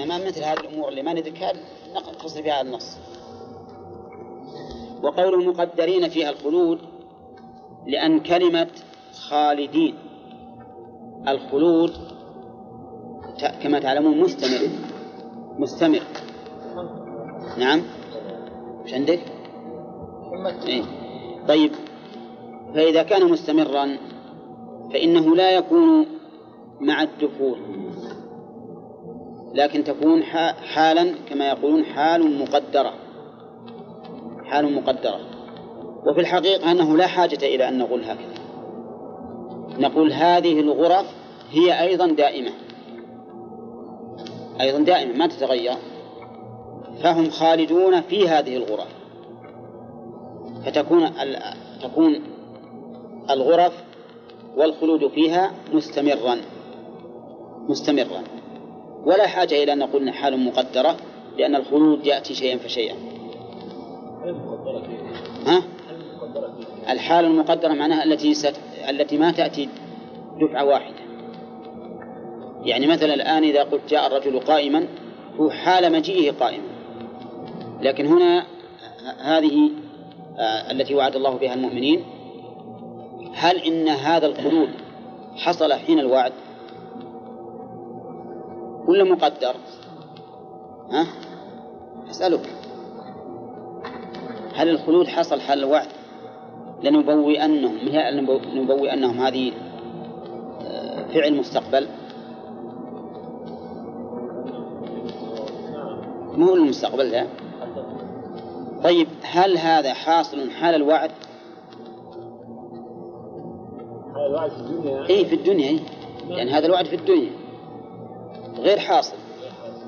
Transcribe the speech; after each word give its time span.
إنما 0.00 0.26
مثل 0.26 0.44
هذه 0.44 0.60
الأمور 0.60 0.88
اللي 0.88 1.02
ما 1.02 1.12
ندركها 1.12 1.52
نقصد 1.94 2.42
بها 2.42 2.60
النص 2.60 2.98
وقول 5.02 5.34
المقدرين 5.34 6.08
فيها 6.08 6.30
الخلود 6.30 6.78
لأن 7.86 8.20
كلمة 8.20 8.68
خالدين 9.28 9.94
الخلود 11.28 11.92
كما 13.62 13.78
تعلمون 13.78 14.20
مستمر 14.20 14.68
مستمر 15.58 16.02
نعم 17.58 17.82
مش 18.84 18.94
عندك؟ 18.94 19.20
إيه؟ 20.66 20.82
طيب 21.48 21.72
فإذا 22.74 23.02
كان 23.02 23.30
مستمرا 23.30 23.98
فإنه 24.92 25.36
لا 25.36 25.50
يكون 25.50 26.06
مع 26.80 27.02
الدخول 27.02 27.58
لكن 29.54 29.84
تكون 29.84 30.22
حالا 30.72 31.14
كما 31.28 31.48
يقولون 31.48 31.84
حال 31.84 32.38
مقدرة. 32.38 32.92
حال 34.44 34.74
مقدرة. 34.74 35.20
وفي 36.06 36.20
الحقيقة 36.20 36.70
أنه 36.70 36.96
لا 36.96 37.06
حاجة 37.06 37.38
إلى 37.42 37.68
أن 37.68 37.78
نقول 37.78 38.04
هكذا. 38.04 38.34
نقول 39.78 40.12
هذه 40.12 40.60
الغرف 40.60 41.06
هي 41.50 41.80
أيضا 41.80 42.06
دائمة. 42.06 42.50
أيضا 44.60 44.78
دائمة 44.78 45.18
ما 45.18 45.26
تتغير. 45.26 45.76
فهم 47.02 47.30
خالدون 47.30 48.00
في 48.00 48.28
هذه 48.28 48.56
الغرف. 48.56 48.88
فتكون 50.64 51.10
تكون 51.82 52.22
الغرف 53.30 53.84
والخلود 54.56 55.08
فيها 55.08 55.52
مستمرا. 55.72 56.36
مستمرا. 57.68 58.39
ولا 59.04 59.26
حاجة 59.26 59.62
إلى 59.62 59.72
أن 59.72 59.78
نقول 59.78 60.10
حال 60.10 60.44
مقدرة 60.44 60.96
لأن 61.38 61.56
الخلود 61.56 62.06
يأتي 62.06 62.34
شيئا 62.34 62.58
فشيئا. 62.58 62.94
ها؟ 65.46 65.62
الحال 66.88 67.24
المقدرة 67.24 67.72
معناها 67.72 68.04
التي 68.04 68.34
ست... 68.34 68.60
التي 68.88 69.18
ما 69.18 69.30
تأتي 69.30 69.68
دفعة 70.40 70.64
واحدة. 70.64 71.00
يعني 72.64 72.86
مثلا 72.86 73.14
الآن 73.14 73.44
إذا 73.44 73.62
قلت 73.62 73.90
جاء 73.90 74.06
الرجل 74.06 74.40
قائما 74.40 74.86
هو 75.40 75.50
حال 75.50 75.92
مجيئه 75.92 76.32
قائما. 76.32 76.64
لكن 77.80 78.06
هنا 78.06 78.46
هذه 79.20 79.70
آه، 80.38 80.70
التي 80.70 80.94
وعد 80.94 81.16
الله 81.16 81.36
بها 81.36 81.54
المؤمنين 81.54 82.04
هل 83.34 83.56
إن 83.56 83.88
هذا 83.88 84.26
الخلود 84.26 84.68
حصل 85.36 85.72
حين 85.72 85.98
الوعد؟ 85.98 86.32
ولا 88.90 89.04
مقدر؟ 89.04 89.54
ها؟ 90.90 91.06
أسألك. 92.10 92.46
هل 94.54 94.68
الخلود 94.68 95.06
حصل 95.06 95.40
حال 95.40 95.58
الوعد؟ 95.58 95.88
لنبوئنهم. 96.82 97.76
لنبوئنهم 98.54 99.20
هذه 99.20 99.52
آه، 100.62 101.04
فعل 101.04 101.36
مستقبل؟ 101.36 101.88
مو 106.36 106.54
المستقبل 106.54 107.10
لا. 107.10 107.26
طيب 108.84 109.08
هل 109.22 109.58
هذا 109.58 109.94
حاصل 109.94 110.50
حال 110.50 110.74
الوعد؟ 110.74 111.10
حال 114.14 114.26
الوعد 114.26 114.50
في 114.50 114.60
الدنيا. 114.60 115.08
اي 115.08 115.24
في 115.24 115.34
الدنيا 115.34 115.68
اي 115.68 115.80
يعني 116.28 116.50
هذا 116.50 116.66
الوعد 116.66 116.86
في 116.86 116.96
الدنيا. 116.96 117.39
غير 118.60 118.78
حاصل 118.78 119.16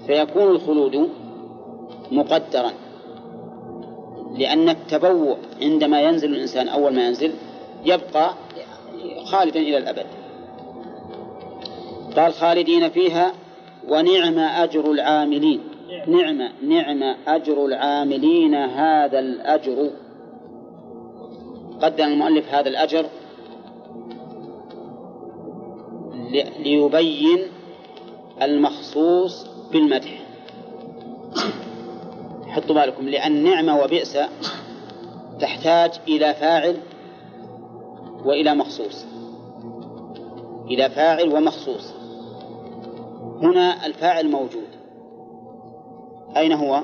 فيكون 0.07 0.43
الخلود 0.43 1.09
مقدرا. 2.13 2.73
لأن 4.39 4.69
التبوع 4.69 5.37
عندما 5.63 6.01
ينزل 6.01 6.35
الإنسان 6.35 6.69
أول 6.69 6.95
ما 6.95 7.07
ينزل 7.07 7.33
يبقى 7.85 8.35
خالدا 9.25 9.61
إلى 9.61 9.79
الأبد. 9.79 10.07
قال 12.17 12.33
خالدين 12.33 12.89
فيها 12.89 13.33
ونعم 13.89 14.39
أجر 14.39 14.91
العاملين. 14.91 15.61
نعم 16.07 16.43
نعم 16.63 17.17
أجر 17.27 17.65
العاملين 17.67 18.55
هذا 18.55 19.19
الأجر. 19.19 19.91
قدم 21.83 22.05
المؤلف 22.05 22.55
هذا 22.55 22.69
الأجر 22.69 23.07
ليبين 26.59 27.39
المخصوص 28.43 29.47
بالمدح. 29.73 30.23
حطوا 32.47 32.75
بالكم 32.75 33.09
لأن 33.09 33.45
نعمة 33.45 33.83
وبئس 33.83 34.19
تحتاج 35.41 35.91
إلى 36.09 36.35
فاعل 36.35 36.77
وإلى 38.25 38.55
مخصوص. 38.55 39.07
إلى 40.71 40.91
فاعل 40.91 41.35
ومخصوص. 41.35 41.95
هنا 43.43 43.87
الفاعل 43.87 44.31
موجود. 44.31 44.69
أين 46.37 46.53
هو؟ 46.53 46.83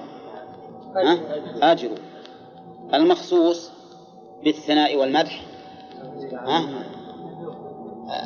آجر 1.63 1.91
المخصوص 2.95 3.71
بالثناء 4.45 4.97
والمدح. 4.97 5.43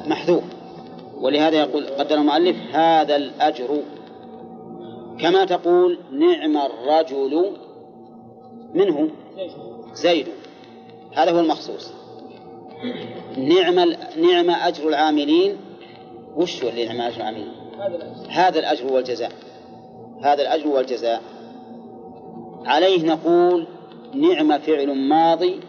محذوف. 0.07 0.45
ولهذا 1.23 1.57
يقول 1.57 1.87
قدر 1.87 2.15
المؤلف 2.15 2.57
هذا 2.73 3.17
الأجر. 3.17 3.83
كما 5.19 5.45
تقول 5.45 5.99
نعم 6.13 6.57
الرجل 6.57 7.53
منه 8.75 9.11
زيد. 9.93 10.27
هذا 11.13 11.31
هو 11.31 11.41
المخصوص. 11.41 11.93
نعم 13.37 13.75
نعم 14.17 14.51
أجر 14.51 14.89
العاملين. 14.89 15.57
وش 16.37 16.65
هو 16.65 16.69
اللي 16.69 16.87
نعم 16.87 17.01
أجر 17.01 17.17
العاملين؟ 17.17 17.53
هذا 18.29 18.59
الأجر 18.59 18.93
والجزاء. 18.93 19.33
هذا 20.23 20.43
الأجر 20.43 20.69
والجزاء. 20.69 21.23
عليه 22.65 23.07
نقول 23.07 23.67
نعم 24.15 24.59
فعل 24.59 25.09
ماضي 25.09 25.61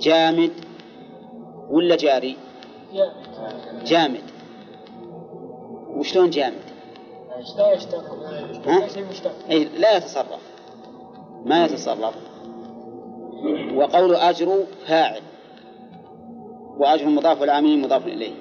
جامد 0.00 0.50
ولا 1.70 1.96
جاري؟ 1.96 2.36
جامد. 3.84 4.22
وشلون 5.96 6.30
جامد؟ 6.30 6.60
لا 7.56 7.72
أي 9.50 9.64
لا 9.64 9.96
يتصرف. 9.96 10.40
ما 11.44 11.64
يتصرف. 11.64 12.14
وقول 13.74 14.14
أجر 14.14 14.64
فاعل. 14.86 15.22
وأجر 16.78 17.06
مضاف 17.06 17.42
العاملين 17.42 17.82
مضاف 17.82 18.06
إليه. 18.06 18.34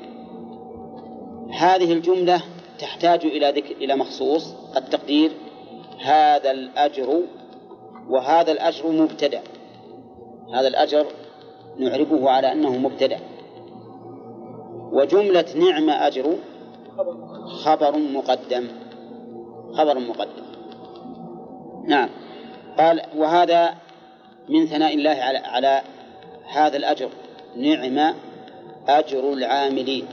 هذه 1.52 1.94
الجملة 1.94 2.42
تحتاج 2.80 3.26
إلى 3.26 3.52
ذكر 3.52 3.76
إلى 3.76 3.96
مخصوص 3.96 4.54
التقدير. 4.78 5.32
هذا 6.02 6.52
الأجر 6.52 7.22
وهذا 8.10 8.52
الأجر 8.52 8.92
مبتدأ. 8.92 9.42
هذا 10.54 10.68
الأجر 10.68 11.06
نعربه 11.78 12.30
على 12.30 12.52
أنه 12.52 12.78
مبتدأ. 12.78 13.20
وجملة 14.96 15.46
نعم 15.56 15.90
أجر 15.90 16.38
خبر 17.64 17.98
مقدم. 17.98 18.68
خبر 19.78 20.00
مقدم. 20.00 20.46
نعم. 21.88 22.10
قال 22.78 23.02
وهذا 23.18 23.76
من 24.50 24.66
ثناء 24.66 24.94
الله 24.96 25.12
على, 25.12 25.38
على 25.38 25.82
هذا 26.48 26.78
الأجر. 26.78 27.10
نعم 27.56 28.16
أجر 28.88 29.34
العاملين. 29.34 30.06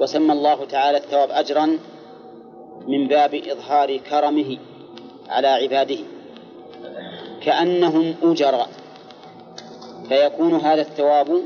وسمى 0.00 0.32
الله 0.32 0.64
تعالى 0.64 0.98
الثواب 0.98 1.30
أجرا 1.30 1.78
من 2.88 3.08
باب 3.08 3.34
إظهار 3.34 3.96
كرمه 3.96 4.58
على 5.28 5.48
عباده. 5.48 5.98
كأنهم 7.42 8.14
أجراء 8.22 8.68
فيكون 10.08 10.54
هذا 10.54 10.80
الثواب 10.80 11.40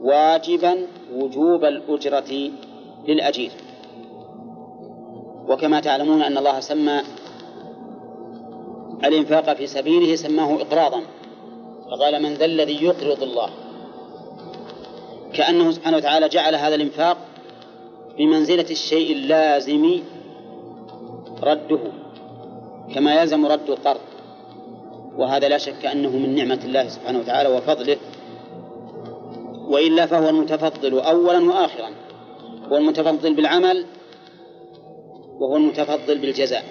واجبا 0.00 0.86
وجوب 1.14 1.64
الأجرة 1.64 2.50
للأجير. 3.08 3.50
وكما 5.48 5.80
تعلمون 5.80 6.22
أن 6.22 6.38
الله 6.38 6.60
سمى 6.60 7.00
الإنفاق 9.04 9.52
في 9.54 9.66
سبيله 9.66 10.16
سماه 10.16 10.54
إقراضا. 10.54 11.02
فقال 11.90 12.22
من 12.22 12.34
ذا 12.34 12.44
الذي 12.44 12.84
يقرض 12.84 13.22
الله؟ 13.22 13.50
كأنه 15.32 15.70
سبحانه 15.70 15.96
وتعالى 15.96 16.28
جعل 16.28 16.54
هذا 16.54 16.74
الإنفاق 16.74 17.16
بمنزلة 18.18 18.70
الشيء 18.70 19.12
اللازم 19.12 20.00
رده 21.42 21.80
كما 22.94 23.14
يلزم 23.14 23.46
رد 23.46 23.70
القرض. 23.70 24.00
وهذا 25.16 25.48
لا 25.48 25.58
شك 25.58 25.86
أنه 25.86 26.10
من 26.10 26.34
نعمة 26.34 26.60
الله 26.64 26.88
سبحانه 26.88 27.18
وتعالى 27.18 27.48
وفضله 27.48 27.96
وإلا 29.68 30.06
فهو 30.06 30.28
المتفضل 30.28 30.98
أولا 30.98 31.38
وآخرا. 31.38 31.90
هو 32.72 32.76
المتفضل 32.76 33.34
بالعمل 33.34 33.86
وهو 35.40 35.56
المتفضل 35.56 36.18
بالجزاء. 36.18 36.64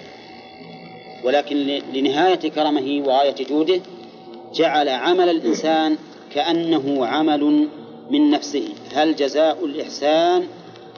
ولكن 1.23 1.57
لنهاية 1.93 2.49
كرمه 2.49 3.03
وغاية 3.07 3.45
جوده 3.49 3.81
جعل 4.53 4.89
عمل 4.89 5.29
الإنسان 5.29 5.97
كأنه 6.31 7.05
عمل 7.05 7.67
من 8.09 8.31
نفسه. 8.31 8.69
هل 8.93 9.15
جزاء 9.15 9.65
الإحسان 9.65 10.47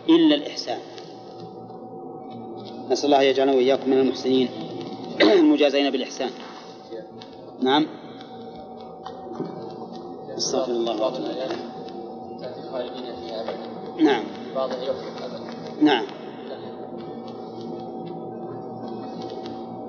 إلا 0.10 0.36
الإحسان؟ 0.36 0.80
نسأل 2.90 3.06
الله 3.06 3.22
يجعلنا 3.22 3.54
وإياكم 3.54 3.90
من 3.90 4.00
المحسنين. 4.00 4.50
المجازين 5.22 5.90
بالإحسان. 5.90 6.30
نعم. 7.62 7.88
استغفر 10.38 10.72
الله. 10.72 11.73
نعم. 14.00 14.24
نعم. 15.82 16.06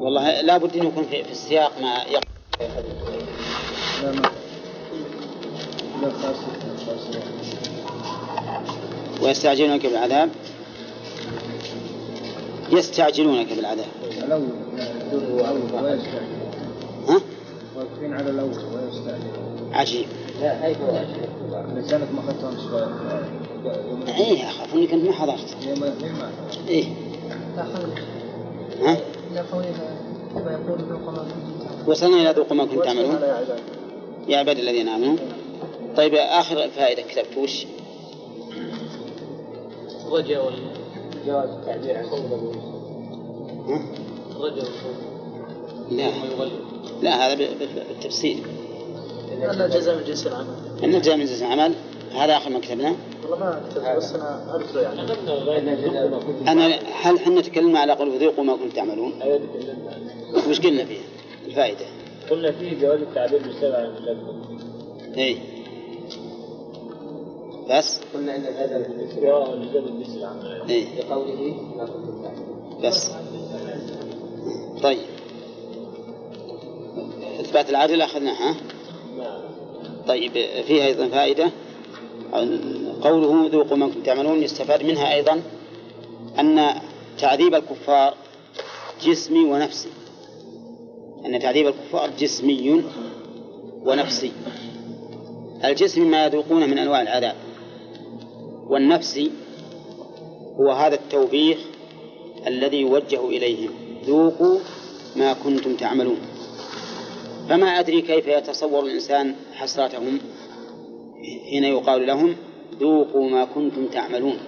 والله 0.00 0.40
لا 0.40 0.58
بد 0.58 0.76
أن 0.76 0.86
يكون 0.86 1.04
في, 1.04 1.25
في 1.25 1.32
السياق 1.32 1.72
ما 1.81 2.02
يقع 2.10 2.20
ويستعجلونك 9.22 9.86
بالعذاب؟ 9.86 10.31
يستعجلونك 12.70 13.52
بالعذاب. 13.52 13.86
ها؟ 17.08 17.20
واقفين 17.76 18.14
على 18.14 18.31
الأول 18.31 18.50
ويستعجل 18.50 19.31
عجيب. 19.72 20.06
لا 20.40 20.58
حيث 20.60 20.76
لسانك 21.75 22.08
ما 22.14 22.20
اخذتهم 22.20 22.56
شوي 22.69 22.84
إيه 24.14 24.50
اخاف 24.50 24.75
انك 24.75 24.92
أنت 24.92 25.04
ما 25.04 25.12
حضرت. 25.12 25.56
إيه. 26.69 26.84
ها؟ 28.82 28.96
وصلنا 31.86 32.16
إلى 32.16 32.31
ذوق 32.31 32.52
ما 32.52 32.64
كنتم 32.64 32.82
تعملون. 32.82 33.19
يا 34.28 34.38
عباد 34.38 34.58
الذين 34.58 34.88
آمنوا. 34.88 35.16
طيب 35.96 36.14
آخر 36.14 36.69
فائدة 36.69 37.02
كتبت 37.02 37.36
وش؟ 37.38 37.66
رجاء 40.10 40.52
جواز 41.26 41.48
التعبير 41.48 41.96
عن 41.96 42.04
رجاء 44.40 44.66
لا. 45.90 46.10
لا 47.02 47.26
هذا 47.26 47.34
بالتفسير 47.34 48.38
أن 49.42 49.70
جزاء 49.70 49.96
من 49.96 50.04
جنس 50.04 50.26
العمل. 50.26 50.46
أن 50.84 51.00
جزاء 51.00 51.16
من 51.16 51.25
جنس 51.25 51.42
العمل 51.42 51.75
هذا 52.14 52.36
آخر 52.36 52.50
ما 52.50 52.58
كتبناه 52.60 52.94
والله 53.22 53.38
ما 53.38 53.62
كتبت 53.70 53.96
بس 53.96 54.12
أنا 54.14 54.56
أذكر 54.56 54.81
يعني 54.81 55.02
أنا 56.52 56.66
هل 57.02 57.16
إحنا 57.16 57.40
تكلمنا 57.40 57.78
على 57.78 57.92
قول 57.92 58.19
ذوقوا 58.19 58.44
ما 58.44 58.56
كنتم 58.56 58.69
تعملون؟ 58.69 59.22
أيوة 59.22 59.40
وش 60.48 60.60
قلنا 60.60 60.84
فيه؟ 60.84 60.98
الفائدة. 61.46 61.86
قلنا 62.31 62.52
فيه 62.52 62.81
جواز 62.81 63.00
التعبير 63.00 63.42
بالسبع 63.42 63.76
عن 63.76 63.94
إيه. 65.16 65.36
بس؟ 67.70 68.00
قلنا 68.14 68.36
إن 68.36 68.42
هذا 68.42 68.76
الاستواء 68.76 69.50
والنزول 69.50 69.82
بالاسلام 69.82 70.40
إيه؟ 70.69 71.00
لقوله 71.00 71.54
ما 71.76 71.86
كنتم 71.86 72.88
بس. 72.88 73.10
طيب. 74.82 74.98
إثبات 77.40 77.70
العدل 77.70 78.02
أخذناها 78.02 78.54
طيب 80.08 80.32
فيها 80.66 80.87
أيضا 80.87 81.08
فائدة. 81.08 81.50
قوله 83.02 83.49
ذوقوا 83.52 83.76
ما 83.76 83.87
كنتم 83.87 84.02
تعملون 84.02 84.43
يستفاد 84.43 84.82
منها 84.82 85.14
أيضا 85.14 85.43
أن 86.38 86.70
تعذيب 87.19 87.55
الكفار 87.55 88.14
جسمي 89.02 89.44
ونفسي. 89.44 89.88
أن 91.26 91.38
تعذيب 91.40 91.66
الكفار 91.66 92.11
جسمي 92.19 92.84
ونفسي. 93.84 94.32
الجسم 95.64 96.10
ما 96.10 96.26
يذوقون 96.26 96.70
من 96.70 96.78
أنواع 96.78 97.02
العذاب 97.02 97.34
والنفسي 98.67 99.31
هو 100.60 100.70
هذا 100.70 100.94
التوبيخ 100.94 101.58
الذي 102.46 102.81
يوجه 102.81 103.28
إليهم. 103.28 103.70
ذوقوا 104.06 104.58
ما 105.17 105.32
كنتم 105.32 105.76
تعملون. 105.76 106.19
فما 107.49 107.67
أدري 107.67 108.02
كيف 108.02 108.26
يتصور 108.26 108.85
الإنسان 108.85 109.35
حسرتهم 109.55 110.19
حين 111.50 111.64
يقال 111.64 112.06
لهم 112.06 112.37
ذوقوا 112.81 113.31
ما 113.31 113.44
كنتم 113.44 113.87
تعملون. 113.87 114.38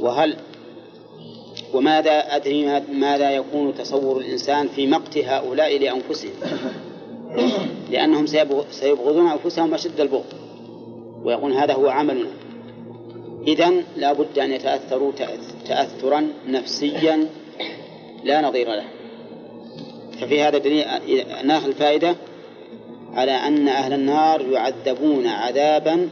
وهل 0.00 0.36
وماذا 1.74 2.36
أدري 2.36 2.80
ماذا 2.92 3.30
يكون 3.30 3.74
تصور 3.74 4.20
الإنسان 4.20 4.68
في 4.68 4.86
مقت 4.86 5.18
هؤلاء 5.18 5.78
لأنفسهم؟ 5.78 6.32
لأنهم 7.90 8.26
سيبغضون 8.70 9.28
أنفسهم 9.28 9.74
أشد 9.74 10.00
البغض 10.00 10.24
ويقول 11.24 11.52
هذا 11.52 11.74
هو 11.74 11.88
عملنا. 11.88 12.30
إذن 13.46 13.84
لا 13.96 14.12
بد 14.12 14.38
أن 14.38 14.52
يتأثروا 14.52 15.12
تأثرا 15.68 16.28
نفسيا 16.48 17.28
لا 18.24 18.40
نظير 18.40 18.68
له. 18.68 18.84
ففي 20.22 20.42
هذا 20.42 20.58
دليل 20.58 20.84
ناخذ 21.44 21.66
الفائدة 21.66 22.16
على 23.12 23.32
أن 23.32 23.68
أهل 23.68 23.92
النار 23.92 24.40
يعذبون 24.40 25.26
عذابا 25.26 26.08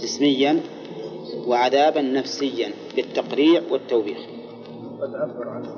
جسميا 0.00 0.60
وعذابا 1.46 2.00
نفسيا 2.02 2.70
بالتقريع 2.96 3.62
والتوبيخ. 3.70 4.18
قد 5.00 5.14
عبر 5.14 5.48
عنه 5.48 5.68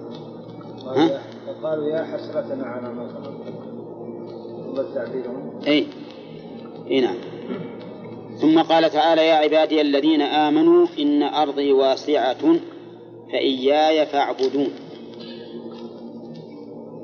ها؟ 0.87 1.21
وقالوا 1.49 1.89
يا 1.89 2.05
حسرتنا 2.05 2.65
على 2.67 2.95
ما 2.95 3.09
فرطنا 3.09 3.71
إي. 5.67 5.87
إي 6.91 7.01
نعم. 7.01 7.17
ثم 8.41 8.63
قال 8.63 8.91
تعالى 8.91 9.27
يا 9.27 9.35
عبادي 9.35 9.81
الذين 9.81 10.23
آمنوا 10.23 10.87
إن 10.99 11.23
أرضي 11.23 11.73
واسعة 11.73 12.57
فإياي 13.33 14.07
فاعبدون. 14.07 14.90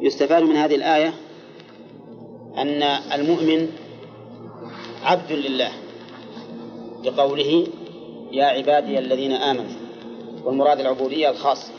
يستفاد 0.07 0.43
من 0.43 0.57
هذه 0.57 0.75
الآية 0.75 1.15
أن 2.59 2.83
المؤمن 3.15 3.69
عبد 5.03 5.33
لله 5.33 5.71
لقوله 7.05 7.67
يا 8.33 8.45
عبادي 8.45 8.99
الذين 8.99 9.33
آمنوا 9.33 9.77
والمراد 10.45 10.81
العبودية 10.81 11.31
الخاصة. 11.31 11.73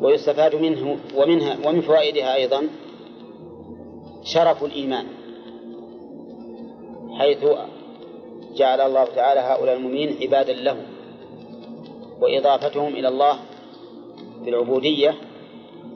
ويستفاد 0.00 0.54
منه 0.54 0.98
ومنها 1.14 1.56
ومن 1.64 1.80
فوائدها 1.80 2.34
أيضا 2.34 2.68
شرف 4.24 4.64
الإيمان 4.64 5.06
حيث 7.18 7.38
جعل 8.56 8.80
الله 8.80 9.04
تعالى 9.04 9.40
هؤلاء 9.40 9.76
المؤمنين 9.76 10.16
عبادا 10.22 10.52
له 10.52 10.76
وإضافتهم 12.20 12.92
إلى 12.94 13.08
الله 13.08 13.38
بالعبودية 14.44 15.14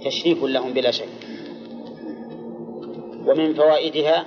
تشريف 0.04 0.44
لهم 0.44 0.72
بلا 0.72 0.90
شك. 0.90 1.08
ومن 3.26 3.54
فوائدها 3.54 4.24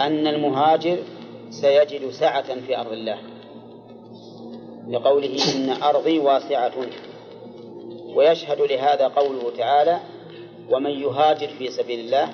أن 0.00 0.26
المهاجر 0.26 0.98
سيجد 1.50 2.10
سعة 2.10 2.60
في 2.60 2.78
أرض 2.78 2.92
الله. 2.92 3.18
لقوله 4.88 5.38
إن 5.56 5.82
أرضي 5.82 6.18
واسعة. 6.18 6.72
ويشهد 8.14 8.60
لهذا 8.60 9.08
قوله 9.08 9.50
تعالى 9.58 10.00
ومن 10.70 10.90
يهاجر 10.90 11.48
في 11.48 11.70
سبيل 11.70 12.00
الله 12.00 12.28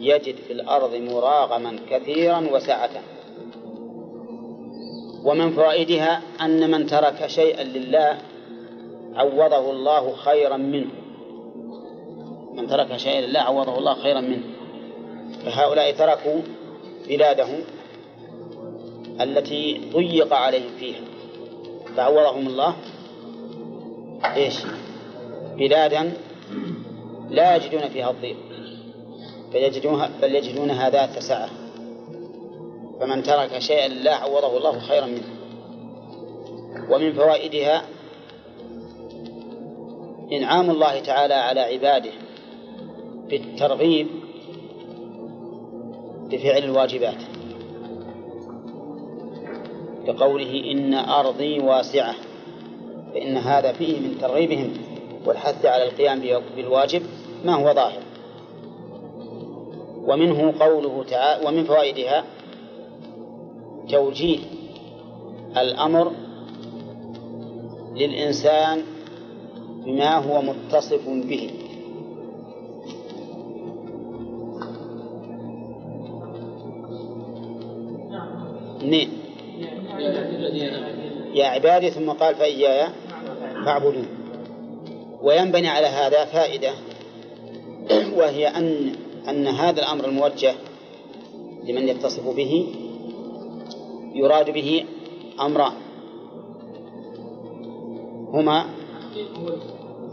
يجد 0.00 0.36
في 0.36 0.52
الأرض 0.52 0.94
مراغما 0.94 1.78
كثيرا 1.90 2.48
وسعة. 2.52 2.90
ومن 5.24 5.50
فوائدها 5.50 6.22
أن 6.40 6.70
من 6.70 6.86
ترك 6.86 7.26
شيئا 7.26 7.64
لله 7.64 8.18
عوضه 9.14 9.70
الله 9.70 10.14
خيرا 10.16 10.56
منه. 10.56 10.97
من 12.58 12.66
ترك 12.66 12.96
شيئا 12.96 13.20
لله 13.20 13.40
عوضه 13.40 13.78
الله 13.78 13.94
خيرا 13.94 14.20
منه. 14.20 14.42
فهؤلاء 15.44 15.92
تركوا 15.92 16.40
بلادهم 17.08 17.60
التي 19.20 19.90
ضيق 19.92 20.34
عليهم 20.34 20.70
فيها. 20.78 21.00
فعوضهم 21.96 22.46
الله 22.46 22.76
إيش؟ 24.36 24.54
بلادا 25.56 26.12
لا 27.30 27.56
يجدون 27.56 27.88
فيها 27.88 28.10
الضيق. 28.10 28.36
بل 29.54 29.62
يجدونها 29.62 30.10
بل 30.22 30.34
يجدونها 30.34 30.90
ذات 30.90 31.18
سعة. 31.18 31.48
فمن 33.00 33.22
ترك 33.22 33.58
شيئا 33.58 33.88
لله 33.88 34.10
عوضه 34.10 34.56
الله 34.56 34.78
خيرا 34.78 35.06
منه. 35.06 35.28
ومن 36.90 37.12
فوائدها 37.12 37.82
إنعام 40.32 40.70
الله 40.70 41.00
تعالى 41.00 41.34
على 41.34 41.60
عباده. 41.60 42.10
بالترغيب 43.28 44.06
بفعل 46.30 46.64
الواجبات. 46.64 47.22
كقوله 50.06 50.72
إن 50.72 50.94
أرضي 50.94 51.60
واسعة 51.60 52.14
فإن 53.14 53.36
هذا 53.36 53.72
فيه 53.72 54.00
من 54.00 54.18
ترغيبهم 54.20 54.72
والحث 55.26 55.66
على 55.66 55.84
القيام 55.84 56.20
بالواجب 56.56 57.02
ما 57.44 57.54
هو 57.54 57.74
ظاهر. 57.74 58.02
ومنه 60.04 60.54
قوله 60.60 61.04
تعالى 61.04 61.46
ومن 61.46 61.64
فوائدها 61.64 62.24
توجيه 63.88 64.38
الأمر 65.56 66.12
للإنسان 67.96 68.82
بما 69.84 70.16
هو 70.16 70.42
متصف 70.42 71.08
به. 71.08 71.50
اثنين 78.88 79.10
يا 81.34 81.46
عبادي 81.46 81.90
ثم 81.90 82.10
قال 82.10 82.34
فإياي 82.34 82.88
فاعبدون. 83.64 84.06
وينبني 85.22 85.68
على 85.68 85.86
هذا 85.86 86.24
فائدة 86.24 86.70
وهي 88.16 88.48
أن 88.48 88.92
أن 89.28 89.46
هذا 89.46 89.82
الأمر 89.82 90.04
الموجه 90.04 90.54
لمن 91.64 91.88
يتصف 91.88 92.28
به 92.28 92.74
يراد 94.14 94.50
به 94.50 94.84
أمران. 95.40 95.72
هما 98.28 98.64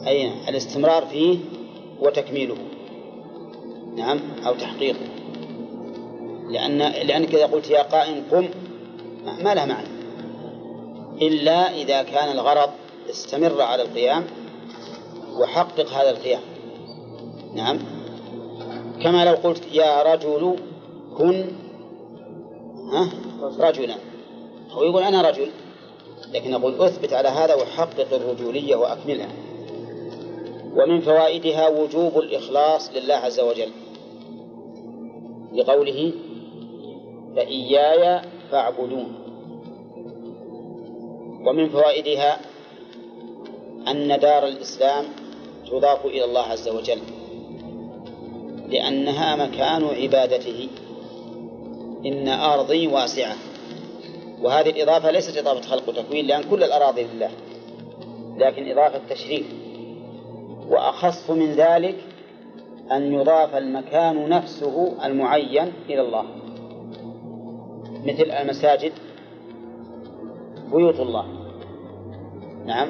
أي 0.08 0.32
الاستمرار 0.50 1.06
فيه 1.06 1.38
وتكميله. 2.00 2.56
نعم 3.96 4.20
أو 4.48 4.54
تحقيقه. 4.54 5.15
لأن 6.50 6.78
لأنك 6.78 7.36
إذا 7.36 7.46
قلت 7.46 7.70
يا 7.70 7.82
قائم 7.82 8.24
قم 8.32 8.50
ما 9.44 9.54
له 9.54 9.66
معنى. 9.66 9.88
إلا 11.22 11.76
إذا 11.76 12.04
كان 12.04 12.32
الغرض 12.32 12.70
استمر 13.10 13.62
على 13.62 13.84
القيام 13.84 14.24
وحقق 15.40 15.90
هذا 15.90 16.10
القيام. 16.10 16.42
نعم. 17.56 17.80
كما 19.04 19.26
لو 19.26 19.34
قلت 19.34 19.64
يا 19.72 20.14
رجل 20.14 20.56
كن 21.18 21.46
ها 22.94 23.10
رجلا. 23.60 23.96
هو 24.72 24.84
يقول 24.84 25.04
أنا 25.04 25.30
رجل 25.30 25.50
لكن 26.34 26.54
أقول 26.54 26.82
أثبت 26.82 27.14
على 27.14 27.30
هذا 27.30 27.56
وحقق 27.56 28.14
الرجولية 28.14 28.76
وأكملها. 28.76 29.30
ومن 30.76 31.02
فوائدها 31.02 31.68
وجوب 31.68 32.18
الإخلاص 32.18 32.92
لله 32.96 33.16
عز 33.16 33.40
وجل. 33.40 33.72
لقوله 35.54 36.14
فإياي 37.36 38.22
فاعبدون. 38.52 39.16
ومن 41.48 41.70
فوائدها 41.70 42.38
أن 43.88 44.20
دار 44.20 44.48
الإسلام 44.48 45.06
تضاف 45.72 46.06
إلى 46.06 46.26
الله 46.26 46.42
عز 46.42 46.70
وجل 46.70 47.00
لأنها 48.70 49.36
مكان 49.36 49.86
عبادته. 49.86 50.70
إن 52.06 52.28
أرضي 52.28 52.88
واسعة 52.88 53.36
وهذه 54.42 54.70
الإضافة 54.70 55.12
ليست 55.12 55.38
إضافة 55.38 55.62
خلق 55.62 55.90
وتكوين 55.90 56.28
لأن 56.28 56.44
كل 56.44 56.64
الأراضي 56.64 57.04
لله 57.04 57.30
لكن 58.38 58.72
إضافة 58.72 59.02
تشريف. 59.10 59.46
وأخص 60.70 61.30
من 61.30 61.52
ذلك 61.52 61.96
أن 62.92 63.14
يضاف 63.14 63.56
المكان 63.56 64.30
نفسه 64.30 65.06
المعين 65.06 65.74
إلى 65.90 66.02
الله. 66.02 66.26
مثل 68.06 68.32
المساجد 68.32 68.92
بيوت 70.72 71.00
الله. 71.00 71.26
نعم. 72.66 72.90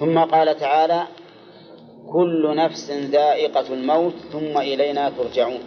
ثم 0.00 0.18
قال 0.18 0.56
تعالى 0.56 1.06
كل 2.12 2.56
نفس 2.56 2.90
ذائقة 2.90 3.74
الموت 3.74 4.14
ثم 4.32 4.58
إلينا 4.58 5.10
ترجعون. 5.10 5.60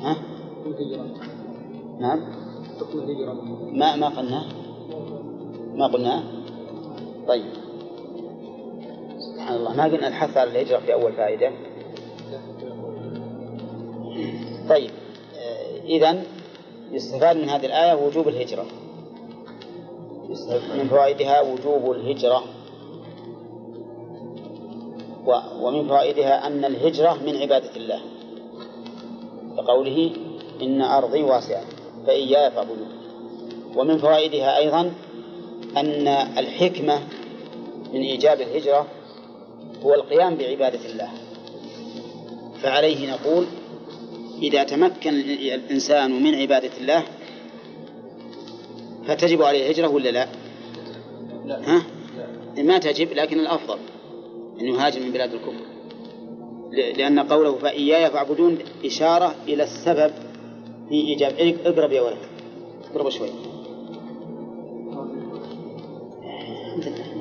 ها؟ 0.00 0.16
نعم. 2.00 2.20
ما 3.72 3.96
ما 3.96 4.08
قلنا؟ 4.08 4.44
ما 5.74 5.86
قلنا؟ 5.86 6.22
طيب. 7.28 7.52
سبحان 9.18 9.56
الله. 9.56 9.76
ما 9.76 9.84
قلنا 9.84 10.08
الحث 10.08 10.36
على 10.36 10.50
الهجرة 10.50 10.78
في 10.78 10.92
أول 10.92 11.12
فائدة؟ 11.12 11.52
طيب 14.68 14.90
إذا 15.84 16.22
يستفاد 16.90 17.36
من 17.36 17.48
هذه 17.48 17.66
الآية 17.66 17.94
وجوب 17.94 18.28
الهجرة. 18.28 18.66
من 20.78 20.88
فوائدها 20.90 21.40
وجوب 21.40 21.92
الهجرة. 21.92 22.44
ومن 25.60 25.88
فوائدها 25.88 26.46
أن 26.46 26.64
الهجرة 26.64 27.14
من 27.26 27.36
عبادة 27.36 27.76
الله. 27.76 28.00
كقوله 29.56 30.10
إن 30.62 30.82
أرضي 30.82 31.22
واسعة 31.22 31.64
فإياي 32.06 32.50
فاعبدون. 32.50 32.88
ومن 33.76 33.98
فوائدها 33.98 34.56
أيضا 34.56 34.92
أن 35.76 36.08
الحكمة 36.38 37.00
من 37.92 38.00
إيجاب 38.00 38.40
الهجرة 38.40 38.86
هو 39.84 39.94
القيام 39.94 40.34
بعبادة 40.34 40.86
الله. 40.90 41.10
فعليه 42.62 43.12
نقول 43.12 43.46
إذا 44.42 44.64
تمكن 44.64 45.14
الإنسان 45.14 46.22
من 46.22 46.34
عبادة 46.34 46.70
الله 46.80 47.02
فتجب 49.06 49.42
عليه 49.42 49.66
الهجرة 49.66 49.88
ولا 49.88 50.08
لا؟ 50.08 50.28
لا. 51.46 51.76
ها؟ 51.76 51.82
ما 52.58 52.78
تجب 52.78 53.12
لكن 53.12 53.40
الأفضل 53.40 53.78
أن 54.60 54.66
يهاجر 54.66 55.00
من 55.00 55.10
بلاد 55.10 55.34
الكفر 55.34 55.78
لأن 56.72 57.18
قوله 57.20 57.56
فإياي 57.56 58.10
فاعبدون 58.10 58.58
إشارة 58.84 59.34
إلى 59.48 59.62
السبب 59.62 60.12
في 60.88 60.94
إيجاب 60.94 61.56
اقرب 61.64 61.92
يا 61.92 62.02
ولد 62.02 62.18
اقرب 62.90 63.08
شوي 63.08 63.28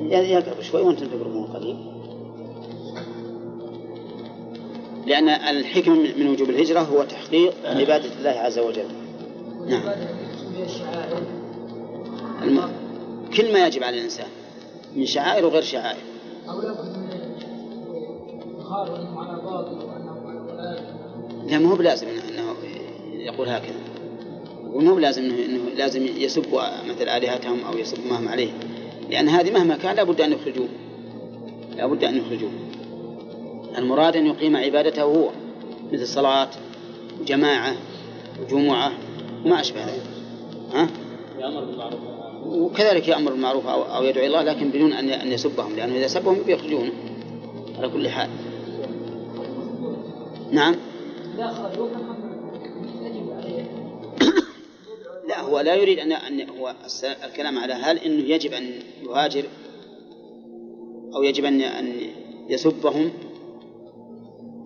يقرب 0.10 0.62
شوي 0.62 0.82
وأنتم 0.82 1.06
تقربون 1.08 1.44
قليل 1.44 1.97
لأن 5.08 5.30
الحكمة 5.30 5.96
من 5.96 6.28
وجوب 6.28 6.50
الهجرة 6.50 6.80
هو 6.80 7.04
تحقيق 7.04 7.54
عبادة 7.66 8.12
الله 8.20 8.30
عز 8.30 8.60
وجل. 8.60 8.88
نعم. 9.68 9.82
الم... 12.44 12.72
كل 13.38 13.54
ما 13.54 13.68
يجب 13.68 13.84
على 13.84 13.98
الإنسان 13.98 14.28
من 14.96 15.06
شعائر 15.06 15.46
وغير 15.46 15.62
شعائر. 15.62 16.00
لا 21.48 21.60
ما 21.60 21.72
هو 21.72 21.76
بلازم 21.76 22.08
انه 22.08 22.56
يقول 23.14 23.50
هكذا. 23.50 23.80
وما 24.64 24.92
هو 24.92 24.96
بلازم 24.96 25.24
انه, 25.24 25.46
إنه 25.46 25.70
لازم 25.78 26.06
يسب 26.06 26.46
مثل 26.88 27.10
آلهتهم 27.10 27.64
أو 27.64 27.78
يسب 27.78 27.98
ما 28.10 28.20
هم 28.20 28.28
عليه. 28.28 28.52
لأن 29.10 29.30
هذه 29.30 29.52
مهما 29.52 29.78
كان 29.78 29.96
لابد 29.96 30.22
أن 30.22 30.32
يخرجوه. 30.32 30.68
لابد 31.78 32.04
أن 32.04 32.18
يخرجوه. 32.18 32.52
المراد 33.78 34.16
أن 34.16 34.26
يقيم 34.26 34.58
عبادته 34.58 35.04
هو 35.04 35.30
مثل 35.92 36.08
صلاه 36.08 36.50
وجماعه 37.22 37.76
وجمعه 38.42 38.92
وما 39.46 39.60
أشبه 39.60 39.86
ذلك. 39.86 40.04
ها؟ 40.74 40.90
بالمعروف 41.38 42.00
وكذلك 42.46 43.08
يأمر 43.08 43.32
بالمعروف 43.32 43.68
أو 43.68 43.82
أو 43.82 44.04
يدعو 44.04 44.26
الله 44.26 44.42
لكن 44.42 44.70
بدون 44.70 44.94
أن 44.94 45.10
أن 45.10 45.32
يسبهم 45.32 45.76
لأنه 45.76 45.96
إذا 45.96 46.08
سبهم 46.08 46.44
بيخرجونه 46.46 46.92
على 47.78 47.90
كل 47.90 48.10
حال. 48.10 48.30
نعم؟ 50.52 50.76
لا 55.30 55.42
هو 55.42 55.60
لا 55.60 55.76
يريد 55.76 56.00
أن 56.00 56.12
أن 56.12 56.50
هو 56.50 56.76
الكلام 57.26 57.60
على 57.60 57.74
هل 57.74 57.98
أنه 57.98 58.24
يجب 58.24 58.54
أن 58.54 58.74
يهاجر 59.04 59.44
أو 61.16 61.24
يجب 61.24 61.46
أن 61.46 61.62
أن 61.62 61.94
يسبهم. 62.50 63.12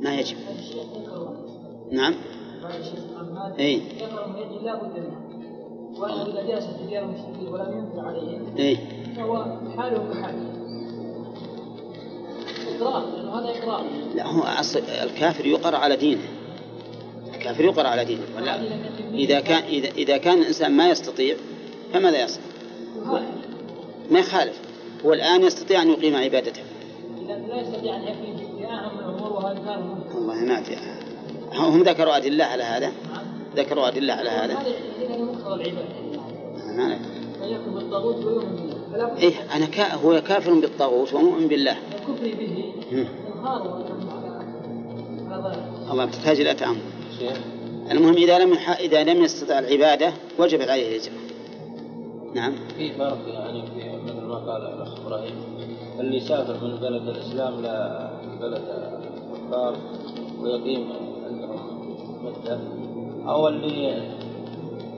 ما 0.02 0.16
يجب. 0.16 0.38
نعم. 1.92 2.16
اي 3.60 3.82
وأنه 5.98 6.26
إذا 6.26 6.42
جلس 6.42 6.66
في 6.66 6.86
ديار 6.90 7.04
المشركين 7.04 7.48
ولم 7.48 7.78
ينكر 7.78 8.08
عليهم 8.08 8.58
إيه؟ 8.58 8.78
فهو 9.16 9.46
حاله 9.78 10.14
كحاله 10.14 10.62
إقرار 12.76 13.06
لأنه 13.06 13.40
هذا 13.40 13.60
إقرار 13.60 13.86
لا 14.16 14.28
هو 14.28 14.42
أصل 14.42 14.80
الكافر 14.80 15.46
يقر 15.46 15.76
على 15.76 15.96
دينه. 15.96 16.22
الكافر 17.36 17.64
يقر 17.64 17.88
على 17.88 18.06
دينه. 18.06 18.24
ولا 18.38 18.60
إذا 19.14 19.40
كان 19.40 19.64
إذا 19.98 20.18
كان 20.18 20.38
الإنسان 20.38 20.72
ما 20.72 20.90
يستطيع 20.90 21.36
فماذا 21.94 22.24
يصنع؟ 22.24 22.44
ما 24.12 24.20
يخالف. 24.20 24.62
هو 25.06 25.14
الآن 25.14 25.44
يستطيع 25.44 25.82
أن 25.82 25.90
يقيم 25.90 26.16
عبادته. 26.16 26.62
إذا 27.26 27.36
لا 27.36 27.62
يستطيع 27.62 27.96
أن 27.96 28.02
يقيم 28.02 28.38
في 28.38 28.66
أهم 28.66 29.00
الأمور 29.00 29.31
وهذا 29.31 29.31
والله 30.16 30.46
ما 30.46 30.64
في 30.64 30.76
هم 31.54 31.84
ذكروا 31.84 32.18
أدلة 32.18 32.46
على 32.46 32.64
هذا؟ 32.64 32.92
ذكروا 33.56 33.88
أدلة 33.88 34.14
على 34.14 34.30
هذا؟ 34.30 34.58
بد 38.94 39.18
إيه 39.18 39.34
أنا 39.56 39.66
كا 39.66 39.96
هو 39.96 40.22
كافر 40.22 40.54
بالطاغوت 40.54 41.14
ومؤمن 41.14 41.48
بالله. 41.48 41.78
الله 45.92 46.06
تحتاج 46.06 46.40
إلى 46.40 46.54
تأمل. 46.54 46.82
المهم 47.92 48.14
إذا 48.14 48.40
لم 48.40 48.54
يح... 48.54 48.80
إذا 48.80 49.04
لم 49.04 49.24
يستطع 49.24 49.60
العبادة 49.60 50.14
وجبت 50.40 50.70
عليه 50.70 50.98
الهجرة. 50.98 51.14
نعم. 52.34 52.54
في 52.78 52.92
فرق 52.94 53.18
يعني 53.28 53.62
في 53.62 53.98
مثل 54.06 54.22
ما 54.22 54.36
قال 54.36 54.62
الأخ 54.62 55.00
إبراهيم. 55.00 55.36
اللي 56.00 56.18
يسافر 56.18 56.68
من 56.68 56.76
بلد 56.76 57.08
الإسلام 57.08 57.54
لبلد 57.60 58.64
الكفار 59.52 59.78
ويقيم 60.40 60.90
عندهم 61.26 62.72
أو 63.28 63.48
اللي 63.48 64.02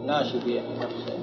ناشي 0.06 0.40
في 0.42 0.62
نفسه 0.82 1.14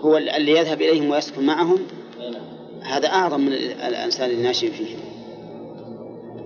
هو 0.00 0.16
اللي 0.16 0.52
يذهب 0.52 0.82
إليهم 0.82 1.10
ويسكن 1.10 1.46
معهم؟ 1.46 1.78
نعم. 2.18 2.42
هذا 2.82 3.08
أعظم 3.08 3.40
من 3.40 3.52
ال- 3.52 3.80
الإنسان 3.80 4.30
الناشئ 4.30 4.70
فيهم 4.70 4.98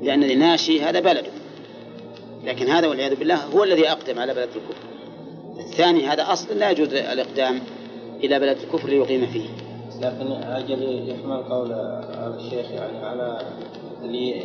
لأن 0.02 0.24
الناشئ 0.24 0.82
هذا 0.82 1.00
بلده 1.00 1.30
لكن 2.44 2.66
هذا 2.66 2.88
والعياذ 2.88 3.14
بالله 3.14 3.44
هو 3.44 3.64
الذي 3.64 3.90
أقدم 3.90 4.18
على 4.18 4.34
بلد 4.34 4.48
الكفر. 4.48 4.84
الثاني 5.58 6.06
هذا 6.06 6.32
أصلا 6.32 6.54
لا 6.54 6.70
يجوز 6.70 6.94
الإقدام 6.94 7.60
إلى 8.24 8.38
بلد 8.40 8.56
الكفر 8.58 8.88
ليقيم 8.88 9.26
فيه. 9.26 9.48
لكن 10.00 10.32
أجل 10.32 11.08
يحمل 11.08 11.42
قول 11.42 11.72
الشيخ 11.72 12.70
يعني 12.70 12.98
على 13.06 13.38
اللي 14.04 14.44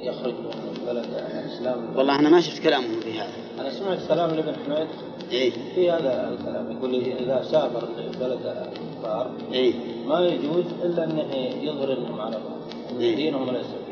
يخرج 0.00 0.34
من 0.34 0.86
بلد 0.86 1.06
الإسلام؟ 1.44 1.96
والله 1.96 2.18
أنا 2.18 2.28
ما 2.28 2.40
شفت 2.40 2.62
كلامهم 2.62 3.00
في 3.00 3.12
هذا. 3.12 3.32
أنا 3.60 3.70
سمعت 3.70 3.98
كلام 4.08 4.30
لابن 4.30 4.54
حميد. 4.66 4.88
إيه. 5.32 5.52
في 5.74 5.90
هذا 5.90 6.28
الكلام 6.28 6.72
يقول 6.72 6.94
إذا 6.94 7.44
سافر 7.50 7.88
لبلد 7.98 8.40
الكفار 8.46 9.30
إيه. 9.52 9.72
ما 10.06 10.20
يجوز 10.20 10.64
إلا 10.82 11.04
انه 11.04 11.34
يظهر 11.62 11.92
انهم 11.92 12.20
على 12.20 12.36
بعض 12.36 13.00
إيه. 13.00 13.16
دينهم 13.16 13.48
الاسلام 13.48 13.82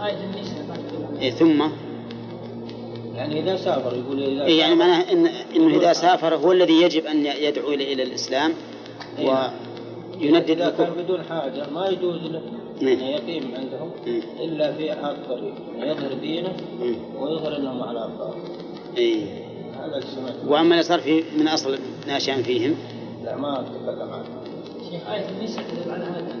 النساء 0.00 0.66
بعد 0.68 1.20
إيه. 1.20 1.30
ثم؟ 1.30 1.62
يعني 3.14 3.40
إذا 3.40 3.56
سافر 3.56 3.96
يقول 3.96 4.22
إذا 4.22 4.44
إيه 4.44 4.58
يعني 4.58 4.74
معناه 4.74 5.12
إن 5.12 5.26
إنه 5.56 5.76
إذا 5.76 5.92
سافر 5.92 6.34
هو 6.34 6.52
الذي 6.52 6.82
يجب 6.82 7.06
أن 7.06 7.26
يدعو 7.26 7.68
إلى 7.68 8.02
الإسلام 8.02 8.52
إيه. 9.18 9.52
ويندد 10.20 10.50
إذا 10.50 10.70
كان 10.78 10.92
بدون 11.04 11.22
حاجة 11.22 11.70
ما 11.70 11.88
يجوز 11.88 12.22
له. 12.22 12.38
إيه. 12.38 12.71
يقيم 12.88 13.54
عندهم 13.56 13.90
إيه. 14.06 14.22
إلا 14.44 14.72
في 14.72 14.92
الطريق 14.92 15.54
انه 15.74 15.86
يظهر 15.86 16.12
دينه 16.12 16.52
إيه. 16.82 16.94
ويظهر 17.18 17.56
إنهم 17.56 17.82
على 17.82 18.10
بعض 18.18 18.34
إيه. 18.96 19.24
هذا 19.78 19.96
اللي 19.96 20.06
سمعت 20.14 20.34
وأما 20.46 20.70
اللي 20.74 20.82
صار 20.82 21.00
في 21.00 21.24
من 21.38 21.48
أصل 21.48 21.78
ناشئا 22.06 22.42
فيهم؟ 22.42 22.76
لا 23.24 23.36
ما 23.36 23.60
اتكلم 23.60 24.10
عنه 24.12 24.24
شيخ 24.90 25.10
آية 25.10 25.28
النساء 25.28 25.64
تدل 25.64 25.90
على 25.90 26.04
هذا؟ 26.04 26.36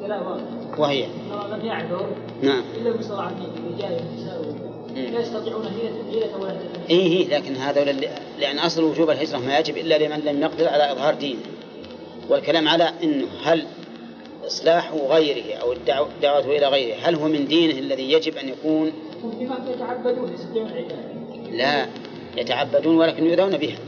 كلام 0.00 0.26
واضح. 0.26 0.78
وهي. 0.78 1.06
لم 1.52 1.66
يعذر 1.66 2.06
نعم. 2.42 2.62
إلا 2.76 2.90
المستضعفين 2.90 3.46
الرجال 3.56 3.92
والنساء 3.92 4.34
لا 4.94 5.20
يستطيعون 5.20 5.64
حيلة 6.10 6.36
ولا 6.40 6.56
إيه 6.90 7.06
إيه 7.06 7.38
لكن 7.38 7.56
هذا 7.56 7.92
لأن 8.38 8.58
أصل 8.58 8.84
وجوب 8.84 9.10
الهجرة 9.10 9.38
ما 9.38 9.58
يجب 9.58 9.76
إلا 9.76 9.98
لمن 9.98 10.20
لم 10.24 10.42
يقدر 10.42 10.68
على 10.68 10.92
إظهار 10.92 11.14
دينه 11.14 11.40
والكلام 12.28 12.68
على 12.68 12.92
أنه 13.02 13.26
هل 13.44 13.64
إصلاح 14.46 14.92
غيره 14.92 15.54
أو 15.54 15.72
الدعوة 15.72 16.08
الدعوة 16.16 16.40
إلى 16.40 16.66
غيره. 16.66 16.96
هل 17.02 17.14
هو 17.14 17.28
من 17.28 17.46
دينه 17.46 17.78
الذي 17.78 18.12
يجب 18.12 18.36
أن 18.36 18.48
يكون؟ 18.48 18.92
يتعبدون 19.40 20.30
لا 21.52 21.86
يتعبدون 22.36 22.96
ولكن 22.96 23.24
يؤذون 23.26 23.56
بها. 23.56 23.78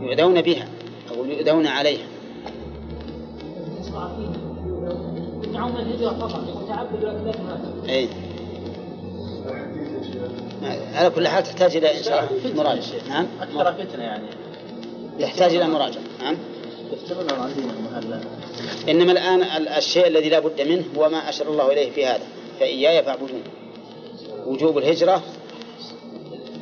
يؤذون 0.00 0.42
بها 0.42 0.68
أو 1.10 1.24
يؤذون 1.24 1.66
عليها. 1.66 2.06
المستضعفين 3.66 4.32
يدعون 5.44 5.76
الهجرة 5.76 6.10
فقط 6.10 6.64
يتعبدوا 6.64 7.10
لكن 7.10 7.24
لا 7.24 7.32
تهاجر 7.32 7.88
أي 7.88 8.08
على 10.94 11.10
كل 11.10 11.28
حال 11.28 11.42
تحتاج 11.42 11.76
إلى 11.76 11.98
إن 11.98 12.02
شاء 12.02 12.28
الله 12.44 12.62
مراجعة. 12.62 13.08
نعم. 13.08 13.26
أكثر 13.40 13.72
فتنة 13.72 14.02
يعني. 14.02 14.24
يحتاج 15.18 15.54
إلى 15.54 15.68
مراجعة. 15.68 16.02
نعم. 16.22 16.36
عن 17.30 17.52
دينهم 17.54 17.86
هلا 17.94 18.20
إنما 18.88 19.12
الآن 19.12 19.42
ال- 19.42 19.68
الشيء 19.68 20.06
الذي 20.06 20.28
لا 20.28 20.38
بد 20.38 20.60
منه 20.62 20.84
هو 20.98 21.08
ما 21.08 21.28
أشار 21.28 21.48
الله 21.48 21.72
إليه 21.72 21.90
في 21.90 22.06
هذا 22.06 22.24
فإياي 22.60 23.02
فاعبدون. 23.02 23.42
وجوب 24.46 24.78
الهجرة 24.78 25.22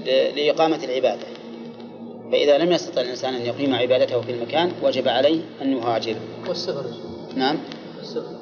لإقامة 0.07 0.85
العبادة. 0.85 1.27
فإذا 2.33 2.59
لم 2.59 2.73
يستطع 2.73 3.01
الإنسان 3.01 3.35
أن 3.35 3.47
يقيم 3.47 3.75
عبادته 3.75 4.21
في 4.21 4.31
المكان 4.33 4.73
وجب 4.83 5.09
عليه 5.09 5.41
أن 5.63 5.73
يهاجر. 5.77 6.17
والسفر. 6.49 6.85
نعم. 7.35 7.59
السفر 8.01 8.39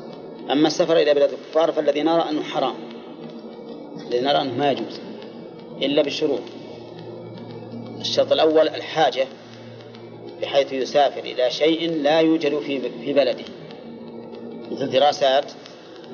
أما 0.50 0.66
السفر 0.66 0.96
إلى 0.96 1.14
بلاد 1.14 1.30
الكفار 1.32 1.72
فالذي 1.72 2.02
نرى 2.02 2.24
أنه 2.30 2.42
حرام. 2.42 2.74
الذي 4.06 4.20
نرى 4.20 4.40
أنه 4.40 4.52
ما 4.58 4.70
يجوز 4.70 5.00
إلا 5.82 6.02
بالشروط. 6.02 6.40
الشرط 8.00 8.32
الأول 8.32 8.68
الحاجة. 8.68 9.26
بحيث 10.42 10.72
يسافر 10.72 11.20
إلى 11.20 11.50
شيء 11.50 11.90
لا 11.90 12.20
يوجد 12.20 12.58
في 12.58 12.80
في 13.04 13.12
بلده. 13.12 13.44
مثل 14.70 14.90
دراسات 14.90 15.52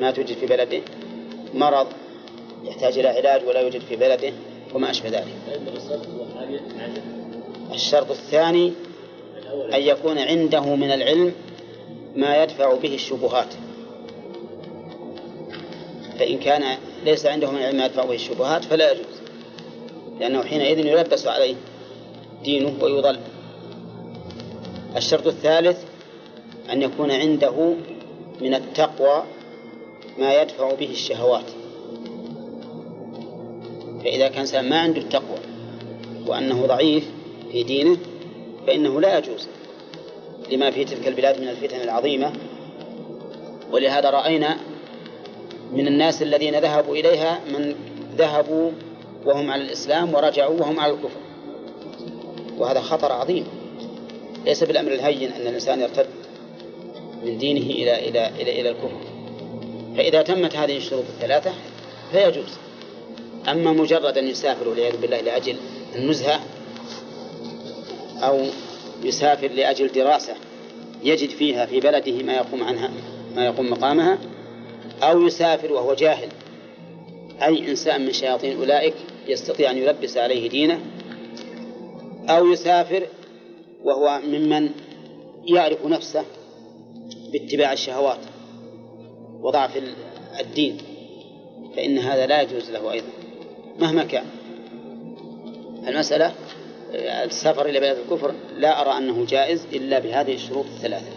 ما 0.00 0.10
توجد 0.10 0.36
في 0.36 0.46
بلده 0.46 0.80
مرض 1.54 1.86
يحتاج 2.64 2.98
إلى 2.98 3.08
علاج 3.08 3.46
ولا 3.46 3.60
يوجد 3.60 3.80
في 3.80 3.96
بلده 3.96 4.32
وما 4.74 4.90
أشبه 4.90 5.08
ذلك. 5.08 5.26
الشرط 7.74 8.10
الثاني 8.10 8.72
أن 9.74 9.80
يكون 9.80 10.18
عنده 10.18 10.74
من 10.74 10.92
العلم 10.92 11.32
ما 12.16 12.42
يدفع 12.42 12.74
به 12.74 12.94
الشبهات. 12.94 13.54
فإن 16.18 16.38
كان 16.38 16.78
ليس 17.04 17.26
عنده 17.26 17.50
من 17.50 17.58
العلم 17.58 17.76
ما 17.76 17.86
يدفع 17.86 18.04
به 18.04 18.14
الشبهات 18.14 18.64
فلا 18.64 18.92
يجوز 18.92 19.22
لأنه 20.20 20.42
حينئذ 20.42 20.86
يلبس 20.86 21.26
عليه 21.26 21.54
دينه 22.44 22.74
ويضل. 22.80 23.18
الشرط 24.96 25.26
الثالث 25.26 25.78
أن 26.72 26.82
يكون 26.82 27.10
عنده 27.10 27.74
من 28.40 28.54
التقوى 28.54 29.22
ما 30.18 30.42
يدفع 30.42 30.74
به 30.74 30.90
الشهوات. 30.90 31.44
فإذا 34.04 34.28
كان 34.28 34.38
إنسان 34.38 34.68
ما 34.68 34.80
عنده 34.80 35.00
التقوى 35.00 35.38
وأنه 36.26 36.66
ضعيف 36.66 37.10
في 37.52 37.62
دينه 37.62 37.96
فإنه 38.66 39.00
لا 39.00 39.18
يجوز 39.18 39.48
لما 40.50 40.70
في 40.70 40.84
تلك 40.84 41.08
البلاد 41.08 41.40
من 41.40 41.48
الفتن 41.48 41.80
العظيمة. 41.80 42.32
ولهذا 43.72 44.10
رأينا 44.10 44.56
من 45.72 45.86
الناس 45.86 46.22
الذين 46.22 46.58
ذهبوا 46.58 46.96
إليها 46.96 47.40
من 47.52 47.74
ذهبوا 48.16 48.70
وهم 49.24 49.50
على 49.50 49.62
الإسلام 49.62 50.14
ورجعوا 50.14 50.60
وهم 50.60 50.80
على 50.80 50.92
الكفر. 50.92 51.20
وهذا 52.58 52.80
خطر 52.80 53.12
عظيم. 53.12 53.61
ليس 54.46 54.64
بالأمر 54.64 54.92
الهين 54.92 55.32
أن 55.32 55.40
الإنسان 55.40 55.80
يرتد 55.80 56.06
من 57.24 57.38
دينه 57.38 57.60
إلى 57.60 58.08
إلى 58.08 58.28
إلى 58.28 58.60
إلى 58.60 58.70
الكفر. 58.70 59.00
فإذا 59.96 60.22
تمت 60.22 60.56
هذه 60.56 60.76
الشروط 60.76 61.04
الثلاثة 61.14 61.52
فيجوز. 62.12 62.58
أما 63.48 63.72
مجرد 63.72 64.18
أن 64.18 64.28
يسافر 64.28 64.68
والعياذ 64.68 64.96
بالله 64.96 65.20
لأجل 65.20 65.56
النزهة 65.94 66.40
أو 68.22 68.46
يسافر 69.04 69.48
لأجل 69.48 69.92
دراسة 69.92 70.34
يجد 71.04 71.30
فيها 71.30 71.66
في 71.66 71.80
بلده 71.80 72.22
ما 72.22 72.32
يقوم 72.32 72.62
عنها 72.62 72.90
ما 73.36 73.46
يقوم 73.46 73.70
مقامها 73.70 74.18
أو 75.02 75.26
يسافر 75.26 75.72
وهو 75.72 75.94
جاهل. 75.94 76.28
أي 77.42 77.70
إنسان 77.70 78.06
من 78.06 78.12
شياطين 78.12 78.56
أولئك 78.56 78.94
يستطيع 79.28 79.70
أن 79.70 79.78
يلبس 79.78 80.16
عليه 80.16 80.48
دينه 80.48 80.80
أو 82.28 82.52
يسافر 82.52 83.06
وهو 83.84 84.20
ممن 84.26 84.70
يعرف 85.44 85.86
نفسه 85.86 86.24
باتباع 87.32 87.72
الشهوات 87.72 88.18
وضعف 89.40 89.76
ال- 89.76 89.94
الدين 90.40 90.78
فإن 91.76 91.98
هذا 91.98 92.26
لا 92.26 92.42
يجوز 92.42 92.70
له 92.70 92.92
أيضا 92.92 93.06
مهما 93.78 94.04
كان. 94.04 94.24
المسألة 95.88 96.32
آه، 96.94 97.24
السفر 97.24 97.66
إلى 97.66 97.80
بلاد 97.80 97.96
الكفر 97.98 98.34
لا 98.58 98.80
أرى 98.80 98.98
أنه 98.98 99.24
جائز 99.26 99.66
إلا 99.72 99.98
بهذه 99.98 100.34
الشروط 100.34 100.64
الثلاثة. 100.64 101.12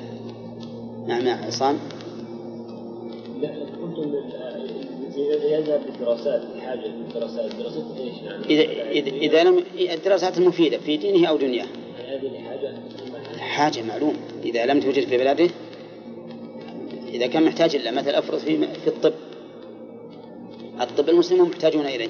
نعم 1.07 1.27
يا 1.27 1.33
عصام. 1.33 1.79
لا 3.41 3.49
قلتم 3.49 4.13
يذهب 5.43 5.81
للدراسات 5.87 6.41
الحاجة 6.55 6.87
للدراسات 6.87 7.55
دراسات 7.55 7.83
إيش 7.97 8.13
يعني؟ 8.23 8.45
إذا, 8.91 9.11
إذا, 9.11 9.43
لم 9.43 9.63
الدراسات 9.93 10.37
المفيدة 10.37 10.77
في 10.77 10.97
دينه 10.97 11.27
أو 11.29 11.37
دنياه. 11.37 11.67
حاجة 13.39 13.83
معلوم. 13.83 14.15
إذا 14.45 14.65
لم 14.65 14.79
توجد 14.79 15.07
في 15.07 15.17
بلاده 15.17 15.49
إذا 17.07 17.27
كان 17.27 17.43
محتاج 17.43 17.75
إلى 17.75 17.91
مثل 17.91 18.09
أفرض 18.09 18.39
في 18.39 18.67
في 18.67 18.87
الطب. 18.87 19.13
الطب 20.81 21.09
المسلمون 21.09 21.49
محتاجون 21.49 21.85
إليه. 21.85 22.09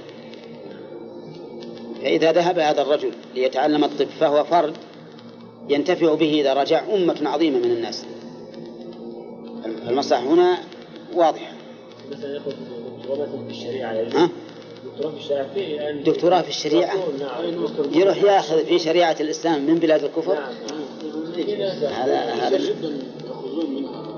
فإذا 2.02 2.32
ذهب 2.32 2.60
هذا 2.60 2.82
الرجل 2.82 3.12
ليتعلم 3.36 3.84
الطب 3.84 4.08
فهو 4.20 4.44
فرد 4.44 4.74
ينتفع 5.70 6.14
به 6.14 6.42
إذا 6.42 6.54
رجع 6.54 6.84
أمة 6.94 7.30
عظيمة 7.30 7.58
من 7.58 7.72
الناس. 7.72 8.06
المصلحة 9.88 10.24
هنا 10.24 10.58
واضحة 11.14 11.54
مثلا 12.12 12.40
مثلا 12.40 13.26
في 13.50 14.18
ها؟ 14.18 14.30
دكتوراه 16.06 16.42
في 16.42 16.50
الشريعة 16.50 16.98
في 16.98 17.24
يعني 17.24 17.50
الشريعة؟ 17.50 17.84
نعم. 17.84 18.02
يروح 18.02 18.24
ياخذ 18.24 18.66
في 18.66 18.80
شريعة 18.80 19.16
الإسلام 19.20 19.66
من 19.66 19.76
بلاد 19.76 20.04
الكفر؟ 20.04 20.34
نعم 20.34 20.54
ناس 21.38 21.84
هذا 21.84 22.20
هذا 22.20 22.58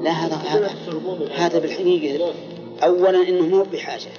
لا 0.02 0.12
هذا 0.12 0.36
هذا, 0.36 0.70
هذا 1.36 1.60
بالحقيقة 1.60 2.34
أولا 2.84 3.30
إنه 3.30 3.42
مو 3.42 3.64
بحاجة 3.64 4.10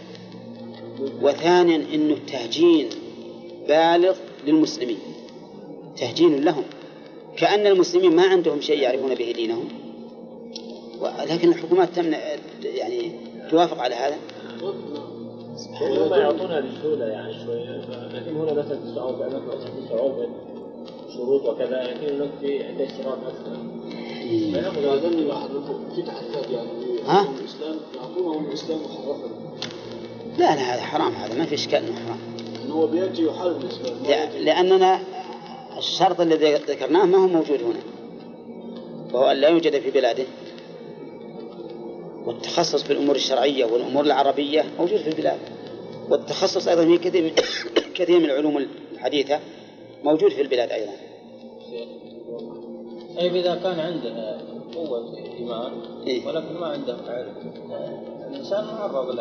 وثانيا 1.23 1.77
إنه 1.95 2.17
تهجين 2.33 2.89
بالغ 3.69 4.17
للمسلمين 4.47 4.99
تهجين 5.97 6.45
لهم. 6.45 6.65
كأن 7.37 7.67
المسلمين 7.67 8.17
ما 8.17 8.23
عندهم 8.23 8.61
شيء 8.61 8.83
يعرفون 8.83 9.15
به 9.15 9.33
دينهم 9.33 9.69
ولكن 11.01 11.49
الحكومات 11.49 11.89
تمنع 11.97 12.19
يعني 12.65 13.13
توافق 13.51 13.79
على 13.79 13.95
هذا. 13.95 14.17
هم 15.83 16.15
يعطونها 16.15 16.61
بسهولة 16.61 17.05
يعني 17.05 17.45
شوية. 17.45 17.81
لكن 18.13 18.37
هنا 18.37 18.53
مثلا 18.53 18.79
في 18.79 18.85
الصعوبه 18.85 19.27
مثلا 19.27 19.59
في 19.59 19.89
صعوبه 19.89 20.29
شروط 21.15 21.47
وكذا 21.47 21.83
لكن 21.83 22.15
هناك 22.15 22.31
في 22.41 22.65
عنده 22.65 22.85
اشتراط 22.85 23.19
أكثر 23.27 23.57
فياخذ 24.29 25.05
اللي 25.05 25.29
يحرفوا 25.29 25.79
في 25.95 26.03
تحريفات 26.03 26.51
يعني 26.51 26.69
ها؟ 27.07 27.15
يعطونهم 27.15 27.39
الإسلام 27.39 27.77
يعطونهم 27.97 28.47
الإسلام 28.47 28.79
محرفا 28.79 29.29
لا 30.39 30.55
لا 30.55 30.75
هذا 30.75 30.81
حرام 30.81 31.13
هذا 31.13 31.39
ما 31.39 31.45
في 31.45 31.55
إشكال 31.55 31.79
إنه 31.79 31.97
حرام. 32.07 32.19
هو 32.71 32.87
بياتي 32.87 33.25
يحارب 33.25 33.57
الإسلام 33.61 33.97
لأننا 34.45 35.01
الشرط 35.79 36.21
الذي 36.21 36.55
ذكرناه 36.55 37.05
ما 37.05 37.19
هو 37.19 37.27
موجود 37.27 37.63
هنا. 37.63 37.81
وهو 39.13 39.31
أن 39.31 39.37
لا 39.37 39.49
يوجد 39.49 39.81
في 39.81 39.91
بلاده. 39.91 40.25
والتخصص 42.27 42.83
في 42.83 42.93
الأمور 42.93 43.17
الشرعية 43.17 43.65
والأمور 43.65 44.05
العربية 44.05 44.65
موجود 44.79 44.99
في 44.99 45.09
البلاد. 45.09 45.39
والتخصص 46.11 46.69
أيضا 46.69 46.85
في 46.85 46.99
كثير 46.99 47.23
من 47.23 47.31
كثير 47.95 48.19
من 48.19 48.25
العلوم 48.31 48.67
الحديثة 48.93 49.41
موجود 50.05 50.33
في 50.33 50.43
البلاد 50.43 50.71
أيضا. 50.71 50.93
طيب 53.17 53.37
إذا 53.37 53.55
كان 53.55 53.81
عنده 53.81 54.39
قوة 54.75 55.17
إيمان 55.39 55.73
إيه. 56.07 56.27
ولكن 56.27 56.55
ما 56.55 56.67
عنده 56.67 56.97
علم 57.07 57.53
الإنسان 58.31 58.65
معرض 58.65 59.11
ل 59.11 59.21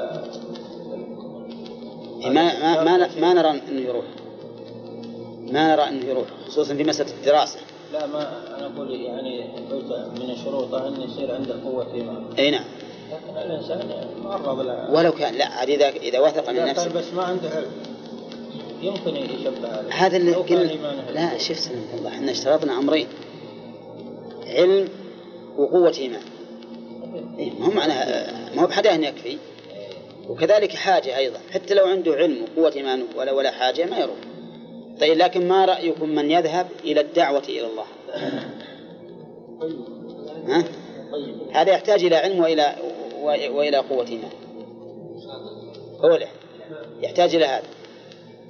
ما 2.24 2.30
ما 2.30 2.84
ما, 2.84 3.10
ما 3.20 3.34
نرى 3.34 3.50
أنه 3.50 3.82
يروح. 3.82 4.06
ما 5.52 5.76
نرى 5.76 5.90
أنه 5.90 6.06
يروح 6.06 6.28
خصوصا 6.48 6.76
في 6.76 6.84
مسألة 6.84 7.12
الدراسة. 7.12 7.60
لا 7.94 8.06
ما 8.06 8.58
أنا 8.58 8.66
أقول 8.66 9.02
يعني 9.02 9.48
من 10.20 10.36
شروطه 10.46 10.88
أن 10.88 11.02
يصير 11.02 11.36
عنده 11.36 11.64
قوة 11.64 11.94
إيمان. 11.94 12.26
أي 12.40 12.52
نعم. 12.52 12.66
لكن 13.12 13.38
الإنسان 13.38 14.08
معرض 14.24 14.60
ل 14.60 14.96
ولو 14.96 15.12
كان 15.12 15.34
لا 15.34 15.46
عاد 15.46 15.70
إذا 15.70 15.90
إذا 15.90 16.20
وثق 16.20 16.50
من 16.50 16.60
إذا 16.60 16.72
نفسه. 16.72 16.94
بس 16.94 17.14
ما 17.14 17.24
عنده 17.24 17.50
علم. 17.50 17.72
يمكن 18.82 19.16
يشبه 19.16 19.92
هذا 19.92 20.18
اللي 20.18 20.34
قلنا 20.34 20.70
إيمانه 20.70 21.12
لا 21.14 21.38
شوف 21.38 21.60
سلمك 21.60 21.94
الله 21.94 22.10
إحنا 22.10 22.32
اشترطنا 22.32 22.80
أمرين. 22.80 23.08
علم 24.48 24.90
وقوة 25.58 25.94
إيمان. 25.98 26.22
إيه 27.40 27.52
ما 27.60 27.66
هو 27.66 27.72
معناها 27.72 28.56
ما 28.56 28.62
هو 28.62 28.68
بحداه 28.68 28.94
يكفي. 28.94 29.38
وكذلك 30.30 30.76
حاجة 30.76 31.18
أيضا. 31.18 31.40
حتى 31.54 31.74
لو 31.74 31.86
عنده 31.86 32.14
علم 32.14 32.46
وقوة 32.58 32.74
إيمان 32.76 33.04
ولا 33.16 33.32
ولا 33.32 33.52
حاجة 33.52 33.86
ما 33.86 33.98
يروح. 33.98 34.18
طيب 35.00 35.18
لكن 35.18 35.48
ما 35.48 35.66
رأيكم 35.66 36.10
من 36.10 36.32
يذهب 36.32 36.68
إلى 36.84 37.02
الدعوة 37.02 37.44
إلى 37.50 37.68
الله؟ 37.68 37.86
ها؟ 40.48 40.64
هذا 41.54 41.72
يحتاج 41.72 42.04
إلى 42.04 42.16
علم 42.16 42.40
وإلى 42.40 42.76
وإلى 43.24 43.84
إيمان 43.90 44.32
هو 46.04 46.16
له 46.16 46.28
يحتاج 47.02 47.36
إلى 47.36 47.46
هذا. 47.46 47.64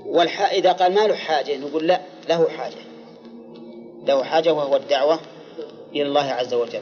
والح... 0.06 0.52
إذا 0.52 0.72
قال 0.72 0.94
ما 0.94 1.08
له 1.08 1.16
حاجة 1.16 1.58
نقول 1.58 1.88
لا 1.88 2.02
له 2.30 2.50
حاجة. 2.50 2.76
له 4.08 4.24
حاجة 4.24 4.54
وهو 4.54 4.76
الدعوة 4.76 5.20
إلى 5.92 6.02
الله 6.02 6.22
عز 6.22 6.54
وجل. 6.54 6.82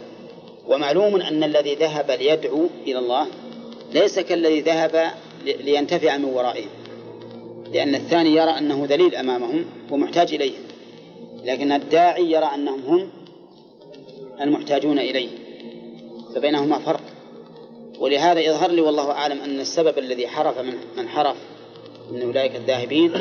ومعلوم 0.68 1.16
أن 1.16 1.44
الذي 1.44 1.76
ذهب 1.76 2.12
ليدعو 2.12 2.68
إلى 2.88 3.00
الله 3.00 3.28
ليس 3.94 4.20
كالذي 4.20 4.62
ذهب 4.62 5.12
لينتفع 5.46 6.18
من 6.18 6.26
ورائهم. 6.26 6.70
لأن 7.74 7.96
الثاني 7.96 8.30
يرى 8.30 8.58
أنه 8.58 8.86
ذليل 8.86 9.16
أمامهم 9.16 9.66
ومحتاج 9.92 10.34
إليهم 10.34 10.64
لكن 11.44 11.72
الداعي 11.72 12.32
يرى 12.32 12.46
أنهم 12.56 12.82
هم 12.82 13.10
المحتاجون 14.42 15.00
إليه. 15.00 15.30
فبينهما 16.36 16.80
فرق. 16.80 17.15
ولهذا 18.00 18.40
يظهر 18.40 18.72
لي 18.72 18.82
والله 18.82 19.12
أعلم 19.12 19.42
أن 19.42 19.60
السبب 19.60 19.98
الذي 19.98 20.28
حرف 20.28 20.60
من, 20.60 20.74
من 20.98 21.08
حرف 21.08 21.36
من 22.12 22.22
أولئك 22.22 22.56
الذاهبين 22.56 23.12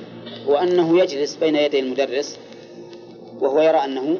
هو 0.46 0.56
أنه 0.56 0.98
يجلس 0.98 1.36
بين 1.36 1.56
يدي 1.56 1.80
المدرس 1.80 2.38
وهو 3.40 3.60
يرى 3.60 3.84
أنه 3.84 4.18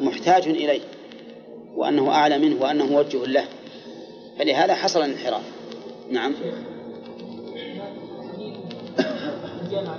محتاج 0.00 0.48
إليه 0.48 0.80
وأنه 1.76 2.10
أعلى 2.10 2.38
منه 2.38 2.62
وأنه 2.62 2.86
موجه 2.86 3.24
له 3.26 3.44
فلهذا 4.38 4.74
حصل 4.74 5.02
الانحراف. 5.02 5.42
نعم. 6.10 6.34
حديث 8.34 8.54
جامع 9.70 9.96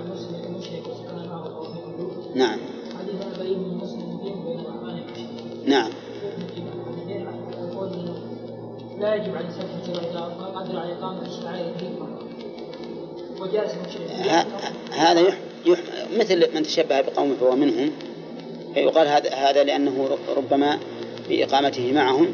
لا 9.00 9.14
يجب 9.14 9.34
على 9.36 9.40
الانسان 9.40 9.66
ان 9.66 9.80
يتبع 10.04 10.20
قدر 10.60 10.78
على 10.78 10.92
إقامة 10.92 11.22
الدين 11.22 11.96
وجالس 13.40 13.74
هذا 14.92 15.20
يح... 15.20 15.38
يح... 15.66 15.78
مثل 16.18 16.54
من 16.54 16.62
تشبه 16.62 17.00
بقوم 17.00 17.36
فهو 17.40 17.56
منهم 17.56 17.90
فيقال 18.74 19.08
هذا 19.08 19.30
هذا 19.34 19.64
لأنه 19.64 20.08
ر- 20.08 20.36
ربما 20.36 20.78
بإقامته 21.28 21.92
معهم 21.92 22.32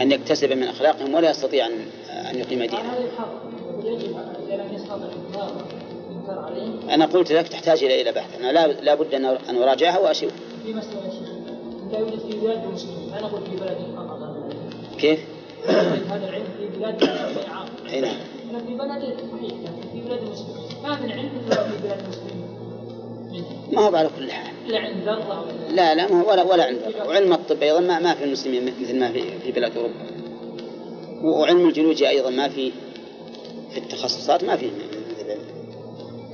أن 0.00 0.12
يكتسب 0.12 0.52
من 0.52 0.62
أخلاقهم 0.62 1.14
ولا 1.14 1.30
يستطيع 1.30 1.66
أن 1.66 1.72
أن 2.30 2.38
يقيم 2.38 2.58
دينه. 2.58 2.78
انكار 6.10 6.38
عليه. 6.38 6.94
أنا 6.94 7.06
قلت 7.06 7.32
لك 7.32 7.48
تحتاج 7.48 7.84
إلى 7.84 8.00
إلى 8.02 8.12
بحث. 8.12 8.40
أنا 8.40 8.52
لا 8.52 8.66
لا 8.66 8.94
بد 8.94 9.14
أن 9.14 9.56
أراجعها 9.62 9.98
وأشوف 9.98 10.32
في 10.66 10.74
مسألة 10.74 11.12
لا 11.92 11.98
يوجد 11.98 12.18
في 12.18 12.40
بلاد 12.40 12.64
المسلمين 12.64 13.10
في 13.50 13.56
بلد 13.60 13.78
فقط. 13.96 14.18
كيف؟ 14.98 15.20
يوجد 15.68 16.12
هذا 16.12 16.28
العلم 16.28 16.44
في 16.58 16.78
بلاد 16.78 17.02
المسلمين. 17.02 17.50
عام 17.50 17.66
أي 17.92 18.00
نعم 18.00 18.16
أنا 18.50 18.58
في 18.58 18.74
بلد 18.74 19.16
صحيح 19.32 19.52
لكن 19.60 19.88
في 19.92 20.00
بلاد 20.00 20.22
المسلمين 20.22 20.56
ما 20.82 20.96
في 20.96 21.02
بلاد 21.82 21.98
المسلمين 21.98 22.44
هو 23.78 23.96
على 23.96 24.10
كل 24.18 24.30
حال. 24.30 24.54
إلا 24.66 24.78
عند 24.78 25.08
ولا 25.08 25.74
لا 25.74 25.94
لا 25.94 26.12
ما 26.12 26.20
هو 26.20 26.30
ولا 26.30 26.42
ولا 26.42 26.64
عند 26.64 26.78
وعلم 27.06 27.32
الطب 27.32 27.62
أيضا 27.62 27.80
ما, 27.80 27.98
ما 27.98 28.14
في 28.14 28.24
المسلمين 28.24 28.64
مثل 28.80 29.00
ما 29.00 29.12
في 29.12 29.22
في 29.44 29.52
بلاد 29.52 29.76
أوروبا. 29.76 29.94
وعلم 31.22 31.68
الجيولوجيا 31.68 32.08
أيضا 32.08 32.30
ما 32.30 32.48
في 32.48 32.72
في 33.72 33.78
التخصصات 33.78 34.44
ما 34.44 34.56
في. 34.56 34.70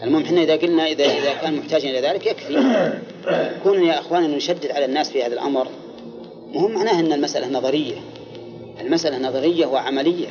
المهم 0.03 0.23
إحنا 0.23 0.43
إذا 0.43 0.57
قلنا 0.57 0.87
إذا 0.87 1.05
إذا 1.05 1.33
كان 1.43 1.57
محتاجا 1.57 1.90
إلى 1.90 2.01
ذلك 2.01 2.27
يكفي. 2.27 2.55
كون 3.62 3.83
يا 3.83 3.99
أخوان 4.01 4.25
أن 4.25 4.31
نشدد 4.31 4.71
على 4.71 4.85
الناس 4.85 5.11
في 5.11 5.23
هذا 5.23 5.35
الأمر. 5.35 5.69
مهم 6.55 6.75
معناه 6.75 7.01
أن 7.01 7.12
المسألة 7.12 7.49
نظرية. 7.49 7.95
المسألة 8.81 9.19
نظرية 9.29 9.66
وعملية 9.66 10.29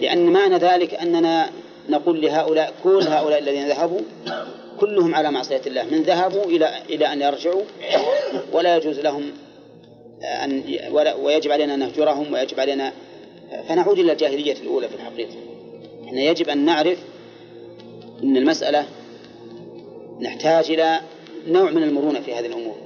لأن 0.00 0.26
معنى 0.32 0.56
ذلك 0.56 0.94
أننا 0.94 1.50
نقول 1.88 2.20
لهؤلاء 2.20 2.72
كل 2.84 3.02
هؤلاء 3.02 3.38
الذين 3.38 3.68
ذهبوا 3.68 4.00
كلهم 4.80 5.14
على 5.14 5.30
معصية 5.30 5.60
الله 5.66 5.84
من 5.84 6.02
ذهبوا 6.02 6.44
إلى 6.44 6.70
إلى 6.90 7.12
أن 7.12 7.22
يرجعوا 7.22 7.62
ولا 8.52 8.76
يجوز 8.76 9.00
لهم 9.00 9.22
أن 10.44 10.62
ويجب 11.22 11.52
علينا 11.52 11.74
أن 11.74 11.78
نهجرهم 11.78 12.32
ويجب 12.32 12.60
علينا 12.60 12.92
فنعود 13.68 13.98
إلى 13.98 14.12
الجاهلية 14.12 14.52
الأولى 14.62 14.88
في 14.88 14.94
الحقيقة. 14.94 15.34
إحنا 16.06 16.20
يجب 16.20 16.48
أن 16.48 16.64
نعرف 16.64 16.98
أن 18.22 18.36
المسألة 18.36 18.86
نحتاج 20.20 20.70
إلى 20.70 21.00
نوع 21.48 21.70
من 21.70 21.82
المرونة 21.82 22.20
في 22.20 22.34
هذه 22.34 22.46
الأمور. 22.46 22.76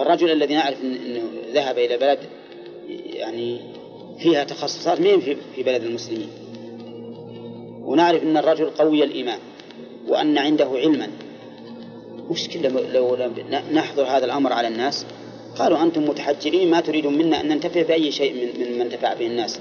الرجل 0.00 0.30
الذي 0.30 0.54
نعرف 0.54 0.78
إن- 0.80 1.06
أنه 1.06 1.22
ذهب 1.54 1.78
إلى 1.78 1.96
بلد 1.96 2.18
يعني 3.14 3.60
فيها 4.18 4.44
تخصصات 4.44 5.00
مين 5.00 5.20
في 5.20 5.62
بلد 5.62 5.82
المسلمين؟ 5.82 6.28
ونعرف 7.84 8.22
أن 8.22 8.36
الرجل 8.36 8.70
قوي 8.70 9.04
الإيمان 9.04 9.38
وأن 10.08 10.38
عنده 10.38 10.68
علما. 10.74 11.08
مشكلة 12.30 12.68
لو 12.68 13.16
نحضر 13.72 14.02
هذا 14.02 14.24
الأمر 14.24 14.52
على 14.52 14.68
الناس؟ 14.68 15.06
قالوا 15.58 15.82
أنتم 15.82 16.04
متحجرين 16.04 16.70
ما 16.70 16.80
تريدون 16.80 17.18
منا 17.18 17.40
أن 17.40 17.48
ننتفع 17.48 17.82
بأي 17.82 18.12
شيء 18.12 18.32
من 18.34 18.74
من 18.74 18.80
انتفع 18.80 19.14
به 19.14 19.26
الناس. 19.26 19.60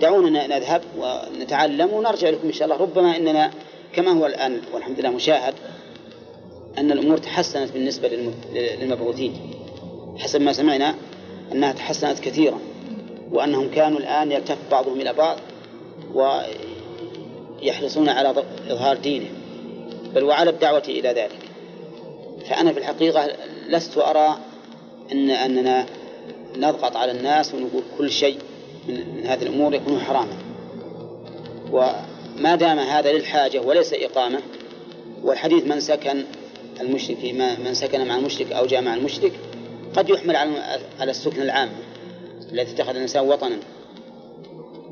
دعونا 0.00 0.46
نذهب 0.46 0.82
ونتعلم 0.98 1.92
ونرجع 1.92 2.28
لكم 2.30 2.46
إن 2.46 2.52
شاء 2.52 2.64
الله. 2.68 2.76
ربما 2.80 3.16
إننا 3.16 3.50
كما 3.92 4.10
هو 4.10 4.26
الآن 4.26 4.60
والحمد 4.74 5.00
لله 5.00 5.10
مشاهد 5.10 5.54
أن 6.78 6.92
الأمور 6.92 7.16
تحسنت 7.18 7.72
بالنسبة 7.72 8.08
للم- 8.08 8.56
للمبعوثين. 8.80 9.32
حسب 10.18 10.40
ما 10.40 10.52
سمعنا 10.52 10.94
أنها 11.52 11.72
تحسنت 11.72 12.18
كثيرا. 12.18 12.58
وأنهم 13.32 13.70
كانوا 13.70 13.98
الآن 13.98 14.32
يلتف 14.32 14.58
بعضهم 14.70 15.00
إلى 15.00 15.12
بعض 15.12 15.36
ويحرصون 17.62 18.08
على 18.08 18.44
إظهار 18.70 18.96
دينه 18.96 19.26
بل 20.14 20.24
وعلى 20.24 20.50
الدعوة 20.50 20.82
إلى 20.88 21.08
ذلك. 21.08 21.38
فأنا 22.48 22.72
في 22.72 22.78
الحقيقة 22.78 23.28
لست 23.68 23.98
أرى 23.98 24.38
أن 25.12 25.30
أننا 25.30 25.86
نضغط 26.56 26.96
على 26.96 27.12
الناس 27.12 27.54
ونقول 27.54 27.82
كل 27.98 28.10
شيء 28.10 28.38
من, 28.88 29.26
هذه 29.26 29.42
الأمور 29.42 29.74
يكون 29.74 30.00
حراما. 30.00 30.36
وما 31.72 32.54
دام 32.54 32.78
هذا 32.78 33.12
للحاجة 33.12 33.60
وليس 33.60 33.92
إقامة 33.92 34.40
والحديث 35.22 35.64
من 35.64 35.80
سكن 35.80 36.24
المشرك 36.80 37.16
في 37.16 37.32
من 37.32 37.74
سكن 37.74 38.06
مع 38.06 38.16
المشرك 38.16 38.52
أو 38.52 38.66
جاء 38.66 38.82
مع 38.82 38.94
المشرك 38.94 39.32
قد 39.96 40.10
يحمل 40.10 40.36
على 41.00 41.10
السكن 41.10 41.42
العام. 41.42 41.68
الذي 42.52 42.72
اتخذ 42.72 42.90
الإنسان 42.90 43.28
وطنا. 43.28 43.58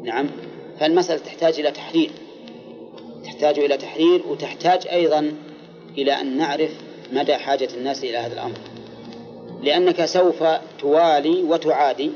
نعم. 0.03 0.31
فالمسألة 0.81 1.19
تحتاج 1.19 1.61
إلى 1.61 1.71
تحرير 1.71 2.11
تحتاج 3.25 3.59
إلى 3.59 3.77
تحرير 3.77 4.23
وتحتاج 4.27 4.87
أيضا 4.89 5.33
إلى 5.99 6.13
أن 6.21 6.37
نعرف 6.37 6.71
مدى 7.13 7.35
حاجة 7.35 7.69
الناس 7.77 8.05
إلى 8.05 8.17
هذا 8.17 8.35
الأمر. 8.35 8.59
لأنك 9.63 10.05
سوف 10.05 10.45
توالي 10.81 11.43
وتعادي 11.43 12.11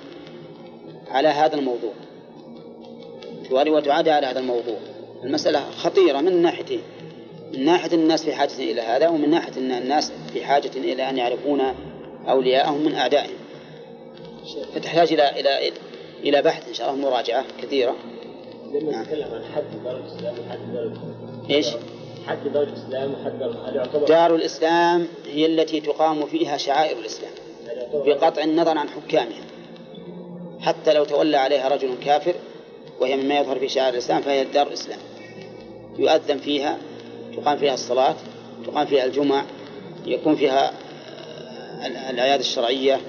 على 1.08 1.28
هذا 1.28 1.54
الموضوع. 1.54 1.92
توالي 3.48 3.70
وتعادي 3.70 4.10
على 4.10 4.26
هذا 4.26 4.40
الموضوع. 4.40 4.78
المسألة 5.24 5.70
خطيرة 5.70 6.20
من 6.20 6.42
ناحيتين 6.42 6.80
من 7.54 7.64
ناحية 7.64 7.92
الناس 7.92 8.24
في 8.24 8.32
حاجة 8.32 8.54
إلى 8.58 8.80
هذا 8.80 9.08
ومن 9.08 9.30
ناحية 9.30 9.52
أن 9.58 9.72
الناس 9.72 10.12
في 10.32 10.44
حاجة 10.44 10.70
إلى 10.76 11.10
أن 11.10 11.16
يعرفون 11.16 11.60
أولياءهم 12.28 12.84
من 12.84 12.94
أعدائهم. 12.94 13.36
فتحتاج 14.74 15.12
إلى 15.12 15.40
إلى 15.40 15.72
إلى 16.22 16.42
بحث 16.42 16.68
إن 16.68 16.74
شاء 16.74 16.90
الله 16.90 17.10
مراجعة 17.10 17.44
كثيرة 17.62 17.96
لما 18.74 18.90
نعم. 18.92 19.02
نتكلم 19.02 19.24
عن 19.34 19.44
حد 19.54 19.84
دار 19.84 19.96
الإسلام 19.96 20.34
وحد 20.48 20.72
دار. 20.72 20.92
إيش؟ 21.50 21.66
حد 22.26 22.48
دار 22.52 22.62
الإسلام 22.62 23.14
وحد 23.14 23.38
دار 23.38 24.04
دار 24.08 24.34
الإسلام 24.34 25.08
هي 25.26 25.46
التي 25.46 25.80
تقام 25.80 26.26
فيها 26.26 26.56
شعائر 26.56 26.98
الإسلام 26.98 27.30
بقطع 27.94 28.42
النظر 28.42 28.78
عن 28.78 28.88
حكامها 28.88 29.44
حتى 30.60 30.92
لو 30.92 31.04
تولى 31.04 31.36
عليها 31.36 31.68
رجل 31.68 31.94
كافر 32.04 32.34
وهي 33.00 33.16
مما 33.16 33.38
يظهر 33.38 33.58
في 33.58 33.68
شعائر 33.68 33.92
الإسلام 33.94 34.22
فهي 34.22 34.44
دار 34.44 34.66
الإسلام 34.66 34.98
يؤذن 35.98 36.38
فيها 36.38 36.78
تقام 37.36 37.58
فيها 37.58 37.74
الصلاة 37.74 38.14
تقام 38.66 38.86
فيها 38.86 39.04
الجمع 39.04 39.44
يكون 40.06 40.36
فيها 40.36 40.70
ال- 41.86 41.96
الأعياد 41.96 42.40
الشرعية 42.40 43.00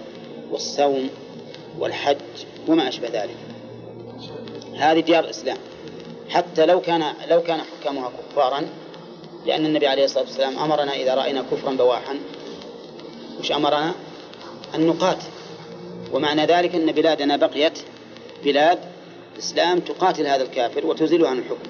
والصوم 0.51 1.09
والحج 1.81 2.17
وما 2.67 2.87
أشبه 2.87 3.07
ذلك. 3.07 3.37
هذه 4.75 4.99
ديار 4.99 5.23
الإسلام. 5.23 5.57
حتى 6.29 6.65
لو 6.65 6.81
كان 6.81 7.03
لو 7.29 7.41
كان 7.43 7.59
حكامها 7.61 8.11
كفارا 8.31 8.61
لأن 9.45 9.65
النبي 9.65 9.87
عليه 9.87 10.05
الصلاة 10.05 10.23
والسلام 10.23 10.59
أمرنا 10.59 10.93
إذا 10.93 11.15
رأينا 11.15 11.41
كفرا 11.51 11.73
بواحا 11.73 12.19
وش 13.39 13.51
أمرنا؟ 13.51 13.93
أن 14.75 14.87
نقاتل. 14.87 15.27
ومعنى 16.13 16.45
ذلك 16.45 16.75
أن 16.75 16.91
بلادنا 16.91 17.37
بقيت 17.37 17.79
بلاد 18.43 18.79
الإسلام 19.33 19.79
تقاتل 19.79 20.27
هذا 20.27 20.43
الكافر 20.43 20.85
وتزيله 20.85 21.29
عن 21.29 21.37
الحكم. 21.37 21.69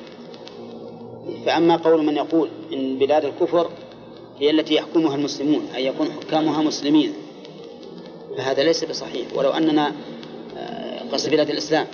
فأما 1.45 1.76
قول 1.76 2.06
من 2.06 2.15
يقول 2.15 2.50
إن 2.74 2.97
بلاد 3.00 3.26
الكفر 3.26 3.69
هي 4.39 4.50
التي 4.50 4.76
يحكمها 4.76 5.15
المسلمون 5.15 5.67
أي 5.76 5.86
يكون 5.86 6.08
حكامها 6.12 6.62
مسلمين 6.62 7.13
فهذا 8.38 8.63
ليس 8.63 8.84
بصحيح 8.84 9.28
ولو 9.36 9.50
أننا 9.50 9.94
آه، 10.58 11.04
قصد 11.12 11.30
بلاد 11.30 11.50
الإسلام 11.50 11.88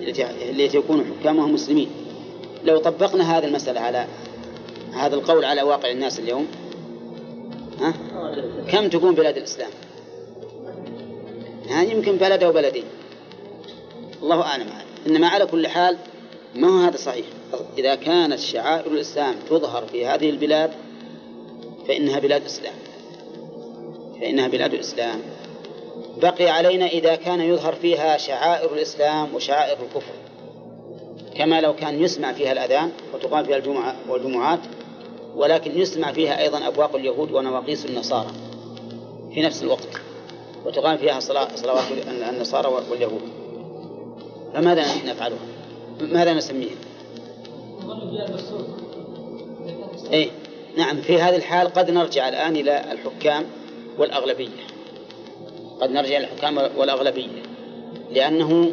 التي 0.00 0.76
يكون 0.76 1.04
حكامها 1.20 1.46
مسلمين. 1.46 1.90
لو 2.64 2.78
طبقنا 2.78 3.38
هذه 3.38 3.44
المسألة 3.44 3.80
على 3.80 4.06
هذا 4.92 5.14
القول 5.14 5.44
على 5.44 5.62
واقع 5.62 5.90
الناس 5.90 6.18
اليوم 6.18 6.46
ها؟ 7.80 7.94
كم 8.68 8.88
تكون 8.88 9.14
بلاد 9.14 9.36
الإسلام؟ 9.36 9.70
يعني 11.66 11.90
يمكن 11.90 12.16
بلد 12.16 12.42
أو 12.42 12.52
بلدين. 12.52 12.84
الله 14.22 14.42
أعلم. 14.42 14.66
إنما 15.06 15.28
على 15.28 15.46
كل 15.46 15.68
حال 15.68 15.96
ما 16.54 16.68
هو 16.68 16.78
هذا 16.78 16.96
صحيح؟ 16.96 17.26
إذا 17.78 17.94
كانت 17.94 18.38
شعائر 18.38 18.92
الإسلام 18.92 19.34
تظهر 19.50 19.86
في 19.86 20.06
هذه 20.06 20.30
البلاد 20.30 20.70
فإنها 21.88 22.18
بلاد 22.18 22.44
إسلام. 22.44 22.74
فإنها 24.20 24.48
بلاد 24.48 24.74
الإسلام 24.74 25.20
بقي 26.22 26.48
علينا 26.48 26.86
إذا 26.86 27.14
كان 27.14 27.40
يظهر 27.40 27.74
فيها 27.74 28.16
شعائر 28.16 28.74
الإسلام 28.74 29.34
وشعائر 29.34 29.78
الكفر 29.82 30.12
كما 31.36 31.60
لو 31.60 31.76
كان 31.76 32.02
يسمع 32.02 32.32
فيها 32.32 32.52
الأذان 32.52 32.90
وتقام 33.14 33.44
فيها 33.44 33.56
الجمعة 33.56 33.96
والجمعات 34.08 34.60
ولكن 35.36 35.78
يسمع 35.78 36.12
فيها 36.12 36.40
أيضا 36.40 36.68
أبواق 36.68 36.96
اليهود 36.96 37.32
ونواقيس 37.32 37.86
النصارى 37.86 38.30
في 39.34 39.42
نفس 39.42 39.62
الوقت 39.62 39.88
وتقام 40.66 40.96
فيها 40.96 41.20
صلوات 41.20 41.48
النصارى 42.30 42.68
واليهود 42.90 43.22
فماذا 44.54 44.84
نفعلها؟ 45.06 45.38
ماذا 46.00 46.34
نسميها؟ 46.34 46.76
إيه 50.12 50.30
نعم 50.76 51.00
في 51.00 51.22
هذه 51.22 51.36
الحال 51.36 51.68
قد 51.68 51.90
نرجع 51.90 52.28
الآن 52.28 52.56
إلى 52.56 52.92
الحكام 52.92 53.44
والأغلبية 53.98 54.73
قد 55.80 55.90
نرجع 55.90 56.16
إلى 56.16 56.24
الحكام 56.24 56.58
والأغلبية 56.76 57.42
لأنه 58.10 58.72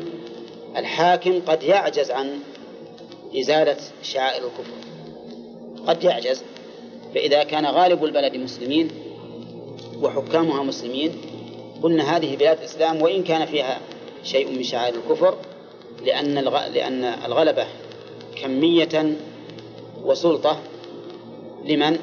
الحاكم 0.77 1.41
قد 1.47 1.63
يعجز 1.63 2.11
عن 2.11 2.39
إزالة 3.39 3.77
شعائر 4.03 4.43
الكفر 4.43 4.73
قد 5.87 6.03
يعجز 6.03 6.43
فإذا 7.15 7.43
كان 7.43 7.65
غالب 7.65 8.05
البلد 8.05 8.35
مسلمين 8.35 8.91
وحكامها 10.01 10.63
مسلمين 10.63 11.11
قلنا 11.83 12.17
هذه 12.17 12.35
بلاد 12.35 12.61
إسلام 12.63 13.01
وإن 13.01 13.23
كان 13.23 13.45
فيها 13.45 13.79
شيء 14.23 14.51
من 14.57 14.63
شعائر 14.63 14.95
الكفر 14.95 15.37
لأن. 16.05 16.35
لأن 16.73 17.03
الغلبة 17.03 17.67
كمية 18.41 19.15
وسلطة 20.03 20.59
لمن؟ 21.65 21.97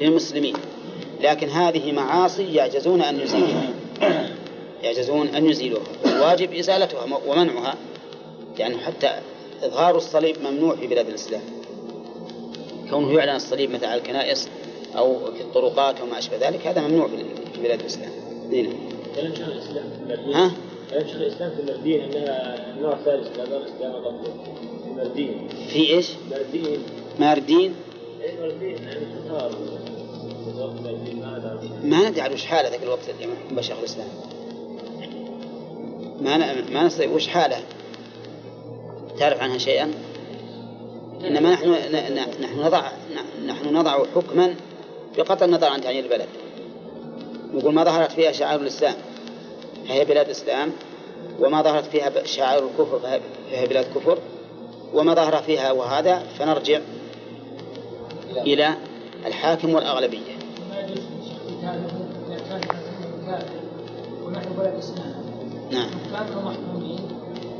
للمسلمين 0.00 0.54
لكن 1.20 1.48
هذه 1.48 1.92
معاصي 1.92 2.54
يعجزون 2.54 3.02
أن 3.02 3.20
يزيلوها. 3.20 3.70
يعجزون 4.82 5.28
أن 5.28 5.46
يزيلوها. 5.46 5.86
الواجب 6.06 6.54
إزالتها 6.54 7.04
ومنعها 7.26 7.74
يعني 8.58 8.78
حتى 8.78 9.10
إظهار 9.62 9.96
الصليب 9.96 10.36
ممنوع 10.44 10.76
في 10.76 10.86
بلاد 10.86 11.08
الإسلام. 11.08 11.42
كونه 12.90 13.12
يعلن 13.18 13.36
الصليب 13.36 13.70
مثل 13.70 13.84
على 13.84 14.00
الكنائس 14.00 14.48
أو 14.96 15.32
في 15.32 15.40
الطرقات 15.40 16.00
وما 16.00 16.18
أشبه 16.18 16.48
ذلك 16.48 16.66
هذا 16.66 16.80
ممنوع 16.80 17.08
في 17.54 17.62
بلاد 17.62 17.80
الإسلام. 17.80 18.10
المردين 18.52 20.34
ها؟ 20.34 20.52
كلام 20.90 21.06
شيخ 21.06 21.16
الاسلام 21.16 21.50
في 21.50 21.60
المردين 21.60 22.00
إنها 22.00 22.74
نوع 22.80 22.96
ثالث 23.04 23.38
من 23.38 23.40
الاسلام 23.40 24.22
في 24.22 24.90
المردين 24.90 25.48
في 25.68 25.90
إيش؟ 25.90 26.08
مردين 26.30 26.78
ماردين. 27.20 27.74
اي 28.22 28.40
مردين 28.40 28.76
يعني 28.76 29.06
ما 31.84 32.08
ندري 32.08 32.20
عاد 32.20 32.32
وش 32.32 32.44
حاله 32.44 32.68
ذاك 32.68 32.82
الوقت 32.82 33.08
اللي 33.08 33.32
يحكم 33.34 33.62
شيخ 33.62 33.78
الإسلام. 33.78 34.08
ما 36.20 36.36
ن- 36.36 36.72
ما 36.72 36.82
نستطيع 36.82 37.10
وش 37.10 37.28
حاله. 37.28 37.56
تعرف 39.18 39.40
عنها 39.42 39.58
شيئا؟ 39.58 39.90
إنما 41.24 41.50
نحن 41.52 41.70
نحن 42.40 42.60
نضع 42.60 42.82
نحن 43.46 43.74
نضع 43.76 43.98
حكما 44.14 44.54
بقطع 45.18 45.44
النظر 45.44 45.66
عن 45.66 45.80
تعيين 45.80 46.04
البلد. 46.04 46.28
نقول 47.54 47.74
ما 47.74 47.84
ظهرت 47.84 48.12
فيها 48.12 48.32
شعائر 48.32 48.60
الإسلام 48.60 48.94
فهي 49.88 50.04
بلاد 50.04 50.28
إسلام. 50.30 50.72
وما 51.40 51.62
ظهرت 51.62 51.84
فيها 51.86 52.24
شعائر 52.24 52.66
الكفر 52.66 52.98
فهي- 53.50 53.66
بلاد 53.66 53.84
كفر. 53.94 54.18
وما 54.94 55.14
ظهر 55.14 55.42
فيها 55.42 55.72
وهذا 55.72 56.18
فنرجع 56.38 56.80
إلى 58.36 58.74
الحاكم 59.26 59.74
والأغلبية. 59.74 60.35
كان 61.66 61.84
يكون 61.84 63.26
كافر 63.26 63.60
ونحن 64.24 64.52
بلد 64.58 64.74
إسلام 64.78 65.14
نعم. 65.72 65.88
كانوا 66.12 66.42
محكومين 66.42 67.00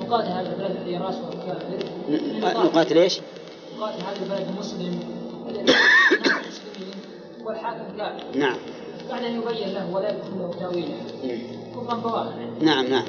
نقاتل 0.00 0.28
هذا 0.28 0.52
البلد 0.52 0.76
الذي 0.76 0.96
راسه 0.96 1.30
كافر 1.46 1.86
نقاتل 2.64 2.98
إيش؟ 2.98 3.20
نقاتل 3.78 4.02
هذا 4.02 4.22
البلد 4.22 4.48
المسلم 4.48 5.00
الذي 5.48 5.62
نحن 5.62 6.48
مسلمين 6.48 6.94
والحاكم 7.44 7.96
كافر 7.96 8.38
نعم. 8.38 8.56
بعد 9.10 9.24
أن 9.24 9.42
يبين 9.42 9.68
له 9.74 9.94
ولا 9.94 10.10
يكون 10.10 10.38
له 10.38 10.50
تأويلا 10.60 10.96
كفرا 11.76 11.94
بواحا 11.94 12.50
نعم 12.60 12.86
نعم. 12.86 13.04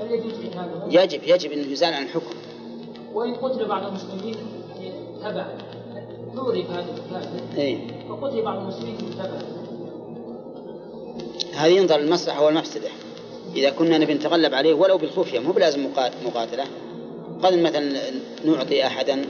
هل 0.00 0.10
يجوز 0.10 0.32
قتاله؟ 0.32 1.02
يجب 1.02 1.20
يجب 1.24 1.52
أن 1.52 1.72
يزال 1.72 1.94
عن 1.94 2.02
الحكم. 2.02 2.34
وإن 3.14 3.34
قتل 3.34 3.64
بعض 3.64 3.86
المسلمين 3.86 4.36
تبعا 5.20 5.48
عورف 6.36 6.70
هذا 6.70 6.80
الكافر 6.80 7.40
إيه. 7.56 7.78
وقتل 8.10 8.42
بعض 8.42 8.58
المسلمين 8.58 8.96
في 8.96 9.04
هذه 11.56 11.72
ينظر 11.72 11.96
المصلحة 12.00 12.44
والمفسدة. 12.44 12.88
إذا 13.56 13.70
كنا 13.70 13.98
نبي 13.98 14.14
نتغلب 14.14 14.54
عليه 14.54 14.74
ولو 14.74 14.98
بالخفية 14.98 15.38
مو 15.38 15.52
بلازم 15.52 15.84
مقا- 15.86 16.26
مقاتلة. 16.26 16.64
قد 17.42 17.54
مثلا 17.54 17.92
نعطي 18.44 18.86
أحدا 18.86 19.24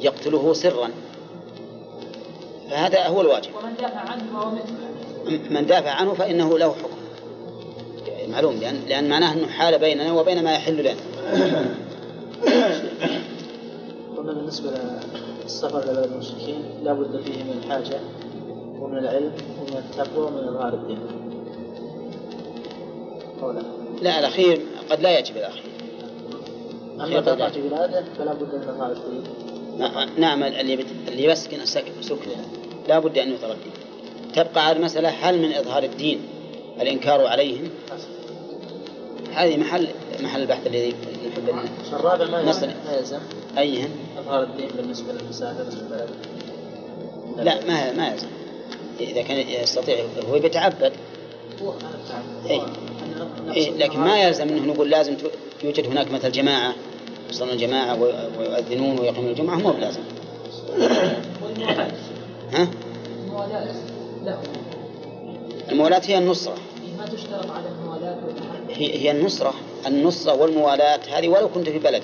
يقتله 0.00 0.52
سرا. 0.52 0.90
فهذا 2.70 3.06
هو 3.06 3.20
الواجب. 3.20 3.50
ومن 3.54 3.74
دافع 3.80 3.98
عنه 4.00 4.58
من 5.50 5.66
دافع 5.66 5.90
عنه 5.90 6.14
فإنه 6.14 6.58
له 6.58 6.72
حكم. 6.72 7.00
معلوم 8.30 8.54
لأن, 8.56 8.80
لأن 8.88 9.08
معناه 9.08 9.32
أنه 9.32 9.46
حال 9.46 9.78
بيننا 9.78 10.12
وبين 10.12 10.44
ما 10.44 10.54
يحل 10.54 10.76
لنا. 10.80 10.94
قلنا 14.16 14.32
بالنسبة 14.32 14.70
للسفر 15.44 15.82
إلى 15.82 15.92
بلد 15.92 16.12
المشركين 16.12 16.62
لا 16.84 16.92
بد 16.92 17.20
فيه 17.22 17.42
من 17.42 17.62
الحاجة 17.64 18.00
ومن 18.80 18.98
العلم. 18.98 19.32
التقوى 19.76 20.26
ومن 20.26 20.48
إظهار 20.48 20.74
الدين. 20.74 20.98
لا؟ 23.42 23.62
لا 24.02 24.18
الأخير 24.18 24.60
قد 24.90 25.00
لا 25.00 25.18
يجب 25.18 25.36
الأخير 25.36 25.70
أما 27.00 27.20
بقعة 27.20 27.60
بلاده 27.60 28.04
فلا 28.18 28.34
بد 28.34 28.54
من 28.54 28.68
إظهار 28.68 28.92
الدين. 28.92 29.22
نعم 30.18 30.42
اللي 30.42 30.76
بت... 30.76 30.86
اللي 31.08 31.24
يسكن 31.24 31.64
سكنه 32.00 32.44
لا 32.88 32.98
بد 32.98 33.18
أن 33.18 33.32
يظهر 33.32 33.52
الدين 33.52 33.72
تبقى 34.34 34.66
على 34.66 34.76
المسألة 34.76 35.08
هل 35.08 35.38
من 35.38 35.52
إظهار 35.52 35.82
الدين 35.82 36.20
الإنكار 36.80 37.26
عليهم 37.26 37.70
هذه 39.32 39.56
محل 39.56 39.88
محل 40.22 40.42
البحث 40.42 40.66
الذي 40.66 40.94
نحب 41.30 41.48
الرابع 41.92 42.24
ما. 42.24 42.40
يلزم 42.40 42.70
أيهن 43.58 43.90
إظهار 44.18 44.42
الدين 44.42 44.68
بالنسبة 44.76 45.10
البلد. 45.10 46.10
لا 47.36 47.66
ما 47.66 47.92
ما 47.92 48.08
يلزم 48.08 48.28
إذا 49.00 49.22
كان 49.22 49.48
يستطيع 49.62 49.96
هو 50.30 50.38
بيتعبد. 50.38 50.92
إيه. 52.50 52.62
إيه 53.54 53.70
لكن 53.70 54.00
ما 54.00 54.22
يلزم 54.22 54.48
أنه 54.48 54.72
نقول 54.72 54.90
لازم 54.90 55.16
يوجد 55.64 55.86
هناك 55.86 56.10
مثل 56.12 56.32
جماعة 56.32 56.74
يصلون 57.30 57.50
الجماعة 57.50 58.02
وي- 58.02 58.14
ويؤذنون 58.38 58.98
ويقيمون 58.98 59.30
الجمعة 59.30 59.56
مو 59.56 59.70
بلازم. 59.70 60.00
ها؟ 62.54 62.68
الموالاة 65.70 66.02
هي 66.04 66.18
النصرة. 66.18 66.54
ما 66.98 67.06
تشترط 67.06 67.50
على 67.50 67.64
الموالاة 67.68 68.16
والمحبة 68.26 68.74
هي 68.76 68.98
هي 69.02 69.10
النصرة. 69.10 69.54
النصرة 69.86 70.34
والموالاة 70.34 71.00
هذه 71.12 71.28
ولو 71.28 71.48
كنت 71.48 71.68
في 71.68 71.78
بلدك. 71.78 72.02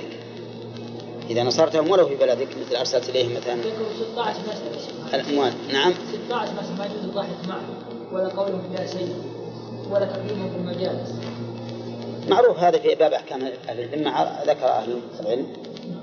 إذا 1.30 1.42
نصرتهم 1.42 1.90
ولو 1.90 2.06
في 2.08 2.14
بلدك 2.14 2.48
مثل 2.66 2.76
أرسلت 2.76 3.08
إليهم 3.08 3.34
مثلا. 3.36 3.54
ذكروا 3.54 3.86
16 4.12 4.40
مسألة 4.40 4.78
شيخ. 4.86 5.14
الأموال. 5.14 5.52
نعم. 5.72 5.94
16 6.28 6.52
مسألة 6.52 6.78
ما 6.78 6.84
يجوز 6.84 7.04
الضحك 7.04 7.48
معه 7.48 7.62
ولا 8.12 8.28
قولهم 8.28 8.74
يا 8.78 8.86
سيد 8.86 9.08
ولا 9.90 10.04
تقديمهم 10.04 10.50
في 10.50 10.56
المجالس. 10.56 11.10
معروف 12.28 12.58
هذا 12.58 12.78
في 12.78 12.94
باب 12.94 13.12
أحكام 13.12 13.42
أهل 13.68 13.80
الذمة 13.80 14.42
ذكر 14.46 14.66
أهل 14.68 15.00
العلم 15.20 15.46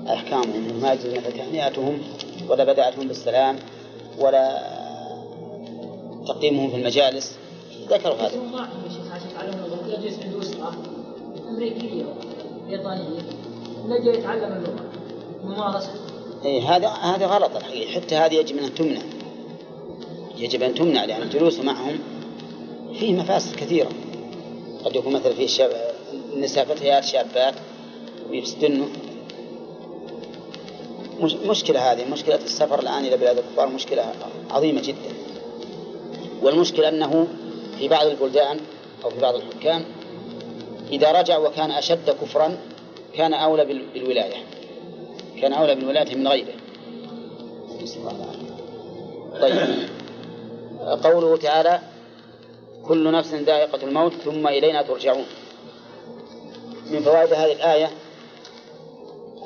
أحكامهم 0.08 0.80
ما 0.82 0.92
يجوز 0.92 1.06
مثل 1.14 1.32
تهنئتهم 1.32 2.02
ولا 2.48 2.64
بدأتهم 2.64 3.08
بالسلام 3.08 3.56
ولا 4.18 4.58
تقديمهم 6.26 6.70
في 6.70 6.76
المجالس. 6.76 7.36
ذكروا 7.88 8.14
هذا. 8.14 8.26
يسمون 8.26 8.52
معهم 8.52 8.84
يا 8.84 8.88
شيخ 8.88 9.12
عشان 9.12 9.28
يتعلمون 9.30 9.64
اللغة. 9.64 9.98
يجلس 9.98 10.18
أسرة 10.40 10.72
أمريكية 11.48 12.04
بريطانية 12.68 13.20
نجي 13.88 14.08
يتعلم 14.08 14.52
اللغة. 14.52 14.93
ممارسة. 15.44 15.90
إيه 16.44 16.76
هذا 16.76 16.88
هذا 16.88 17.26
غلط 17.26 17.56
الحقيقة. 17.56 17.90
حتى 18.00 18.14
هذه 18.14 18.34
يجب 18.34 18.58
أن 18.58 18.74
تمنع. 18.74 19.00
يجب 20.38 20.62
أن 20.62 20.74
تمنع 20.74 21.04
لأن 21.04 21.22
الجلوس 21.22 21.58
معهم 21.60 21.98
فيه 22.98 23.12
مفاسد 23.12 23.56
كثيرة. 23.56 23.88
قد 24.84 24.96
يكون 24.96 25.12
مثلا 25.12 25.32
فيه 25.32 25.46
شاب 25.46 25.70
نساء 26.36 26.64
فتيات 26.64 27.04
شابات 27.04 27.54
ويفتنوا 28.30 28.86
مش 31.20 31.34
مشكلة 31.34 31.92
هذه 31.92 32.04
مشكلة 32.12 32.34
السفر 32.34 32.78
الآن 32.80 33.04
إلى 33.04 33.16
بلاد 33.16 33.38
الكفار 33.38 33.68
مشكلة 33.68 34.12
عظيمة 34.50 34.80
جدا. 34.82 35.14
والمشكلة 36.42 36.88
أنه 36.88 37.26
في 37.78 37.88
بعض 37.88 38.06
البلدان 38.06 38.60
أو 39.04 39.10
في 39.10 39.20
بعض 39.20 39.34
الحكام 39.34 39.84
إذا 40.92 41.12
رجع 41.20 41.38
وكان 41.38 41.70
أشد 41.70 42.10
كفرا 42.22 42.56
كان 43.14 43.34
أولى 43.34 43.64
بال- 43.64 43.86
بالولاية. 43.94 44.36
كان 45.44 45.52
أولى 45.52 45.74
بالولاية 45.74 46.16
من 46.16 46.28
غيره. 46.28 46.54
طيب. 49.40 49.88
قوله 51.04 51.36
تعالى 51.36 51.80
كل 52.88 53.12
نفس 53.12 53.34
ذائقة 53.34 53.82
الموت 53.82 54.12
ثم 54.12 54.46
إلينا 54.46 54.82
ترجعون. 54.82 55.24
من 56.90 57.00
فوائد 57.00 57.32
هذه 57.32 57.52
الآية 57.52 57.90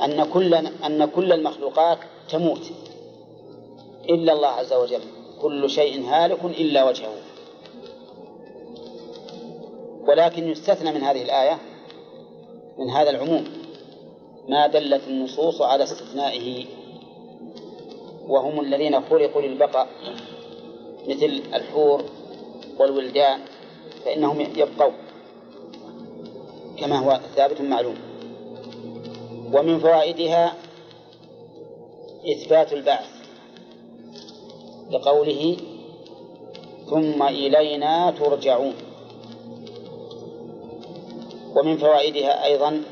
أن 0.05 0.25
كل 0.25 0.55
أن 0.55 1.05
كل 1.05 1.33
المخلوقات 1.33 1.99
تموت. 2.31 2.71
إلا 4.09 4.33
الله 4.33 4.49
عز 4.49 4.73
وجل. 4.73 5.01
كل 5.43 5.71
شيء 5.71 6.05
هالك 6.05 6.45
إلا 6.45 6.85
وجهه. 6.85 7.15
ولكن 10.09 10.49
يستثنى 10.49 10.93
من 10.93 11.03
هذه 11.03 11.23
الآية 11.23 11.59
من 12.79 12.91
هذا 12.91 13.11
العموم 13.11 13.58
ما 14.49 14.67
دلت 14.67 15.09
النصوص 15.09 15.63
على 15.63 15.85
استثنائه 15.85 16.67
وهم 18.29 18.61
الذين 18.61 19.01
خلقوا 19.01 19.43
للبقاء 19.43 19.89
مثل 21.09 21.43
الحور 21.55 22.05
والولدان 22.79 23.41
فإنهم 24.05 24.41
يبقون 24.41 24.93
كما 26.79 26.99
هو 26.99 27.21
ثابت 27.37 27.61
معلوم. 27.61 27.97
ومن 29.53 29.79
فوائدها 29.79 30.55
إثبات 32.33 32.73
البعث 32.73 33.07
لقوله 34.91 35.57
ثم 36.91 37.23
إلينا 37.23 38.11
ترجعون. 38.11 38.75
ومن 41.57 41.77
فوائدها 41.77 42.45
أيضا 42.45 42.83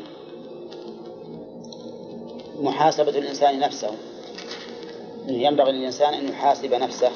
محاسبة 2.60 3.10
الإنسان 3.10 3.58
نفسه. 3.58 3.90
ينبغي 5.28 5.72
للإنسان 5.72 6.14
أن 6.14 6.28
يحاسب 6.28 6.74
نفسه 6.74 7.10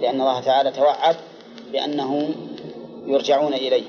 لأن 0.00 0.20
الله 0.20 0.40
تعالى 0.40 0.70
توعد 0.70 1.16
بأنه 1.72 2.34
يرجعون 3.06 3.54
إليه. 3.54 3.84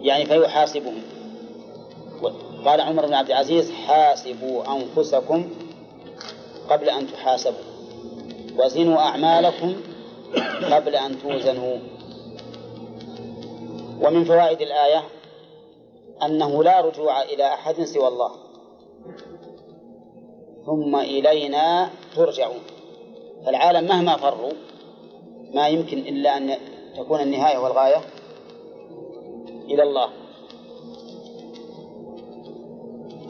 يعني 0.00 0.26
فيحاسبهم. 0.26 1.02
قال 2.64 2.80
عمر 2.80 3.06
بن 3.06 3.14
عبد 3.14 3.30
العزيز 3.30 3.70
حاسبوا 3.70 4.76
أنفسكم 4.76 5.50
قبل 6.70 6.88
أن 6.90 7.12
تحاسبوا 7.12 7.64
وزنوا 8.56 8.98
أعمالكم 8.98 9.76
قبل 10.70 10.96
أن 10.96 11.22
توزنوا. 11.22 11.78
ومن 14.00 14.24
فوائد 14.24 14.60
الآية 14.60 15.02
أنه 16.26 16.64
لا 16.64 16.80
رجوع 16.80 17.22
إلى 17.22 17.44
أحد 17.44 17.82
سوى 17.84 18.08
الله. 18.08 18.30
ثم 20.66 20.96
إلينا 20.96 21.90
ترجعون. 22.16 22.62
فالعالم 23.46 23.84
مهما 23.88 24.16
فروا 24.16 24.52
ما 25.54 25.68
يمكن 25.68 25.98
إلا 25.98 26.36
أن 26.36 26.56
تكون 26.96 27.20
النهاية 27.20 27.58
والغاية 27.58 28.00
إلى 29.70 29.82
الله. 29.82 30.08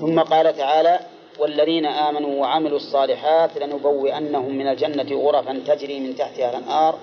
ثم 0.00 0.20
قال 0.20 0.56
تعالى 0.56 1.00
والذين 1.40 1.86
آمنوا 1.86 2.40
وعملوا 2.40 2.76
الصالحات 2.76 3.58
لنبوئنهم 3.58 4.54
من 4.54 4.66
الجنة 4.66 5.20
غرفا 5.22 5.62
تجري 5.66 6.00
من 6.00 6.16
تحتها 6.16 6.50
الأنهار 6.50 6.98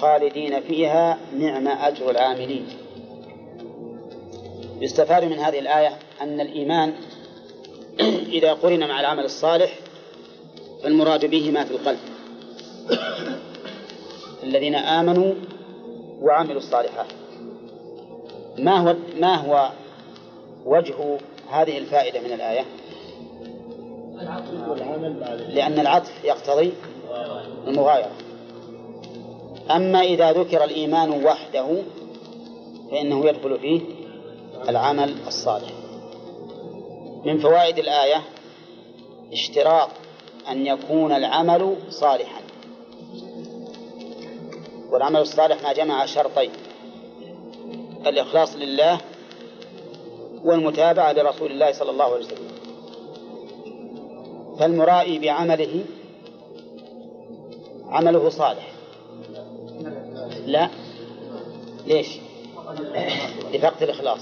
خالدين 0.00 0.60
فيها 0.60 1.18
نعم 1.32 1.68
أجر 1.68 2.10
العاملين. 2.10 2.83
يستفاد 4.80 5.24
من 5.24 5.38
هذه 5.38 5.58
الآية 5.58 5.98
أن 6.20 6.40
الإيمان 6.40 6.94
إذا 8.38 8.52
قرن 8.52 8.88
مع 8.88 9.00
العمل 9.00 9.24
الصالح 9.24 9.78
فالمراد 10.82 11.24
به 11.24 11.50
ما 11.50 11.64
في 11.64 11.70
القلب. 11.70 11.98
الذين 14.42 14.74
آمنوا 14.74 15.34
وعملوا 16.20 16.56
الصالحات. 16.56 17.06
ما 18.58 18.76
هو 18.76 18.96
ما 19.20 19.34
هو 19.34 19.70
وجه 20.64 21.18
هذه 21.50 21.78
الفائدة 21.78 22.20
من 22.20 22.32
الآية؟ 22.32 22.64
لأن 25.48 25.78
العطف 25.78 26.24
يقتضي 26.24 26.72
المغايرة. 27.66 28.12
أما 29.70 30.00
إذا 30.00 30.32
ذكر 30.32 30.64
الإيمان 30.64 31.24
وحده 31.24 31.66
فإنه 32.90 33.26
يدخل 33.26 33.58
فيه 33.58 33.80
العمل 34.68 35.14
الصالح. 35.26 35.72
من 37.24 37.38
فوائد 37.38 37.78
الآية 37.78 38.22
اشتراط 39.32 39.88
أن 40.48 40.66
يكون 40.66 41.12
العمل 41.12 41.76
صالحا. 41.90 42.40
والعمل 44.90 45.20
الصالح 45.20 45.62
ما 45.62 45.72
جمع 45.72 46.06
شرطين 46.06 46.50
الإخلاص 48.06 48.56
لله 48.56 49.00
والمتابعة 50.44 51.12
لرسول 51.12 51.50
الله 51.50 51.72
صلى 51.72 51.90
الله 51.90 52.04
عليه 52.04 52.24
وسلم. 52.24 52.48
فالمرائي 54.58 55.18
بعمله 55.18 55.84
عمله 57.88 58.28
صالح. 58.28 58.72
لا. 60.46 60.68
ليش؟ 61.86 62.08
لفقد 63.52 63.82
الإخلاص. 63.82 64.20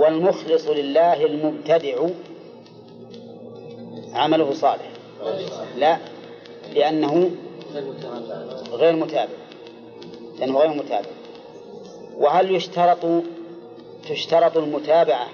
والمخلص 0.00 0.66
لله 0.66 1.26
المبتدع. 1.26 2.06
عمله 4.14 4.54
صالح. 4.54 4.90
لا 5.76 5.98
لأنه 6.74 7.30
غير 8.72 8.96
متابع. 8.96 9.32
لأنه 10.38 10.58
غير 10.58 10.68
متابع. 10.68 11.10
وهل 12.16 12.54
يشترط 12.54 13.24
تشترط 14.08 14.56
المتابعة 14.56 15.26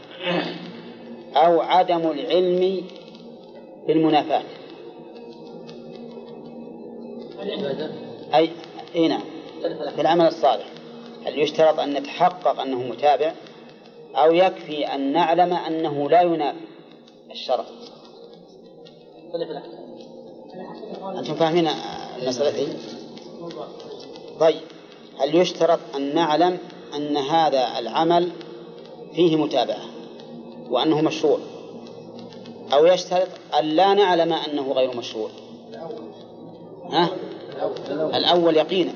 أو 1.36 1.60
عدم 1.60 2.10
العلم 2.10 2.82
بالمنافاة؟ 3.86 4.42
أي 8.34 8.50
أي 8.94 9.08
نعم. 9.08 9.22
في 9.94 10.00
العمل 10.00 10.26
الصالح. 10.26 10.66
هل 11.26 11.38
يشترط 11.38 11.80
أن 11.80 11.92
نتحقق 11.92 12.60
أنه 12.60 12.78
متابع؟ 12.78 13.32
أو 14.16 14.32
يكفي 14.32 14.94
أن 14.94 15.12
نعلم 15.12 15.52
أنه 15.52 16.10
لا 16.10 16.22
ينافي. 16.22 16.58
الشرط 17.30 17.66
أنتم 21.18 21.34
فاهمين 21.34 21.68
المسألة 22.22 22.50
دي؟ 22.50 22.66
طيب 24.40 24.60
هل 25.18 25.34
يشترط 25.34 25.80
أن 25.96 26.14
نعلم 26.14 26.58
أن 26.96 27.16
هذا 27.16 27.78
العمل 27.78 28.32
فيه 29.14 29.36
متابعة 29.36 29.84
وأنه 30.70 31.00
مشروع؟ 31.00 31.38
أو 32.72 32.86
يشترط 32.86 33.28
أن 33.58 33.64
لا 33.64 33.94
نعلم 33.94 34.32
أنه 34.32 34.72
غير 34.72 34.96
مشروع؟ 34.96 35.30
ها؟ 36.90 37.08
الأول 37.90 38.56
يقينا 38.56 38.92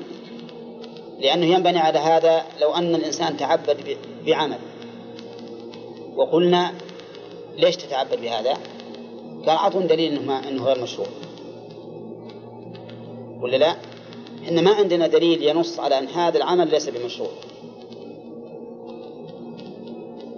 لأنه 1.19 1.45
ينبني 1.45 1.79
على 1.79 1.99
هذا 1.99 2.45
لو 2.61 2.73
أن 2.73 2.95
الإنسان 2.95 3.37
تعبد 3.37 3.97
بعمل. 4.25 4.59
وقلنا 6.15 6.73
ليش 7.57 7.75
تتعبد 7.75 8.21
بهذا؟ 8.21 8.53
قال 9.45 9.49
أعطون 9.49 9.87
دليل 9.87 10.13
إنه, 10.13 10.21
ما 10.21 10.49
إنه 10.49 10.63
غير 10.63 10.81
مشروع 10.83 11.07
ولا 13.41 13.57
لا؟ 13.57 13.75
إحنا 14.43 14.61
ما 14.61 14.71
عندنا 14.71 15.07
دليل 15.07 15.43
ينص 15.43 15.79
على 15.79 15.97
أن 15.99 16.07
هذا 16.07 16.37
العمل 16.37 16.71
ليس 16.71 16.89
بمشروع 16.89 17.29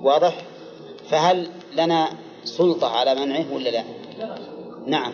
واضح؟ 0.03 0.37
فهل 1.09 1.49
لنا 1.77 2.09
سلطة 2.43 2.87
على 2.87 3.15
منعه 3.15 3.53
ولا 3.53 3.69
لا؟ 3.69 3.83
نعم 4.87 5.13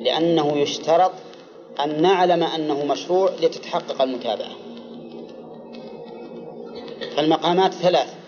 لأنه 0.00 0.58
يشترط 0.58 1.12
أن 1.84 2.02
نعلم 2.02 2.42
أنه 2.42 2.84
مشروع 2.84 3.30
لتتحقق 3.30 4.02
المتابعة 4.02 4.52
فالمقامات 7.16 7.72
ثلاث 7.74 8.21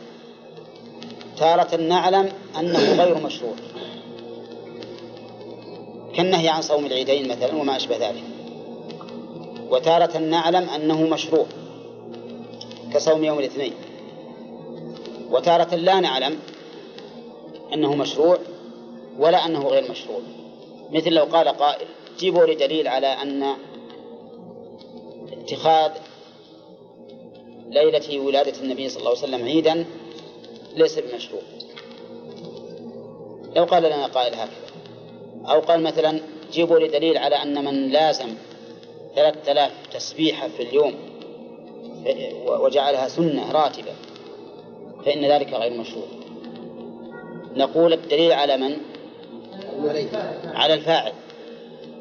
تارة 1.39 1.77
نعلم 1.77 2.33
أنه 2.59 3.03
غير 3.05 3.19
مشروع. 3.19 3.55
كالنهي 6.17 6.49
عن 6.49 6.63
صوم 6.63 6.87
العيدين 6.87 7.29
مثلا 7.29 7.57
وما 7.57 7.77
أشبه 7.77 7.97
ذلك. 7.97 8.23
وتارة 9.71 10.19
نعلم 10.19 10.69
أنه 10.69 11.03
مشروع 11.03 11.47
كصوم 12.93 13.25
يوم 13.25 13.39
الاثنين. 13.39 13.73
وتارة 15.31 15.75
لا 15.75 16.01
نعلم 16.01 16.39
أنه 17.75 17.95
مشروع 17.95 18.39
ولا 19.19 19.47
أنه 19.47 19.69
غير 19.69 19.91
مشروع. 19.91 20.21
مثل 20.91 21.11
لو 21.13 21.25
قال 21.25 21.49
قائل 21.49 21.87
جيبوا 22.19 22.47
لي 22.47 22.55
دليل 22.55 22.89
على 22.89 23.07
أن 23.07 23.55
اتخاذ 25.33 25.91
ليلة 27.69 28.21
ولادة 28.21 28.63
النبي 28.63 28.89
صلى 28.89 28.99
الله 28.99 29.11
عليه 29.11 29.19
وسلم 29.21 29.45
عيدا 29.45 29.87
ليس 30.77 30.99
بمشروع. 30.99 31.43
لو 33.57 33.65
قال 33.65 33.83
لنا 33.83 34.07
قائل 34.07 34.35
هكذا. 34.35 34.65
أو 35.47 35.61
قال 35.61 35.83
مثلا 35.83 36.21
جيبوا 36.53 36.79
لي 36.79 36.89
دليل 36.89 37.19
على 37.19 37.37
أن 37.37 37.65
من 37.65 37.89
لازم 37.89 38.35
ثلاثة 39.15 39.53
آلاف 39.53 39.73
تسبيحة 39.93 40.49
في 40.49 40.63
اليوم 40.63 40.95
وجعلها 42.47 43.09
سنة 43.09 43.53
راتبة 43.53 43.93
فإن 45.05 45.25
ذلك 45.25 45.53
غير 45.53 45.81
مشروع. 45.81 46.07
نقول 47.57 47.93
الدليل 47.93 48.33
على 48.33 48.57
من؟ 48.57 48.77
على 50.55 50.75
الفاعل. 50.75 51.13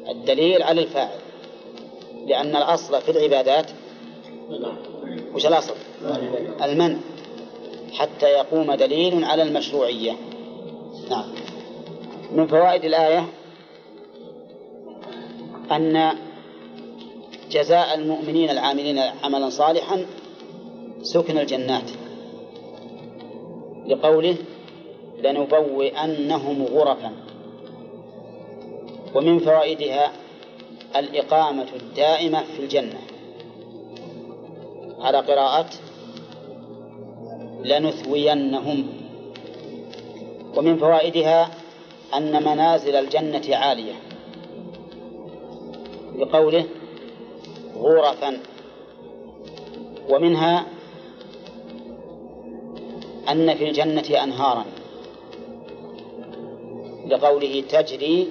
الدليل 0.08 0.62
على 0.62 0.80
الفاعل. 0.80 1.18
لأن 2.26 2.56
الأصل 2.56 3.02
في 3.02 3.10
العبادات 3.10 3.70
وش 5.34 5.46
الأصل؟ 5.46 5.74
المنع 6.62 6.98
حتى 7.94 8.26
يقوم 8.26 8.74
دليل 8.74 9.24
على 9.24 9.42
المشروعية. 9.42 10.12
نعم. 11.10 11.24
من 12.32 12.46
فوائد 12.46 12.84
الآية 12.84 13.26
أن 15.72 16.12
جزاء 17.50 17.94
المؤمنين 17.94 18.50
العاملين 18.50 18.98
عملا 18.98 19.50
صالحا 19.50 20.06
سكن 21.02 21.38
الجنات. 21.38 21.90
لقوله 23.86 24.36
لنبوئنهم 25.24 26.64
غرفا. 26.64 27.12
ومن 29.14 29.38
فوائدها 29.38 30.12
الإقامة 30.96 31.66
الدائمة 31.82 32.44
في 32.56 32.62
الجنة. 32.62 33.00
على 35.00 35.18
قراءة 35.18 35.70
لنثوينهم. 37.64 38.86
ومن 40.56 40.76
فوائدها 40.76 41.50
أن 42.16 42.44
منازل 42.44 42.96
الجنة 42.96 43.56
عالية. 43.56 43.94
بقوله 46.14 46.64
غرفا 47.76 48.38
ومنها 50.08 50.66
أن 53.30 53.54
في 53.54 53.68
الجنة 53.68 54.22
أنهارا. 54.24 54.64
لقوله 57.06 57.64
تجري 57.68 58.28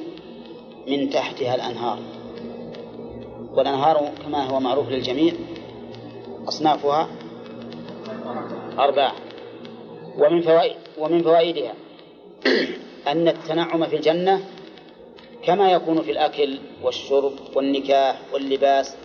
من 0.88 1.10
تحتها 1.10 1.56
الأنهار. 1.56 2.00
والأنهار 3.56 4.12
كما 4.24 4.50
هو 4.50 4.60
معروف 4.60 4.90
للجميع 4.90 5.34
أصنافها 6.48 7.08
أربعة 8.80 9.14
ومن 10.18 10.42
فوائد 10.42 10.76
ومن 10.98 11.24
فوائدها 11.24 11.74
أن 13.12 13.28
التنعم 13.28 13.86
في 13.86 13.96
الجنة 13.96 14.44
كما 15.44 15.72
يكون 15.72 16.02
في 16.02 16.12
الأكل 16.12 16.60
والشرب 16.84 17.34
والنكاح 17.56 18.22
واللباس 18.34 18.98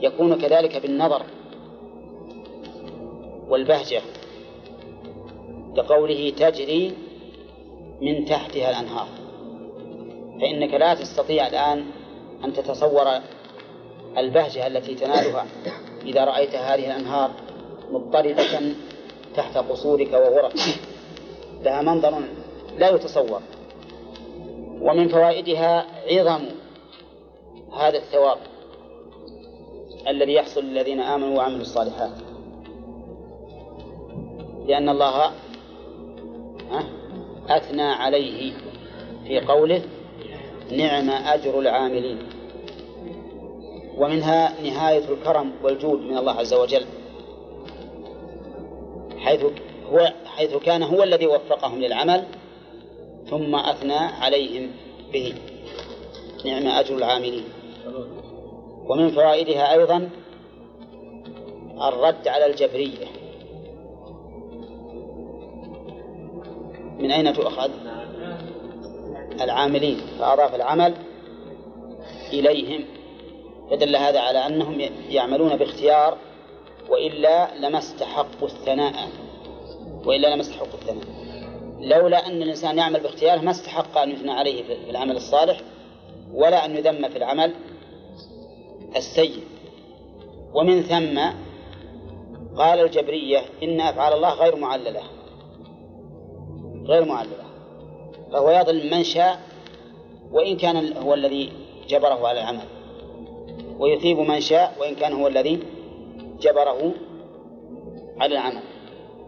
يكون 0.00 0.40
كذلك 0.40 0.82
بالنظر 0.82 1.22
والبهجة 3.48 4.00
كقوله 5.76 6.30
تجري 6.30 6.92
من 8.00 8.24
تحتها 8.24 8.70
الأنهار. 8.70 9.08
فإنك 10.40 10.74
لا 10.74 10.94
تستطيع 10.94 11.46
الآن 11.46 11.84
أن 12.44 12.52
تتصور 12.52 13.06
البهجة 14.18 14.66
التي 14.66 14.94
تنالها 14.94 15.46
إذا 16.06 16.24
رأيت 16.24 16.54
هذه 16.54 16.86
الأنهار 16.86 17.30
مضطردة 17.90 18.60
تحت 19.36 19.58
قصورك 19.58 20.12
وغرفك. 20.12 20.80
لها 21.62 21.82
منظر 21.82 22.22
لا 22.78 22.90
يتصور. 22.90 23.40
ومن 24.80 25.08
فوائدها 25.08 25.86
عظم 26.10 26.44
هذا 27.76 27.98
الثواب 27.98 28.38
الذي 30.08 30.32
يحصل 30.32 30.64
للذين 30.64 31.00
آمنوا 31.00 31.36
وعملوا 31.36 31.60
الصالحات. 31.60 32.10
لأن 34.66 34.88
الله 34.88 35.30
أثنى 37.48 37.82
عليه 37.82 38.52
في 39.26 39.40
قوله 39.40 39.82
نعم 40.70 41.10
أجر 41.10 41.58
العاملين. 41.58 42.18
ومنها 43.96 44.62
نهاية 44.62 45.04
الكرم 45.08 45.52
والجود 45.62 46.00
من 46.00 46.18
الله 46.18 46.32
عز 46.32 46.54
وجل. 46.54 46.84
حيث 49.20 49.44
هو 49.92 50.12
حيث 50.26 50.56
كان 50.56 50.82
هو 50.82 51.02
الذي 51.02 51.26
وفقهم 51.26 51.80
للعمل 51.80 52.24
ثم 53.30 53.54
أثنى 53.54 53.98
عليهم 53.98 54.70
به. 55.12 55.34
نعم 56.44 56.66
أجر 56.66 56.96
العاملين. 56.96 57.44
ومن 58.88 59.10
فوائدها 59.10 59.72
أيضا 59.72 60.10
الرد 61.88 62.28
على 62.28 62.46
الجبرية. 62.46 63.06
من 66.98 67.10
أين 67.10 67.32
تؤخذ؟ 67.32 67.70
العاملين. 69.40 69.96
فأضاف 70.18 70.54
العمل 70.54 70.94
إليهم. 72.32 72.84
فدل 73.70 73.96
هذا 73.96 74.20
على 74.20 74.46
أنهم 74.46 74.80
يعملون 75.10 75.56
باختيار 75.56 76.18
وإلا 76.90 77.54
لما 77.58 77.78
استحقوا 77.78 78.48
الثناء. 78.48 79.08
وإلا 80.06 80.28
لما 80.28 80.40
استحقوا 80.40 80.74
الثناء. 80.74 81.04
لولا 81.80 82.26
أن 82.26 82.42
الإنسان 82.42 82.78
يعمل 82.78 83.00
باختياره 83.00 83.40
ما 83.40 83.50
استحق 83.50 83.98
أن 83.98 84.10
يثنى 84.10 84.30
عليه 84.30 84.62
في 84.62 84.90
العمل 84.90 85.16
الصالح 85.16 85.60
ولا 86.32 86.64
أن 86.64 86.76
يذم 86.76 87.08
في 87.08 87.18
العمل 87.18 87.54
السيء. 88.96 89.40
ومن 90.54 90.82
ثم 90.82 91.20
قال 92.56 92.80
الجبرية 92.80 93.38
إن 93.62 93.80
أفعال 93.80 94.12
الله 94.12 94.34
غير 94.34 94.56
معللة. 94.56 95.02
غير 96.84 97.04
معللة. 97.04 97.44
فهو 98.32 98.50
يظلم 98.50 98.90
من 98.90 99.04
شاء 99.04 99.40
وإن 100.32 100.56
كان 100.56 100.96
هو 100.96 101.14
الذي 101.14 101.52
جبره 101.88 102.28
على 102.28 102.40
العمل. 102.40 102.66
ويثيب 103.78 104.18
من 104.18 104.40
شاء 104.40 104.76
وإن 104.80 104.94
كان 104.94 105.12
هو 105.12 105.26
الذي 105.26 105.60
جبره 106.40 106.94
على 108.20 108.34
العمل. 108.34 108.62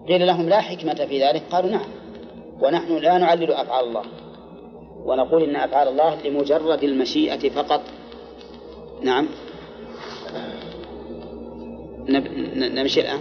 قيل 0.08 0.26
لهم 0.26 0.48
لا 0.48 0.60
حكمة 0.60 0.94
في 0.94 1.22
ذلك. 1.22 1.42
قالوا 1.50 1.70
نعم. 1.70 1.88
ونحن 2.62 2.96
لا 2.96 3.18
نعلل 3.18 3.52
أفعال 3.52 3.84
الله. 3.84 4.02
ونقول 5.04 5.42
إن 5.42 5.56
أفعال 5.56 5.88
الله 5.88 6.22
لمجرد 6.22 6.84
المشيئة 6.84 7.50
فقط. 7.50 7.80
نعم. 9.02 9.28
نمشي 12.56 13.00
الآن. 13.00 13.20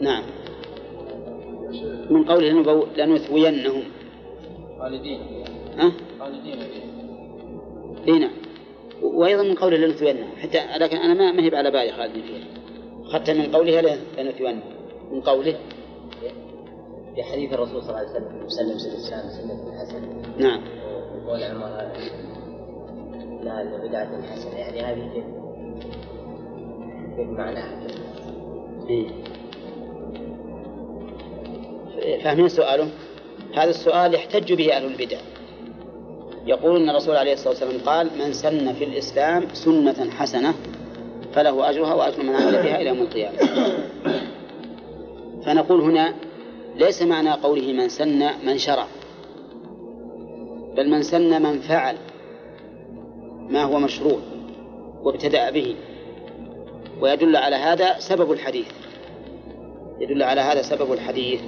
نعم. 0.00 0.22
من 2.10 2.24
قوله 2.24 2.86
لنثوينهم. 2.96 3.82
خالدين 4.80 5.20
ها؟ 5.78 5.92
خالدين 6.18 6.58
إي 8.08 8.18
نعم. 8.18 8.49
وأيضا 9.02 9.42
من 9.42 9.54
قوله 9.54 9.76
لنثوينهم 9.76 10.30
حتى 10.42 10.78
لكن 10.78 10.96
أنا 10.96 11.32
ما 11.32 11.42
هي 11.42 11.56
على 11.56 11.70
بالي 11.70 11.92
خالدين 11.92 12.22
فيها 12.22 12.44
اخذت 13.04 13.30
من 13.30 13.52
قوله 13.52 13.98
لنثوينهم 14.18 14.62
من 15.12 15.20
قوله. 15.20 15.56
في 17.14 17.22
حديث 17.22 17.52
الرسول 17.52 17.82
صلى 17.82 17.90
الله 17.90 17.98
عليه 17.98 18.10
وسلم 18.10 18.48
سلم 18.48 18.92
الإسلام 18.92 19.28
سنة 19.28 19.78
حسنة 19.80 20.22
نعم. 20.38 20.62
وقول 21.14 21.42
عمر 21.42 21.92
لا 23.42 23.86
بدعة 23.86 24.22
حسنة 24.22 24.58
يعني 24.58 24.80
هذه 24.80 25.10
كيف؟ 25.14 25.24
كيف 27.16 27.28
معناها؟ 27.28 27.86
إيه. 28.90 29.08
فاهمين 32.22 32.48
سؤاله؟ 32.48 32.90
هذا 33.54 33.70
السؤال 33.70 34.14
يحتج 34.14 34.52
به 34.52 34.76
أهل 34.76 34.84
البدع. 34.86 35.18
يقول 36.46 36.82
أن 36.82 36.90
الرسول 36.90 37.16
عليه 37.16 37.32
الصلاة 37.32 37.48
والسلام 37.48 37.80
قال 37.86 38.10
من 38.18 38.32
سن 38.32 38.72
في 38.72 38.84
الإسلام 38.84 39.44
سنة 39.52 40.10
حسنة 40.10 40.54
فله 41.32 41.70
أجرها 41.70 41.94
وأجر 41.94 42.22
من 42.22 42.36
عمل 42.36 42.52
بها 42.52 42.80
إلى 42.80 42.88
يوم 42.88 43.00
القيامة. 43.00 43.38
فنقول 45.46 45.80
هنا 45.80 46.14
ليس 46.76 47.02
معنى 47.02 47.30
قوله 47.30 47.72
من 47.72 47.88
سن 47.88 48.30
من 48.46 48.58
شرع 48.58 48.86
بل 50.76 50.90
من 50.90 51.02
سن 51.02 51.42
من 51.42 51.60
فعل 51.60 51.96
ما 53.48 53.62
هو 53.62 53.78
مشروع 53.78 54.18
وابتدأ 55.02 55.50
به. 55.50 55.76
ويدل 57.00 57.36
على 57.36 57.56
هذا 57.56 57.98
سبب 57.98 58.32
الحديث. 58.32 58.66
يدل 60.00 60.22
على 60.22 60.40
هذا 60.40 60.62
سبب 60.62 60.92
الحديث. 60.92 61.40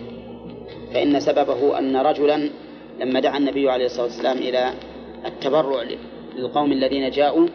فإن 0.95 1.20
سببه 1.20 1.78
أن 1.78 1.97
رجلا 1.97 2.51
لما 3.01 3.20
دعا 3.20 3.38
النبي 3.38 3.70
عليه 3.70 3.86
الصلاة 3.86 4.05
والسلام 4.05 4.38
إلى 4.38 4.72
التبرع 5.26 5.82
للقوم 6.36 6.72
الذين 6.72 7.11
جاءوا 7.11 7.49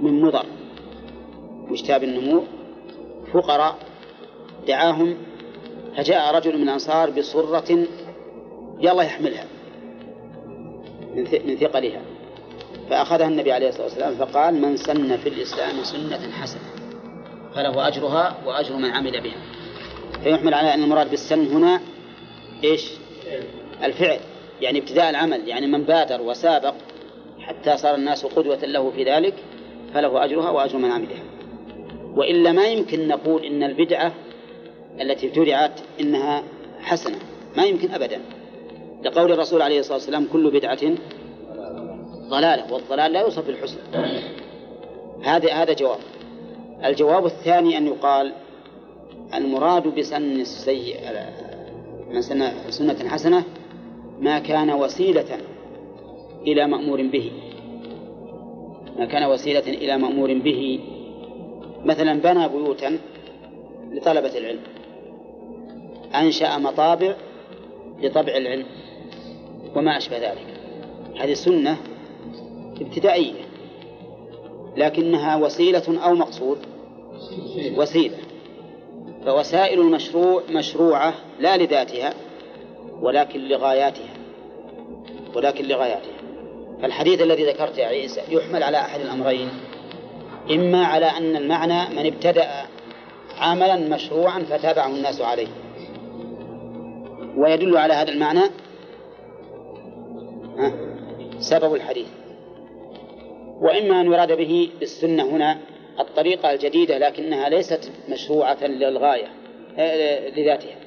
من 0.00 0.20
مضر 0.20 0.46
مشتاب 1.68 2.04
النمور 2.04 2.44
فقراء 3.32 3.78
دعاهم 4.68 5.16
فجاء 5.96 6.34
رجل 6.34 6.56
من 6.56 6.62
الأنصار 6.62 7.10
بصرة 7.10 7.86
يلا 8.80 9.02
يحملها 9.02 9.46
من 11.14 11.56
ثقلها 11.56 12.02
فأخذها 12.90 13.28
النبي 13.28 13.52
عليه 13.52 13.68
الصلاة 13.68 13.84
والسلام 13.84 14.14
فقال 14.14 14.54
من 14.54 14.76
سن 14.76 15.16
في 15.16 15.28
الإسلام 15.28 15.82
سنة 15.82 16.32
حسنة 16.32 16.62
فله 17.54 17.88
أجرها 17.88 18.38
وأجر 18.46 18.76
من 18.76 18.90
عمل 18.90 19.20
بها. 19.20 19.36
فيحمل 20.22 20.54
على 20.54 20.74
أن 20.74 20.82
المراد 20.82 21.10
بالسن 21.10 21.46
هنا 21.46 21.80
إيش؟ 22.64 22.90
الفعل 23.82 24.18
يعني 24.60 24.78
ابتداء 24.78 25.10
العمل 25.10 25.48
يعني 25.48 25.66
من 25.66 25.82
بادر 25.82 26.22
وسابق 26.22 26.74
حتى 27.38 27.76
صار 27.76 27.94
الناس 27.94 28.26
قدوة 28.26 28.64
له 28.64 28.90
في 28.90 29.04
ذلك 29.04 29.34
فله 29.94 30.24
أجرها 30.24 30.50
وأجر 30.50 30.78
من 30.78 30.90
عملها 30.90 31.22
وإلا 32.16 32.52
ما 32.52 32.66
يمكن 32.66 33.08
نقول 33.08 33.44
إن 33.44 33.62
البدعة 33.62 34.12
التي 35.00 35.26
ابتدعت 35.26 35.80
إنها 36.00 36.42
حسنة 36.80 37.18
ما 37.56 37.64
يمكن 37.64 37.90
أبدا. 37.90 38.20
لقول 39.04 39.32
الرسول 39.32 39.62
عليه 39.62 39.80
الصلاة 39.80 39.94
والسلام 39.96 40.28
كل 40.32 40.50
بدعة 40.50 40.80
ضلالة 42.28 42.72
والضلال 42.72 43.12
لا 43.12 43.20
يوصف 43.20 43.46
بالحسن 43.46 43.78
هذا 45.22 45.52
هذا 45.52 45.72
جواب. 45.72 45.98
الجواب 46.84 47.26
الثاني 47.26 47.78
أن 47.78 47.86
يقال 47.86 48.32
المراد 49.34 49.82
بسن 49.82 50.40
السيء 50.40 50.96
من 52.10 52.22
سن 52.22 52.70
سنة 52.70 53.08
حسنة 53.08 53.44
ما 54.20 54.38
كان 54.38 54.70
وسيلة 54.70 55.38
إلى 56.46 56.66
مأمور 56.66 57.02
به. 57.02 57.32
ما 58.98 59.04
كان 59.04 59.24
وسيلة 59.24 59.60
إلى 59.60 59.98
مأمور 59.98 60.34
به. 60.34 60.80
مثلا 61.84 62.20
بنى 62.20 62.48
بيوتا 62.48 62.98
لطلبة 63.92 64.38
العلم. 64.38 64.60
أنشأ 66.14 66.58
مطابع 66.58 67.16
لطبع 68.02 68.36
العلم 68.36 68.66
وما 69.76 69.96
أشبه 69.96 70.18
ذلك. 70.18 70.46
هذه 71.20 71.34
سنة 71.34 71.76
ابتدائية 72.80 73.44
لكنها 74.76 75.36
وسيلة 75.36 76.04
أو 76.04 76.14
مقصود؟ 76.14 76.58
وسيلة. 77.76 78.16
فوسائل 79.24 79.80
المشروع 79.80 80.42
مشروعة 80.50 81.14
لا 81.40 81.56
لذاتها. 81.56 82.14
ولكن 83.00 83.40
لغاياتها. 83.40 84.14
ولكن 85.34 85.64
لغاياتها. 85.64 86.14
فالحديث 86.82 87.22
الذي 87.22 87.44
ذكرت 87.44 87.78
يا 87.78 87.86
عيسى 87.86 88.20
يحمل 88.28 88.62
على 88.62 88.78
أحد 88.78 89.00
الأمرين. 89.00 89.48
إما 90.50 90.84
على 90.84 91.06
أن 91.06 91.36
المعنى 91.36 91.94
من 91.96 92.06
ابتدأ 92.06 92.48
عملا 93.38 93.76
مشروعا 93.76 94.38
فتابعه 94.38 94.86
الناس 94.86 95.20
عليه. 95.20 95.48
ويدل 97.36 97.76
على 97.76 97.94
هذا 97.94 98.10
المعنى 98.10 98.42
سبب 101.38 101.74
الحديث. 101.74 102.06
وإما 103.60 104.00
أن 104.00 104.06
يراد 104.06 104.32
به 104.32 104.70
بالسنة 104.80 105.22
هنا 105.22 105.58
الطريقة 106.00 106.52
الجديدة 106.52 106.98
لكنها 106.98 107.48
ليست 107.48 107.92
مشروعة 108.08 108.64
للغاية 108.64 109.26
آه، 109.78 110.28
لذاتها. 110.28 110.83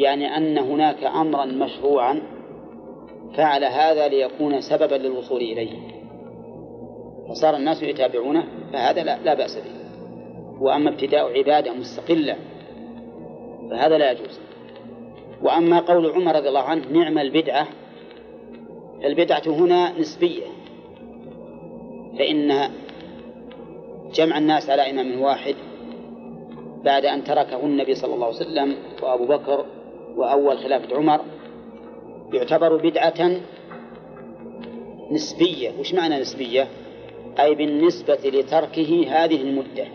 يعني 0.00 0.36
أن 0.36 0.58
هناك 0.58 1.04
أمرا 1.04 1.44
مشروعا 1.44 2.22
فعل 3.36 3.64
هذا 3.64 4.08
ليكون 4.08 4.60
سببا 4.60 4.94
للوصول 4.94 5.40
إليه. 5.40 5.78
فصار 7.28 7.56
الناس 7.56 7.82
يتابعونه 7.82 8.44
فهذا 8.72 9.02
لا, 9.02 9.18
لا 9.18 9.34
بأس 9.34 9.56
به. 9.56 9.80
وأما 10.60 10.90
ابتداء 10.90 11.38
عبادة 11.38 11.72
مستقلة 11.72 12.36
فهذا 13.70 13.98
لا 13.98 14.10
يجوز. 14.10 14.40
وأما 15.42 15.80
قول 15.80 16.10
عمر 16.10 16.36
رضي 16.36 16.48
الله 16.48 16.62
عنه 16.62 16.88
نعم 16.92 17.18
البدعة 17.18 17.66
البدعة 19.04 19.42
هنا 19.46 19.98
نسبية. 19.98 20.46
فإن 22.18 22.70
جمع 24.14 24.38
الناس 24.38 24.70
على 24.70 24.90
إمام 24.90 25.20
واحد 25.20 25.54
بعد 26.84 27.04
أن 27.04 27.24
تركه 27.24 27.66
النبي 27.66 27.94
صلى 27.94 28.14
الله 28.14 28.26
عليه 28.26 28.36
وسلم 28.36 28.76
وأبو 29.02 29.26
بكر 29.26 29.64
وأول 30.16 30.58
خلافة 30.58 30.96
عمر 30.96 31.20
يعتبر 32.32 32.76
بدعة 32.76 33.40
نسبية. 35.10 35.70
وش 35.78 35.94
معنى 35.94 36.20
نسبية؟ 36.20 36.68
أي 37.40 37.54
بالنسبة 37.54 38.18
لتركه 38.24 39.06
هذه 39.08 39.42
المدة. 39.42 39.86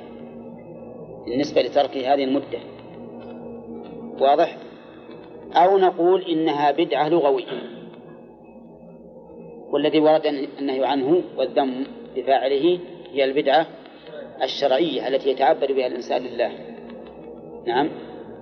بالنسبة 1.26 1.62
لتركه 1.62 2.14
هذه 2.14 2.24
المدة. 2.24 2.60
واضح؟ 4.20 4.58
أو 5.54 5.78
نقول 5.78 6.22
إنها 6.22 6.72
بدعة 6.72 7.10
لغوية 7.10 7.76
والذي 9.72 10.00
ورد 10.00 10.26
النهي 10.60 10.86
عنه 10.86 11.22
والذم 11.38 11.84
بفاعله 12.16 12.80
هي 13.12 13.24
البدعة 13.24 13.68
الشرعية 14.44 15.08
التي 15.08 15.30
يتعبد 15.30 15.72
بها 15.72 15.88
الإنسان 15.88 16.22
لله. 16.22 16.52
نعم؟ 17.68 17.90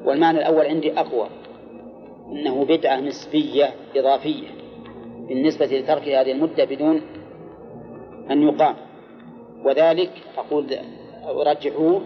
والمعنى 0.05 0.37
الأول 0.37 0.65
عندي 0.65 0.99
أقوى. 0.99 1.29
أنه 2.33 2.65
بدعة 2.65 2.99
نسبية 2.99 3.73
إضافية 3.95 4.47
بالنسبة 5.27 5.65
لترك 5.65 6.07
هذه 6.07 6.31
المدة 6.31 6.65
بدون 6.65 7.01
أن 8.31 8.43
يقام. 8.43 8.75
وذلك 9.65 10.11
أقول 10.37 10.67
أرجحه 11.25 12.01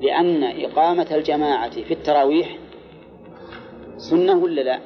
لأن 0.00 0.42
إقامة 0.42 1.06
الجماعة 1.10 1.70
في 1.70 1.94
التراويح 1.94 2.58
سنة 3.96 4.38
ولا 4.38 4.60
لا؟ 4.60 4.80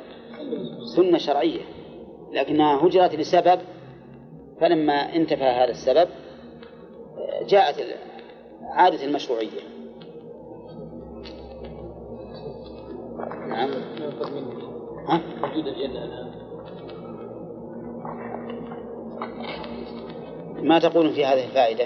سنة 0.96 1.18
شرعية. 1.18 1.60
لكنها 2.32 2.86
هجرت 2.86 3.14
لسبب 3.14 3.60
فلما 4.60 5.16
انتفى 5.16 5.44
هذا 5.44 5.70
السبب 5.70 6.08
جاءت 7.48 7.76
عادة 8.62 9.04
المشروعية. 9.04 9.60
نعم. 13.48 13.70
ها؟ 15.10 15.20
وجود 15.42 15.66
الجنة 15.66 16.04
الآن 16.04 16.30
ما 20.62 20.78
تقولون 20.78 21.12
في 21.12 21.24
هذه 21.24 21.44
الفائدة 21.44 21.84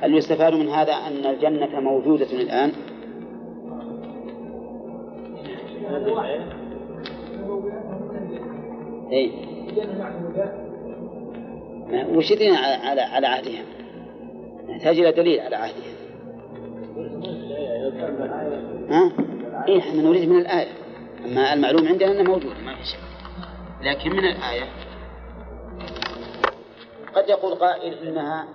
هل 0.00 0.14
يستفاد 0.14 0.54
من 0.54 0.68
هذا 0.68 0.92
أن 0.92 1.26
الجنة 1.26 1.80
موجودة 1.80 2.26
الآن 2.32 2.72
إيه 9.12 9.30
وش 12.16 12.32
على 12.32 12.74
على 12.74 13.00
على 13.00 13.26
عهدها؟ 13.26 13.62
نحتاج 14.68 14.98
إلى 14.98 15.12
دليل 15.12 15.40
على 15.40 15.56
عهدها. 15.56 15.92
ها؟ 18.90 19.12
إيه 19.68 19.78
إحنا 19.78 20.02
نريد 20.02 20.28
من 20.28 20.36
الآية. 20.38 20.79
أما 21.24 21.52
المعلوم 21.52 21.88
عندنا 21.88 22.10
أنه 22.12 22.22
موجود 22.22 22.56
ما 22.56 22.76
في 22.76 22.84
شيء. 22.84 23.00
لكن 23.80 24.10
من 24.10 24.24
الآية 24.24 24.68
قد 27.14 27.28
يقول 27.28 27.54
قائل 27.54 28.08
إنها 28.08 28.48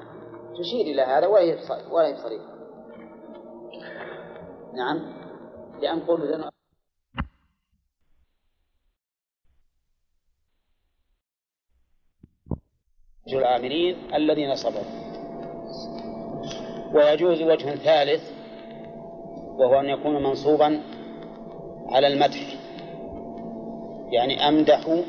تشير 0.59 0.82
إلى 0.82 1.01
هذا 1.01 1.28
ولا 1.28 1.41
هي 1.41 1.57
ولا 1.91 2.07
هي 2.07 2.18
صريحة. 2.18 2.55
نعم 4.76 5.13
لأن 5.82 5.99
قول 5.99 6.45
العاملين 13.34 14.16
الذين 14.16 14.55
صبروا 14.55 15.05
ويجوز 16.93 17.41
وجه 17.41 17.76
ثالث 17.76 18.24
وهو 19.57 19.80
أن 19.80 19.89
يكون 19.89 20.24
منصوبا 20.24 20.82
على 21.90 22.08
المدح. 22.08 22.40
يعني 24.12 24.48
أمدح 24.48 25.04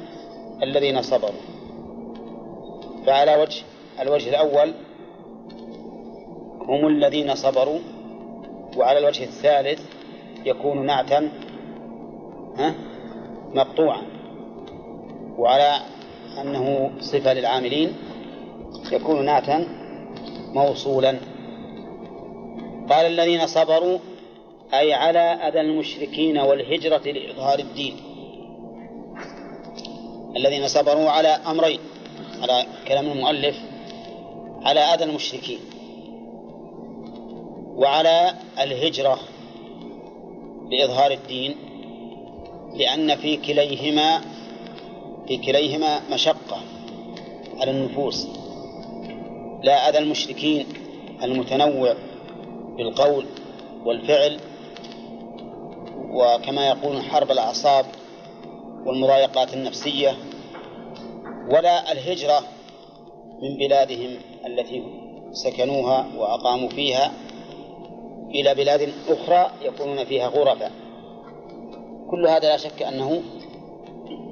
الذين 0.63 1.03
صبروا. 1.03 1.41
فعلى 3.07 3.37
وجه 3.43 3.63
الوجه 4.01 4.29
الأول 4.29 4.75
هم 6.61 6.87
الذين 6.87 7.35
صبروا 7.35 7.79
وعلى 8.77 8.99
الوجه 8.99 9.23
الثالث 9.25 9.81
يكون 10.45 10.87
نعتا 10.87 11.29
ها 12.59 12.75
مقطوعا. 13.55 14.03
وعلى 15.39 15.81
أنه 16.43 16.91
صفة 17.01 17.33
للعاملين 17.33 17.93
يكون 18.93 19.25
نعتا 19.25 19.67
موصولا. 20.55 21.19
قال 22.91 23.07
الذين 23.07 23.47
صبروا 23.47 23.99
أي 24.75 24.95
على 24.95 25.19
أذى 25.19 25.61
المشركين 25.61 26.39
والهجرة 26.39 27.03
لإظهار 27.13 27.59
الدين. 27.59 27.97
الذين 30.37 30.69
صبروا 30.69 31.11
على 31.11 31.29
أمرين 31.29 31.81
على 32.43 32.67
كلام 32.89 33.07
المؤلف 33.07 33.57
على 34.63 34.81
أذى 34.81 35.05
المشركين 35.05 35.59
وعلى 37.77 38.35
الهجرة 38.61 39.19
لإظهار 40.71 41.11
الدين 41.11 41.55
لأن 42.75 43.17
في 43.17 43.37
كليهما 43.37 44.21
في 45.29 45.37
كليهما 45.37 46.01
مشقة 46.13 46.61
على 47.61 47.71
النفوس. 47.71 48.27
لا 49.63 49.89
أذى 49.89 49.99
المشركين 49.99 50.67
المتنوع 51.23 51.95
بالقول 52.77 53.27
والفعل 53.85 54.41
وكما 56.11 56.69
يقولون 56.69 57.03
حرب 57.03 57.31
الأعصاب 57.31 57.87
والمضايقات 58.87 59.55
النفسية 59.55 60.17
ولا 61.51 61.93
الهجرة 61.93 62.41
من 63.43 63.57
بلادهم 63.57 64.17
التي 64.47 64.83
سكنوها 65.33 66.07
وأقاموا 66.17 66.69
فيها 66.69 67.13
إلى 68.31 68.55
بلاد 68.55 68.93
أخرى 69.09 69.51
يكونون 69.63 70.05
فيها 70.05 70.29
غربا 70.29 70.71
كل 72.11 72.27
هذا 72.27 72.49
لا 72.49 72.57
شك 72.57 72.83
أنه 72.83 73.23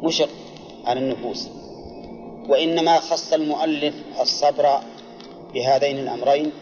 مشق 0.03 0.29
على 0.85 1.01
النفوس. 1.01 1.49
وإنما 2.49 2.97
خص 3.01 3.33
المؤلف 3.33 3.95
الصبر 4.21 4.79
بهذين 5.55 5.99
الأمرين 5.99 6.53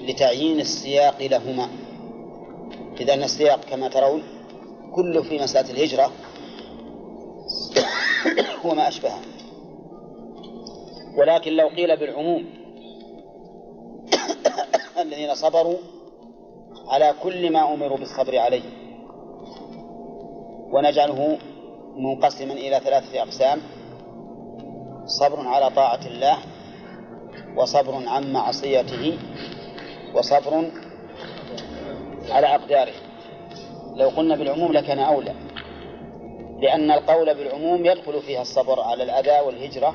لتعيين 0.00 0.60
السياق 0.60 1.22
لهما. 1.22 1.68
إذا 3.00 3.14
السياق 3.14 3.64
كما 3.64 3.88
ترون 3.88 4.22
كله 4.94 5.22
في 5.22 5.38
مسألة 5.38 5.70
الهجرة 5.70 6.12
وما 8.64 8.88
أشبهه 8.88 9.20
ولكن 11.16 11.52
لو 11.52 11.68
قيل 11.68 11.96
بالعموم 11.96 12.44
الذين 15.02 15.34
صبروا 15.34 15.76
على 16.88 17.14
كل 17.22 17.52
ما 17.52 17.74
أمروا 17.74 17.98
بالصبر 17.98 18.38
عليه. 18.38 18.62
ونجعله 20.72 21.38
منقسما 21.96 22.52
إلى 22.52 22.80
ثلاثة 22.84 23.22
أقسام. 23.22 23.60
صبر 25.06 25.48
على 25.48 25.70
طاعة 25.70 26.06
الله 26.06 26.38
وصبر 27.56 28.08
عن 28.08 28.32
معصيته 28.32 29.18
وصبر 30.14 30.70
على 32.28 32.54
أقداره. 32.54 32.92
لو 33.94 34.08
قلنا 34.08 34.36
بالعموم 34.36 34.72
لكان 34.72 34.98
أولى. 34.98 35.34
لأن 36.60 36.90
القول 36.90 37.34
بالعموم 37.34 37.86
يدخل 37.86 38.20
فيها 38.20 38.42
الصبر 38.42 38.80
على 38.80 39.02
الأذى 39.02 39.46
والهجرة 39.46 39.94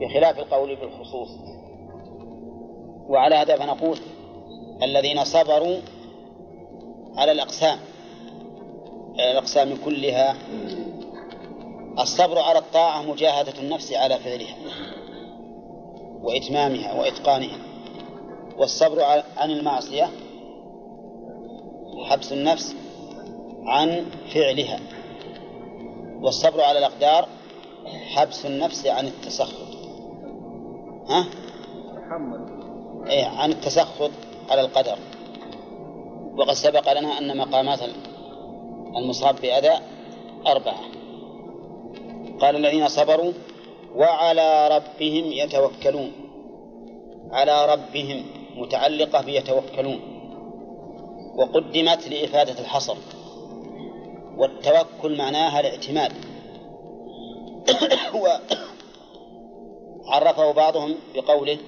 بخلاف 0.00 0.38
القول 0.38 0.76
بالخصوص. 0.76 1.28
وعلى 3.08 3.34
هذا 3.34 3.56
فنقول 3.56 3.98
الذين 4.82 5.24
صبروا 5.24 5.76
على 7.16 7.32
الأقسام. 7.32 7.78
الأقسام 9.14 9.76
كلها 9.84 10.36
الصبر 11.98 12.38
على 12.38 12.58
الطاعة 12.58 13.02
مجاهدة 13.02 13.52
النفس 13.58 13.92
على 13.92 14.18
فعلها 14.18 14.56
وإتمامها 16.22 17.00
وإتقانها. 17.00 17.58
والصبر 18.58 19.02
عن 19.36 19.50
المعصية 19.50 20.10
حبس 22.04 22.32
النفس 22.32 22.76
عن 23.66 24.06
فعلها. 24.34 24.80
والصبر 26.20 26.60
على 26.60 26.78
الأقدار 26.78 27.28
حبس 28.14 28.46
النفس 28.46 28.86
عن 28.86 29.06
التسخط. 29.06 29.68
ها؟ 31.08 31.26
إيه 33.06 33.24
عن 33.24 33.50
التسخط 33.50 34.10
على 34.50 34.60
القدر. 34.60 34.98
وقد 36.36 36.52
سبق 36.52 37.00
لنا 37.00 37.18
أن 37.18 37.36
مقامات 37.36 37.78
المصاب 38.96 39.36
بأذى 39.40 39.78
أربعة. 40.46 40.80
قال 42.40 42.56
الذين 42.56 42.88
صبروا 42.88 43.32
وعلى 43.94 44.68
ربهم 44.68 45.24
يتوكلون. 45.32 46.12
على 47.32 47.72
ربهم 47.72 48.24
متعلقة 48.56 49.22
بيتوكلون. 49.22 50.17
وقدمت 51.38 52.08
لإفادة 52.08 52.60
الحصر. 52.60 52.96
والتوكل 54.36 55.18
معناها 55.18 55.60
الاعتماد. 55.60 56.12
وعرفه 60.06 60.52
بعضهم 60.52 60.94
بقوله 61.14 61.58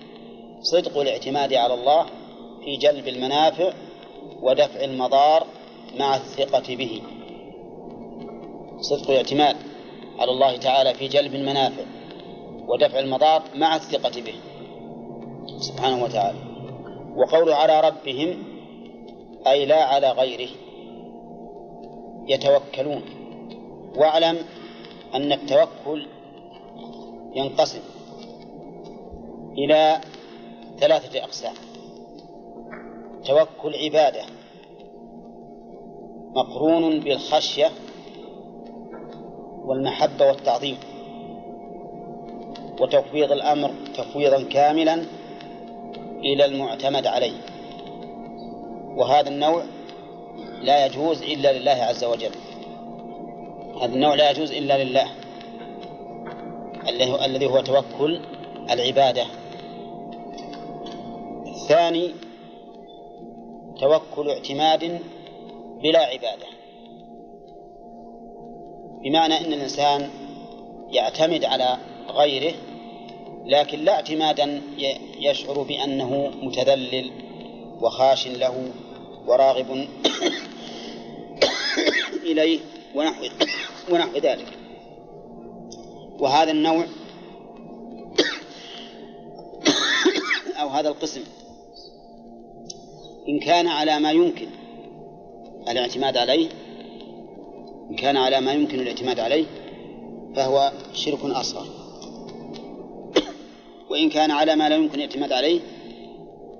صدق 0.61 0.99
الاعتماد 0.99 1.55
على 1.55 1.75
الله 1.75 2.07
في 2.65 2.77
جلب 2.77 3.09
المنافع 3.09 3.73
ودفع 4.43 4.85
المضار 4.85 5.47
مع 5.99 6.17
الثقة 6.17 6.77
به. 6.77 7.03
صدق 8.81 9.11
الاعتماد 9.11 9.57
على 10.19 10.31
الله 10.31 10.57
تعالى 10.57 10.95
في 10.95 11.09
جلب 11.09 11.35
المنافع 11.35 11.83
ودفع 12.69 12.99
المضار 12.99 13.43
مع 13.55 13.77
الثقة 13.77 14.21
به. 14.21 14.35
سبحانه 15.59 16.05
وتعالى. 16.05 16.39
وقول 17.17 17.53
على 17.53 17.81
ربهم 17.81 18.50
أي 19.47 19.67
لا 19.67 19.85
على 19.85 20.11
غيره. 20.11 20.51
يتوكلون. 22.29 23.03
واعلم 23.97 24.39
أن 25.15 25.33
التوكل 25.33 26.07
ينقسم 27.35 27.81
إلى 29.59 30.01
ثلاثة 30.79 31.25
أقسام. 31.25 31.55
توكل 33.25 33.75
عبادة. 33.77 34.23
مقرون 36.37 37.01
بالخشية 37.01 37.69
والمحبة 39.65 40.27
والتعظيم. 40.27 40.77
وتفويض 42.81 43.33
الأمر 43.33 43.71
تفويضا 43.95 44.43
كاملا 44.43 45.05
إلى 46.19 46.45
المعتمد 46.45 47.07
عليه. 47.07 47.50
وهذا 48.97 49.29
النوع 49.29 49.65
لا 50.63 50.87
يجوز 50.87 51.23
إلا 51.23 51.59
لله 51.59 51.71
عز 51.71 52.05
وجل. 52.05 52.31
هذا 53.83 53.95
النوع 53.95 54.15
لا 54.15 54.31
يجوز 54.31 54.53
إلا 54.53 54.85
لله. 54.85 55.07
الذي 57.25 57.47
هو 57.47 57.61
توكل 57.61 58.21
العبادة. 58.71 59.27
الثاني 61.47 62.15
توكل 63.81 64.31
اعتماد 64.31 65.01
بلا 65.83 65.99
عبادة. 65.99 66.47
بمعنى 69.05 69.35
أن 69.35 69.53
الإنسان 69.53 70.11
يعتمد 70.91 71.45
على 71.45 71.77
غيره 72.09 72.55
لكن 73.45 73.85
لا 73.85 73.93
اعتمادا 73.93 74.63
يشعر 75.21 75.63
بأنه 75.63 76.31
متذلل. 76.43 77.30
وخاش 77.81 78.29
له 78.29 78.71
وراغب 79.27 79.89
إليه 82.23 82.61
ونحو 82.95 83.25
ونحو 83.91 84.19
ذلك. 84.19 84.47
وهذا 86.19 86.51
النوع 86.51 86.85
أو 90.61 90.69
هذا 90.69 90.89
القسم 90.89 91.21
إن 93.29 93.41
كان 93.41 93.67
على 93.67 94.01
ما 94.01 94.13
يمكن 94.13 94.49
الاعتماد 95.69 96.17
عليه 96.17 96.49
إن 97.91 97.97
كان 97.97 98.17
على 98.17 98.41
ما 98.41 98.53
يمكن 98.53 98.81
الاعتماد 98.81 99.21
عليه 99.21 99.47
فهو 100.37 100.73
شرك 100.95 101.25
أصغر. 101.25 101.67
وإن 103.91 104.11
كان 104.11 104.31
على 104.31 104.57
ما 104.57 104.69
لا 104.69 104.77
يمكن 104.77 104.95
الاعتماد 104.95 105.33
عليه 105.33 105.61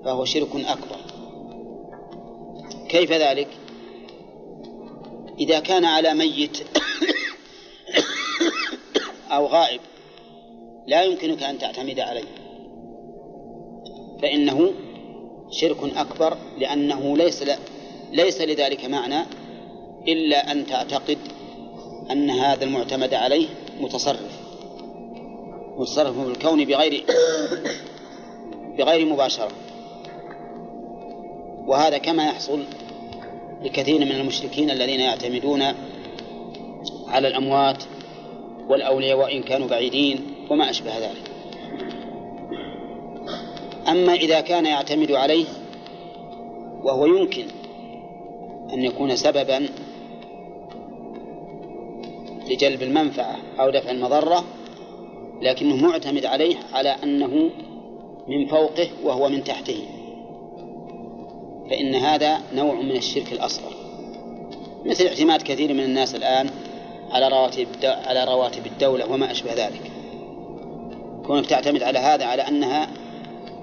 فهو 0.05 0.25
شرك 0.25 0.55
أكبر. 0.55 1.00
كيف 2.91 3.11
ذلك؟ 3.11 3.47
إذا 5.39 5.59
كان 5.59 5.85
على 5.85 6.13
ميت 6.13 6.57
أو 9.31 9.45
غائب 9.45 9.79
لا 10.87 11.03
يمكنك 11.03 11.43
أن 11.43 11.57
تعتمد 11.59 11.99
عليه. 11.99 12.27
فإنه 14.21 14.71
شرك 15.51 15.97
أكبر 15.97 16.37
لأنه 16.57 17.17
ليس 17.17 17.43
ليس 18.11 18.41
لذلك 18.41 18.85
معنى 18.85 19.25
إلا 20.07 20.51
أن 20.51 20.65
تعتقد 20.65 21.17
أن 22.11 22.29
هذا 22.29 22.63
المعتمد 22.63 23.13
عليه 23.13 23.47
متصرف. 23.79 24.39
متصرف 25.77 26.19
في 26.19 26.27
الكون 26.27 26.65
بغير 26.65 27.03
بغير 28.77 29.05
مباشرة. 29.05 29.51
وهذا 31.67 31.97
كما 31.97 32.25
يحصل 32.25 32.63
لكثير 33.63 33.99
من 33.99 34.11
المشركين 34.11 34.71
الذين 34.71 34.99
يعتمدون 34.99 35.63
على 37.07 37.27
الأموات 37.27 37.83
والأولياء 38.67 39.17
وإن 39.17 39.43
كانوا 39.43 39.67
بعيدين 39.67 40.19
وما 40.49 40.69
أشبه 40.69 40.97
ذلك. 40.97 41.31
أما 43.87 44.13
إذا 44.13 44.41
كان 44.41 44.65
يعتمد 44.65 45.11
عليه 45.11 45.45
وهو 46.83 47.05
يمكن 47.05 47.45
أن 48.73 48.83
يكون 48.83 49.15
سببا 49.15 49.69
لجلب 52.49 52.81
المنفعة 52.83 53.35
أو 53.59 53.69
دفع 53.69 53.91
المضرة 53.91 54.43
لكنه 55.41 55.75
معتمد 55.75 56.25
عليه 56.25 56.55
على 56.73 56.95
أنه 57.03 57.49
من 58.27 58.47
فوقه 58.47 58.87
وهو 59.03 59.29
من 59.29 59.43
تحته. 59.43 60.00
فإن 61.71 61.95
هذا 61.95 62.41
نوع 62.53 62.73
من 62.73 62.95
الشرك 62.95 63.33
الأصغر. 63.33 63.73
مثل 64.85 65.05
اعتماد 65.05 65.41
كثير 65.41 65.73
من 65.73 65.79
الناس 65.79 66.15
الآن 66.15 66.49
على 67.11 67.27
رواتب 67.27 67.67
على 67.83 68.23
رواتب 68.23 68.65
الدولة 68.65 69.11
وما 69.11 69.31
أشبه 69.31 69.53
ذلك. 69.53 69.91
كونك 71.25 71.45
تعتمد 71.45 71.83
على 71.83 71.99
هذا 71.99 72.25
على 72.25 72.41
أنها 72.41 72.87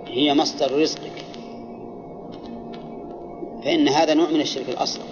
هي 0.06 0.34
مصدر 0.34 0.80
رزقك. 0.80 1.24
فإن 3.64 3.88
هذا 3.88 4.14
نوع 4.14 4.30
من 4.30 4.40
الشرك 4.40 4.68
الأصغر 4.68 5.04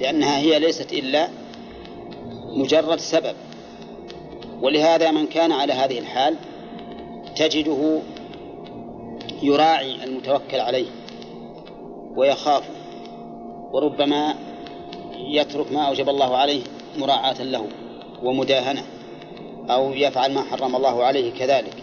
لأنها 0.00 0.38
هي 0.38 0.58
ليست 0.58 0.92
إلا 0.92 1.28
مجرد 2.48 3.00
سبب. 3.00 3.34
ولهذا 4.62 5.10
من 5.10 5.26
كان 5.26 5.52
على 5.52 5.72
هذه 5.72 5.98
الحال 5.98 6.36
تجده 7.36 8.00
يراعي 9.42 10.04
المتوكل 10.04 10.60
عليه. 10.60 11.01
ويخاف 12.16 12.64
وربما 13.72 14.34
يترك 15.16 15.72
ما 15.72 15.80
أوجب 15.80 16.08
الله 16.08 16.36
عليه 16.36 16.62
مراعاة 16.98 17.42
له 17.42 17.66
ومداهنة 18.22 18.84
أو 19.70 19.92
يفعل 19.92 20.34
ما 20.34 20.42
حرم 20.42 20.76
الله 20.76 21.04
عليه 21.04 21.32
كذلك. 21.32 21.74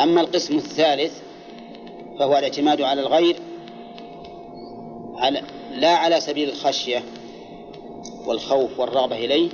أما 0.00 0.20
القسم 0.20 0.56
الثالث 0.56 1.18
فهو 2.18 2.38
الاعتماد 2.38 2.82
على 2.82 3.00
الغير 3.00 3.36
على 5.16 5.42
لا 5.74 5.90
على 5.90 6.20
سبيل 6.20 6.48
الخشية 6.48 7.02
والخوف 8.26 8.80
والرغبة 8.80 9.16
إليه 9.16 9.48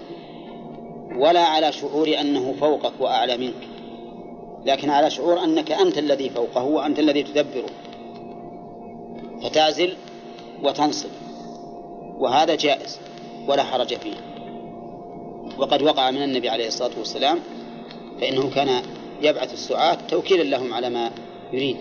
ولا 1.17 1.41
على 1.41 1.73
شعور 1.73 2.21
أنه 2.21 2.55
فوقك 2.61 2.93
وأعلى 3.01 3.37
منك. 3.37 3.69
لكن 4.67 4.91
على 4.91 5.11
شعور 5.11 5.45
أنك 5.45 5.73
أنت 5.73 5.99
الذي 5.99 6.31
فوقه 6.31 6.65
وأنت 6.65 6.99
الذي 6.99 7.23
تدبره. 7.23 7.71
فتعزل 9.43 9.97
وتنصب. 10.63 11.11
وهذا 12.19 12.55
جائز 12.55 12.99
ولا 13.49 13.63
حرج 13.63 13.95
فيه. 13.95 14.17
وقد 15.59 15.83
وقع 15.83 16.11
من 16.11 16.23
النبي 16.23 16.49
عليه 16.49 16.67
الصلاة 16.67 16.91
والسلام 16.99 17.39
فإنه 18.21 18.51
كان 18.51 18.83
يبعث 19.23 19.53
السعاة 19.53 19.99
توكيلا 20.09 20.43
لهم 20.43 20.75
على 20.75 20.91
ما 20.91 21.11
يريد. 21.53 21.77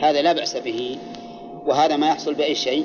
هذا 0.00 0.22
لا 0.22 0.32
بأس 0.32 0.56
به 0.56 0.98
وهذا 1.66 1.96
ما 1.96 2.08
يحصل 2.08 2.34
بأي 2.34 2.54
شيء 2.54 2.84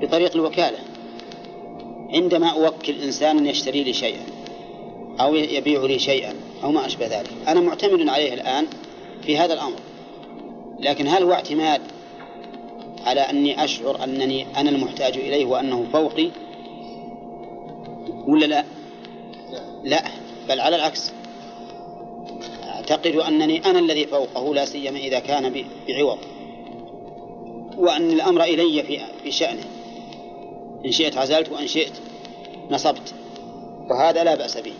بطريق 0.00 0.34
الوكالة. 0.34 0.78
عندما 2.10 2.48
أوكل 2.48 3.02
إنسانا 3.02 3.50
يشتري 3.50 3.84
لي 3.84 3.92
شيئا 3.92 4.26
أو 5.20 5.34
يبيع 5.34 5.82
لي 5.82 5.98
شيئا 5.98 6.34
أو 6.64 6.70
ما 6.70 6.86
أشبه 6.86 7.06
ذلك 7.06 7.30
أنا 7.48 7.60
معتمد 7.60 8.08
عليه 8.08 8.34
الآن 8.34 8.66
في 9.22 9.38
هذا 9.38 9.54
الأمر. 9.54 9.78
لكن 10.78 11.08
هل 11.08 11.22
هو 11.22 11.32
اعتماد 11.32 11.80
على 13.06 13.20
أني 13.20 13.64
أشعر 13.64 14.04
أنني 14.04 14.46
أنا 14.56 14.70
المحتاج 14.70 15.16
إليه 15.16 15.46
وأنه 15.46 15.86
فوقي؟ 15.92 16.30
ولا 18.26 18.46
لا؟ 18.46 18.64
لا 19.84 20.04
بل 20.48 20.60
على 20.60 20.76
العكس. 20.76 21.12
أعتقد 22.64 23.16
أنني 23.16 23.70
أنا 23.70 23.78
الذي 23.78 24.06
فوقه 24.06 24.54
لا 24.54 24.64
سيما 24.64 24.98
إذا 24.98 25.18
كان 25.18 25.64
بعوض. 25.88 26.18
وأن 27.76 28.10
الأمر 28.10 28.42
إلي 28.44 28.82
في 28.82 29.00
في 29.22 29.30
شأنه. 29.30 29.64
إن 30.86 30.92
شئت 30.92 31.16
عزلت 31.16 31.52
وإن 31.52 31.66
شئت 31.66 31.92
نصبت. 32.70 33.14
وهذا 33.90 34.24
لا 34.24 34.34
بأس 34.34 34.58
به. 34.58 34.72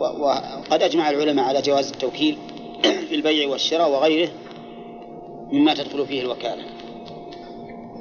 وقد 0.00 0.82
أجمع 0.82 1.10
العلماء 1.10 1.44
على 1.44 1.62
جواز 1.62 1.90
التوكيل 1.90 2.38
في 2.82 3.14
البيع 3.14 3.48
والشراء 3.48 3.90
وغيره. 3.90 4.30
مما 5.52 5.74
تدخل 5.74 6.06
فيه 6.06 6.20
الوكالة. 6.20 6.64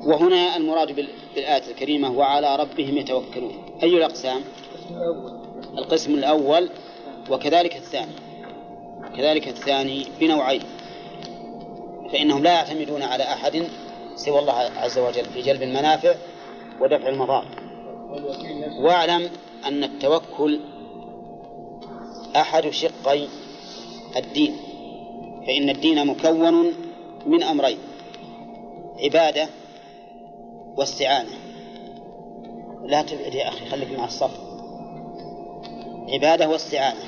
وهنا 0.05 0.57
المراد 0.57 0.95
بالآية 1.35 1.71
الكريمة 1.71 2.11
وعلى 2.11 2.55
ربهم 2.55 2.97
يتوكلون. 2.97 3.53
أي 3.83 3.97
الأقسام؟ 3.97 4.41
القسم 5.77 6.13
الأول 6.13 6.69
وكذلك 7.29 7.75
الثاني. 7.75 8.11
كذلك 9.17 9.47
الثاني 9.47 10.05
بنوعين. 10.19 10.61
فإنهم 12.11 12.43
لا 12.43 12.53
يعتمدون 12.53 13.01
على 13.01 13.23
أحد 13.23 13.63
سوى 14.15 14.39
الله 14.39 14.53
عز 14.53 14.99
وجل 14.99 15.25
في 15.25 15.41
جلب 15.41 15.63
المنافع 15.63 16.15
ودفع 16.81 17.09
المضار. 17.09 17.45
واعلم 18.79 19.29
أن 19.65 19.83
التوكل 19.83 20.59
أحد 22.35 22.69
شقي 22.69 23.27
الدين. 24.17 24.57
فإن 25.47 25.69
الدين 25.69 26.07
مكون 26.07 26.73
من 27.25 27.43
أمرين 27.43 27.77
عبادة 29.03 29.47
واستعانة. 30.77 31.29
لا 32.85 33.01
تبعد 33.01 33.33
يا 33.35 33.47
أخي 33.47 33.65
خليك 33.65 33.99
مع 33.99 34.05
الصف 34.05 34.31
عبادة 36.09 36.49
واستعانة. 36.49 36.99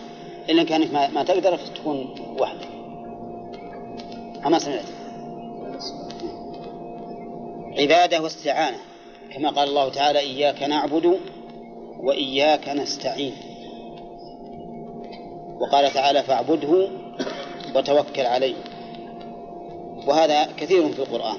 إلا 0.49 0.63
كأنك 0.63 0.93
ما, 0.93 1.07
ما 1.07 1.23
تقدر 1.23 1.57
تكون 1.57 2.15
وحدك. 2.39 2.67
أما 4.45 4.59
سمعت 4.59 4.85
عبادة 7.79 8.21
واستعانة. 8.21 8.77
كما 9.33 9.49
قال 9.49 9.69
الله 9.69 9.89
تعالى 9.89 10.19
إياك 10.19 10.63
نعبد 10.63 11.19
وإياك 11.99 12.69
نستعين. 12.69 13.33
وقال 15.59 15.93
تعالى 15.93 16.23
فاعبده 16.23 16.89
وتوكل 17.75 18.25
عليه. 18.25 18.55
وهذا 20.07 20.47
كثير 20.57 20.89
في 20.89 20.99
القرآن. 20.99 21.37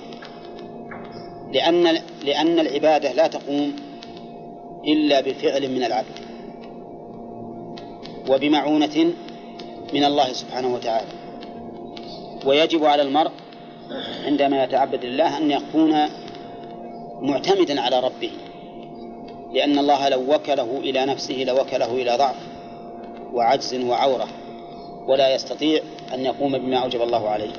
لأن 1.52 1.98
لأن 2.24 2.60
العبادة 2.60 3.12
لا 3.12 3.26
تقوم 3.26 3.76
إلا 4.86 5.20
بفعل 5.20 5.70
من 5.70 5.84
العبد 5.84 6.18
وبمعونة 8.28 9.12
من 9.94 10.04
الله 10.04 10.32
سبحانه 10.32 10.74
وتعالى. 10.74 11.08
ويجب 12.46 12.84
على 12.84 13.02
المرء 13.02 13.30
عندما 14.26 14.64
يتعبد 14.64 15.04
الله 15.04 15.38
أن 15.38 15.50
يكون 15.50 15.94
معتمدا 17.22 17.80
على 17.80 18.00
ربه 18.00 18.30
لأن 19.52 19.78
الله 19.78 20.08
لو 20.08 20.34
وكله 20.34 20.78
إلى 20.78 21.06
نفسه 21.06 21.34
لوكله 21.34 21.92
إلى 21.92 22.16
ضعف 22.16 22.36
وعجز 23.32 23.74
وعورة 23.74 24.28
ولا 25.08 25.34
يستطيع 25.34 25.82
أن 26.14 26.24
يقوم 26.24 26.58
بما 26.58 26.76
أوجب 26.76 27.02
الله 27.02 27.28
عليه. 27.28 27.50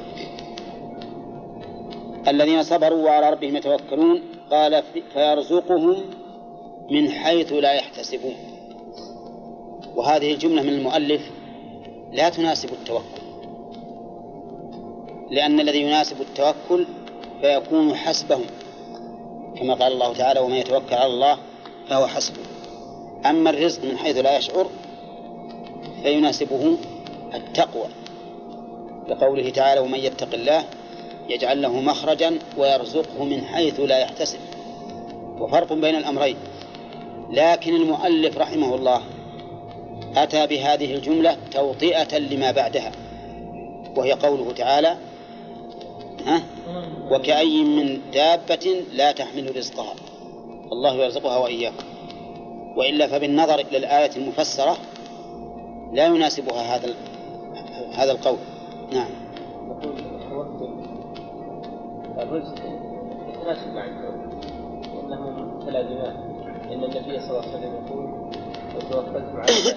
الذين 2.27 2.63
صبروا 2.63 3.05
وعلى 3.05 3.29
ربهم 3.29 3.55
يتوكلون 3.55 4.21
قال 4.51 4.83
فيرزقهم 5.13 6.03
من 6.91 7.09
حيث 7.09 7.53
لا 7.53 7.73
يحتسبون. 7.73 8.35
وهذه 9.95 10.33
الجملة 10.33 10.61
من 10.61 10.69
المؤلف 10.69 11.21
لا 12.11 12.29
تناسب 12.29 12.69
التوكل. 12.69 13.23
لأن 15.31 15.59
الذي 15.59 15.81
يناسب 15.81 16.21
التوكل 16.21 16.85
فيكون 17.41 17.95
حسبهم 17.95 18.45
كما 19.57 19.73
قال 19.73 19.91
الله 19.91 20.13
تعالى 20.13 20.39
ومن 20.39 20.55
يتوكل 20.55 20.95
على 20.95 21.13
الله 21.13 21.37
فهو 21.89 22.07
حسبه. 22.07 22.41
أما 23.25 23.49
الرزق 23.49 23.83
من 23.85 23.97
حيث 23.97 24.17
لا 24.17 24.37
يشعر 24.37 24.67
فيناسبه 26.03 26.77
التقوى 27.33 27.85
لقوله 29.07 29.49
تعالى 29.49 29.79
ومن 29.79 29.99
يتق 29.99 30.33
الله 30.33 30.63
يجعل 31.29 31.61
له 31.61 31.81
مخرجا 31.81 32.39
ويرزقه 32.57 33.23
من 33.23 33.41
حيث 33.45 33.79
لا 33.79 33.99
يحتسب. 33.99 34.39
وفرق 35.39 35.73
بين 35.73 35.95
الأمرين. 35.95 36.35
لكن 37.29 37.75
المؤلف 37.75 38.37
رحمه 38.37 38.75
الله 38.75 39.01
أتى 40.15 40.47
بهذه 40.47 40.95
الجملة 40.95 41.37
توطئة 41.51 42.17
لما 42.17 42.51
بعدها 42.51 42.91
وهي 43.95 44.13
قوله 44.13 44.51
تعالى 44.51 44.97
ها؟ 46.25 46.41
وكأي 47.11 47.63
من 47.63 48.01
دابة 48.13 48.83
لا 48.93 49.11
تحمل 49.11 49.57
رزقها 49.57 49.93
الله 50.71 50.93
يرزقها 50.93 51.37
وإياكم. 51.37 51.85
وإلا 52.75 53.07
فبالنظر 53.07 53.59
إلى 53.59 53.77
الآية 53.77 54.11
المفسرة 54.15 54.77
لا 55.93 56.05
يناسبها 56.05 56.75
هذا 56.75 56.93
هذا 57.93 58.11
القول. 58.11 58.37
نعم. 58.91 59.09
الرزق 62.19 62.55
يتناسب 63.29 63.73
مع 63.73 63.85
التوكل 63.85 64.47
إنه 64.99 65.29
متلازمان 65.29 66.33
إن 66.71 66.83
النبي 66.83 67.19
صلى 67.19 67.29
الله 67.29 67.41
عليه 67.41 67.57
وسلم 67.57 67.85
يقول 67.85 68.05
لو 68.73 68.79
توكلتم 68.79 69.37
على 69.37 69.49
الله 69.49 69.73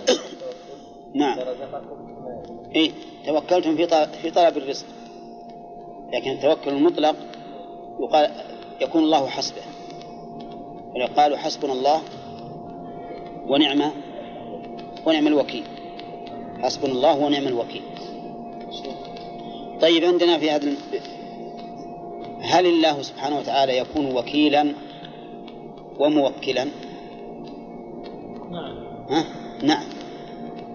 نعم. 1.14 1.38
إيه 2.74 2.90
توكلتم 3.26 3.76
في 3.76 3.86
طلب 3.86 4.08
في 4.08 4.30
طلب 4.30 4.56
الرزق. 4.56 4.86
لكن 6.12 6.30
التوكل 6.30 6.70
المطلق 6.70 7.16
يقال 8.00 8.30
يكون 8.80 9.02
الله 9.02 9.26
حسبه. 9.26 9.62
قالوا 11.16 11.36
حسبنا 11.36 11.72
الله 11.72 12.02
ونعم 13.48 13.92
ونعم 15.06 15.26
الوكيل. 15.26 15.64
حسبنا 16.62 16.92
الله 16.92 17.18
ونعم 17.18 17.46
الوكيل. 17.46 17.82
طيب 19.80 20.04
عندنا 20.04 20.38
في 20.38 20.50
هذا 20.50 20.72
هل 22.46 22.66
الله 22.66 23.02
سبحانه 23.02 23.38
وتعالى 23.38 23.78
يكون 23.78 24.16
وكيلا 24.16 24.72
وموكلا؟ 25.98 26.64
نعم. 28.50 28.76
ها؟ 29.10 29.24
نعم. 29.62 29.84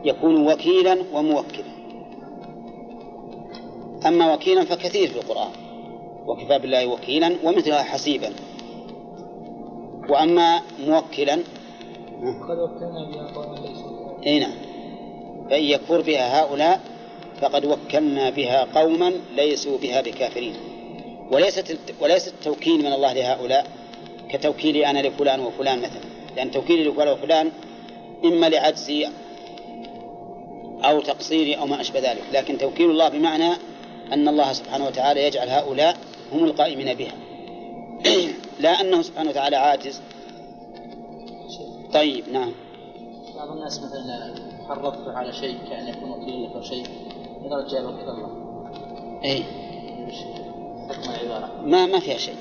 يكون 0.06 0.48
وكيلا 0.48 0.98
وموكلا. 1.14 1.72
أما 4.08 4.34
وكيلا 4.34 4.66
فكثير 4.66 5.08
في 5.08 5.16
القرآن. 5.16 5.52
وكفى 6.28 6.60
بالله 6.60 6.88
وكيلا 6.88 7.36
ومثلها 7.44 7.84
حسيبا. 7.84 8.30
وأما 10.10 10.62
موكلا 10.88 11.34
قد 12.22 12.58
وكلنا 12.60 13.10
بها 13.12 13.32
قوما 13.36 13.56
ليسوا 13.56 14.26
أي 14.28 14.40
نعم. 14.40 14.54
فإن 15.50 15.64
يكفر 15.64 16.02
بها 16.02 16.42
هؤلاء 16.42 16.82
فقد 17.42 17.66
وكلنا 17.66 18.30
بها 18.30 18.68
قوما 18.76 19.12
ليسوا 19.36 19.78
بها 19.78 20.02
بكافرين. 20.02 20.71
وليست 21.32 21.78
وليس 22.02 22.28
التوكيل 22.28 22.80
من 22.80 22.94
الله 22.94 23.14
لهؤلاء 23.14 23.66
كتوكيلي 24.30 24.90
أنا 24.90 25.00
لفلان 25.08 25.40
وفلان 25.40 25.80
مثلا. 25.80 26.02
لأن 26.36 26.52
توكيلي 26.52 26.84
لفلان 26.84 27.08
وفلان 27.08 27.52
إما 28.26 28.50
لعجزي 28.50 29.08
أو 30.84 31.02
تقصيري 31.02 31.58
أو 31.58 31.66
ما 31.66 31.82
أشبه 31.82 32.00
ذلك. 32.00 32.24
لكن 32.34 32.58
توكيل 32.58 32.90
الله 32.90 33.10
بمعنى 33.10 33.54
أن 34.14 34.28
الله 34.28 34.54
سبحانه 34.54 34.86
وتعالى 34.88 35.24
يجعل 35.24 35.50
هؤلاء 35.50 35.98
هم 36.32 36.44
القائمين 36.44 36.94
بها. 36.94 37.14
لا 38.64 38.82
أنه 38.82 39.02
سبحانه 39.02 39.30
وتعالى 39.30 39.56
عاجز. 39.56 40.02
طيب 41.94 42.30
نعم. 42.30 42.52
بعض 43.36 43.52
الناس 43.52 43.80
مثلا 43.80 44.36
حرضت 44.68 45.08
على 45.08 45.34
شيء 45.34 45.58
كأن 45.70 45.88
يكون 45.88 46.12
وكيل 46.12 46.44
لك 46.44 46.64
شيء 46.64 46.86
لدرجة 47.46 47.80
يوكل 47.80 48.10
الله. 48.10 48.32
إيه. 49.24 49.44
العبارة 50.12 50.51
ما 51.64 51.86
ما 51.86 52.00
فيها 52.00 52.18
شيء. 52.18 52.36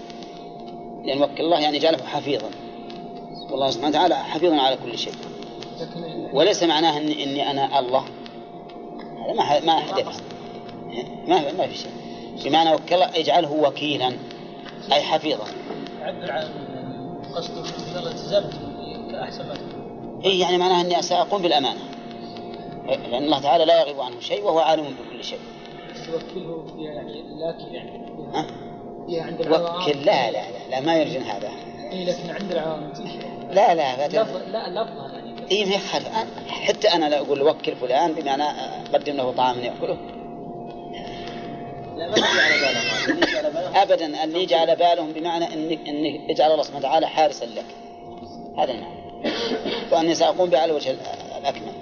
لأن 1.05 1.23
وكل 1.23 1.41
الله 1.41 1.61
يعني 1.61 1.79
جعله 1.79 2.05
حفيظا. 2.05 2.51
والله 3.51 3.71
سبحانه 3.71 3.89
وتعالى 3.89 4.17
حفيظ 4.17 4.53
على 4.53 4.77
كل 4.77 4.99
شيء. 4.99 5.15
وليس 6.33 6.63
معناه 6.63 6.99
إني, 6.99 7.25
إني 7.25 7.51
أنا 7.51 7.79
الله. 7.79 8.05
هذا 9.27 9.33
ما 9.33 9.61
ما 9.61 9.81
حدث 9.81 10.21
ما 11.27 11.53
ما 11.53 11.67
في 11.67 11.75
شيء. 11.75 11.93
بمعنى 12.45 12.75
وكل 12.75 13.03
اجعله 13.03 13.53
وكيلا. 13.53 14.13
أي 14.93 15.03
حفيظا. 15.03 15.45
عبر 16.03 16.33
عن 16.33 16.49
قصده 17.35 17.65
يلا 18.01 18.11
التزمت 18.11 18.53
كأحسن 19.13 19.47
ما 19.49 19.55
إيه 20.25 20.41
يعني 20.41 20.59
معناه 20.59 20.81
أني 20.81 21.03
سأقوم 21.03 21.43
بالأمانة. 21.43 21.81
لأن 22.87 23.25
الله 23.25 23.41
تعالى 23.41 23.65
لا 23.65 23.81
يغيب 23.81 24.01
عنه 24.01 24.21
شيء 24.21 24.45
وهو 24.45 24.59
عالم 24.59 24.85
بكل 24.85 25.25
شيء. 25.25 25.39
توكله 26.07 26.65
فيها 26.77 26.93
يعني 26.93 27.23
لكن 27.23 27.75
يعني 27.75 28.10
ها؟ 28.35 28.47
فيها 29.07 29.23
عند 29.23 29.41
العوام. 29.41 29.83
وكل 29.83 29.99
لا 30.05 30.31
لا 30.31 30.37
لا, 30.43 30.71
لا 30.71 30.81
ما 30.81 30.97
يرجن 30.97 31.23
هذا. 31.23 31.49
اي 31.93 32.05
لكن 32.05 32.31
عند 32.31 32.53
العوام 32.53 32.93
لا 33.51 33.75
لا 33.75 33.97
لا 33.97 34.09
لا 34.09 34.23
لفظها 34.83 35.13
يعني. 35.15 35.51
إيه 35.51 35.65
ما 35.67 35.75
يخالف 35.75 36.09
حتى 36.49 36.89
أنا 36.89 37.09
لا 37.09 37.19
أقول 37.19 37.43
وكل 37.43 37.77
فلان 37.77 38.13
بمعنى 38.13 38.45
قدم 38.95 39.17
له 39.17 39.33
طعاما 39.33 39.61
يأكله 39.61 39.97
لا 41.97 42.09
ما 42.09 42.15
على 42.27 42.61
بالهم 42.61 42.85
هذا. 42.87 43.13
اللي 43.13 43.27
يجي 43.27 43.37
على 43.39 43.51
بالهم. 43.51 43.77
أبدا 43.77 44.25
اللي 44.25 44.43
يجي 44.43 44.55
على 44.55 44.77
بالهم 44.77 45.13
بمعنى 45.13 45.45
إنك 45.55 45.89
إنك 45.89 46.31
اجعل 46.31 46.51
الله 46.53 46.63
سبحانه 46.63 46.87
وتعالى 46.87 47.07
حارسا 47.09 47.45
لك. 47.45 47.65
هذا 48.59 48.73
المعنى 48.73 49.01
وأني 49.93 50.15
سأقوم 50.15 50.51
به 50.51 50.59
على 50.59 50.71
الوجه 50.71 50.91
ال- 50.91 50.99
الأكمل. 51.39 51.73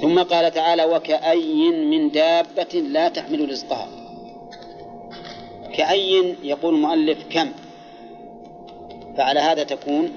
ثم 0.00 0.22
قال 0.22 0.52
تعالى 0.52 0.84
وكأي 0.84 1.70
من 1.70 2.10
دابة 2.10 2.80
لا 2.90 3.08
تحمل 3.08 3.50
رزقها. 3.50 3.88
كأي 5.76 6.34
يقول 6.42 6.74
المؤلف 6.74 7.18
كم؟ 7.30 7.48
فعلى 9.16 9.40
هذا 9.40 9.62
تكون 9.62 10.12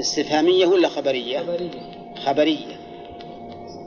استفهامية 0.00 0.66
ولا 0.66 0.88
خبرية؟ 0.88 1.38
خبرية. 1.38 1.70
خبرية. 2.14 2.76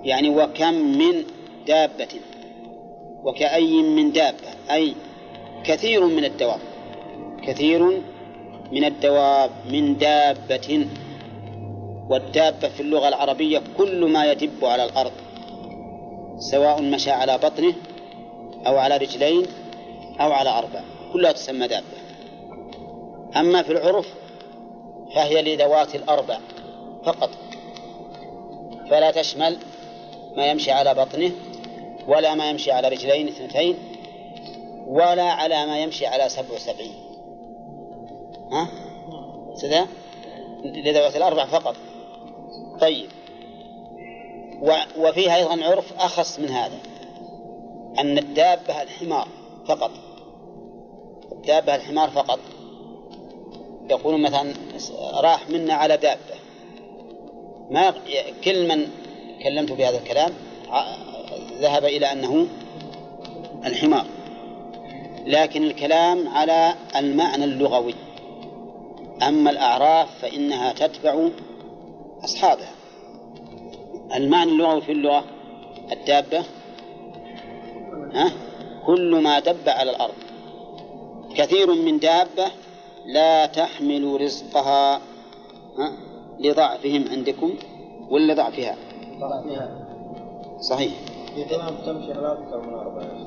يعني 0.04 0.30
وكم 0.30 0.74
من 0.74 1.24
دابة. 1.68 2.08
وكأي 3.24 3.82
من 3.82 4.12
دابة. 4.12 4.48
أي 4.72 4.94
كثير 5.64 6.06
من 6.06 6.26
الدواب. 6.26 6.60
كثير 7.44 8.02
من 8.72 8.86
الدواب 8.86 9.52
من 9.72 9.98
دابة. 9.98 10.88
والدابة 12.10 12.70
في 12.70 12.80
اللغة 12.80 13.08
العربية 13.08 13.62
كل 13.78 14.06
ما 14.06 14.32
يدب 14.32 14.66
على 14.66 14.84
الأرض 14.84 15.12
سواء 16.40 16.82
مشى 16.82 17.12
على 17.12 17.38
بطنه 17.38 17.74
أو 18.68 18.78
على 18.78 18.98
رجلين 18.98 19.46
أو 20.20 20.32
على 20.32 20.50
أربع 20.50 20.82
كلها 21.14 21.32
تسمى 21.32 21.68
دابة. 21.68 21.86
أما 23.36 23.64
في 23.64 23.72
العرف 23.72 24.08
فهي 25.16 25.42
لذوات 25.42 25.96
الأربع 25.96 26.40
فقط. 27.06 27.30
فلا 28.90 29.12
تشمل 29.12 29.58
ما 30.38 30.46
يمشي 30.46 30.72
على 30.72 30.94
بطنه 30.94 31.32
ولا 32.08 32.36
ما 32.36 32.50
يمشي 32.50 32.72
على 32.72 32.88
رجلين 32.88 33.28
اثنتين 33.28 33.78
ولا 34.88 35.24
على 35.24 35.66
ما 35.66 35.80
يمشي 35.80 36.06
على 36.06 36.30
سبع 36.30 36.56
وسبعين. 36.56 36.96
ها؟ 38.52 38.68
سذا 39.56 39.88
لذوات 40.66 41.16
الأربع 41.16 41.46
فقط. 41.46 41.76
طيب. 42.82 43.10
وفيها 44.98 45.36
أيضا 45.36 45.66
عرف 45.66 45.94
أخص 46.00 46.40
من 46.40 46.50
هذا 46.50 46.80
أن 48.00 48.18
الدابة 48.18 48.82
الحمار 48.82 49.28
فقط. 49.68 49.92
الدابة 51.32 51.76
الحمار 51.76 52.10
فقط. 52.10 52.40
يقولون 53.90 54.22
مثلا 54.22 54.54
راح 55.14 55.50
منا 55.50 55.74
على 55.74 55.98
دابة. 55.98 56.36
ما 57.72 57.94
كل 58.44 58.68
من 58.68 58.88
كلمت 59.44 59.72
بهذا 59.72 59.98
الكلام 59.98 60.34
ذهب 61.62 61.86
إلى 61.86 62.12
أنه 62.12 62.48
الحمار. 63.66 64.06
لكن 65.26 65.64
الكلام 65.64 66.28
على 66.28 66.74
المعنى 66.96 67.44
اللغوي. 67.44 67.96
أما 69.28 69.52
الأعراف 69.52 70.22
فإنها 70.22 70.74
تتبع 70.74 71.30
أصحابها. 72.24 72.72
المعنى 74.16 74.52
اللغوي 74.52 74.82
في 74.82 74.92
اللغة 74.92 75.24
الدابة؟ 75.92 76.44
ها؟ 78.14 78.32
كل 78.86 79.22
ما 79.24 79.40
دب 79.40 79.70
على 79.70 79.92
الأرض. 79.92 80.14
كثير 81.36 81.74
من 81.74 82.00
دابة 82.00 82.52
لا 83.06 83.46
تحمل 83.46 84.22
رزقها 84.22 85.02
ها؟ 85.78 85.92
لضعفهم 86.40 87.06
عندكم 87.12 87.54
ولا 88.10 88.34
ضعفها؟ 88.34 88.78
ضعفها. 89.20 89.88
صحيح. 90.62 90.94
تمام 91.50 91.76
تمشي 91.86 92.14
على 92.14 92.32
أكثر 92.32 92.62
من 92.62 92.74
أربعة. 92.74 93.26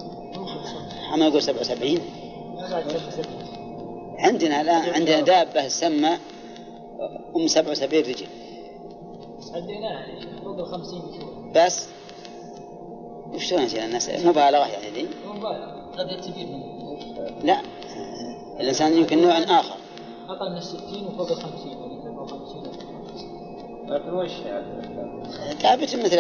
أما 1.15 1.27
يقول 1.27 1.43
سبع 1.43 1.61
وسبعين. 1.61 2.01
عندنا 4.19 4.61
الآن 4.61 4.91
عندنا 4.95 5.21
دابة 5.21 5.67
تسمى 5.67 6.19
أم 7.37 7.47
سبع 7.47 7.71
وسبعين 7.71 8.05
رجل. 8.05 8.27
عديناها 9.55 10.07
فوق 10.45 10.65
50 10.65 11.03
بس 13.35 13.43
وشلون 13.43 13.63
يصير 13.63 13.85
الناس. 13.85 14.09
مبالغة 14.09 14.67
يعني 14.67 14.91
ذي 14.95 15.09
مبالغ 15.27 15.75
قد 15.99 16.37
منه 16.37 16.99
لا. 17.45 17.61
الإنسان 18.61 18.97
يمكن 18.97 19.23
نوع 19.23 19.39
آخر. 19.39 19.75
أقل 20.29 20.53
من 20.53 20.61
60 20.61 21.07
وفوق 21.07 21.31
ال 21.31 21.37
50 21.37 21.77
ولا 21.77 22.27
50 22.27 22.63
لكن 23.89 24.11
وش 24.11 24.31
يعني؟ 24.47 24.65
ثابت 25.61 25.97
مثل 25.97 26.19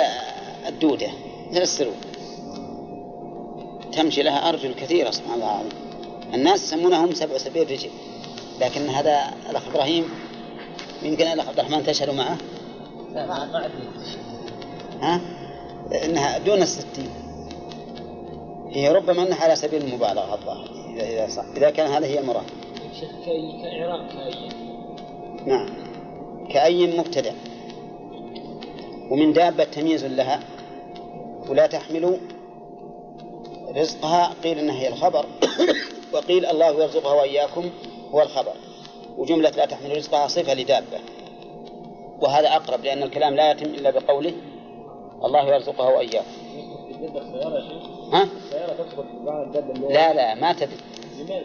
الدودة 0.68 1.08
مثل 1.50 1.62
السرو 1.62 1.92
تمشي 3.92 4.22
لها 4.22 4.48
أرجل 4.48 4.74
كثيرة 4.74 5.10
سبحان 5.10 5.34
الله 5.34 5.50
العظيم. 5.50 5.72
الناس 6.34 6.64
يسمونهم 6.64 7.14
سبع 7.14 7.34
وسبعين 7.34 7.66
رجل. 7.68 7.90
لكن 8.60 8.88
هذا 8.88 9.34
الأخ 9.50 9.68
إبراهيم 9.68 10.08
يمكن 11.02 11.26
الأخ 11.26 11.48
عبد 11.48 11.58
الرحمن 11.58 11.84
تشهد 11.84 12.10
معه؟ 12.10 12.38
لا 13.14 13.26
ما 13.26 13.44
ما 13.44 13.70
ها؟ 15.00 15.43
إنها 15.92 16.38
دون 16.38 16.62
الستين. 16.62 17.10
هي 18.70 18.92
ربما 18.92 19.22
أنها 19.22 19.44
على 19.44 19.56
سبيل 19.56 19.82
المبالغة 19.82 20.34
الظاهر 20.34 20.70
إذا 20.94 21.08
إذا 21.08 21.28
صح. 21.28 21.44
إذا 21.56 21.70
كان 21.70 21.86
هذا 21.86 22.06
هي 22.06 22.18
المراد. 22.18 22.44
كإعراب 23.62 24.08
كأي. 24.08 24.48
نعم. 25.46 25.68
كأي 26.50 26.98
مبتدع. 26.98 27.32
ومن 29.10 29.32
دابة 29.32 29.64
تمييز 29.64 30.04
لها. 30.04 30.40
ولا 31.48 31.66
تحمل 31.66 32.18
رزقها 33.76 34.34
قيل 34.44 34.58
إنها 34.58 34.80
هي 34.80 34.88
الخبر. 34.88 35.26
وقيل 36.12 36.46
الله 36.46 36.82
يرزقها 36.82 37.12
وإياكم 37.12 37.70
هو 38.14 38.22
الخبر. 38.22 38.52
وجملة 39.18 39.50
لا 39.50 39.66
تحمل 39.66 39.96
رزقها 39.96 40.28
صفة 40.28 40.54
لدابة. 40.54 40.98
وهذا 42.20 42.48
أقرب 42.48 42.84
لأن 42.84 43.02
الكلام 43.02 43.34
لا 43.34 43.50
يتم 43.50 43.66
إلا 43.66 43.90
بقوله. 43.90 44.34
الله 45.24 45.48
يرزقها 45.48 45.88
شيخ 47.60 48.14
ها؟ 48.14 48.28
لا 49.88 50.12
لا 50.12 50.34
ما 50.34 50.52
تدب 50.52 50.80
لماذا؟ 51.18 51.44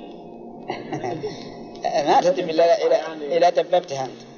ما 2.07 2.21
تدب 2.21 2.49
إلا 2.49 2.87
إلى 2.87 3.37
إلى 3.37 3.51
دببتها 3.51 4.05
أنت 4.05 4.29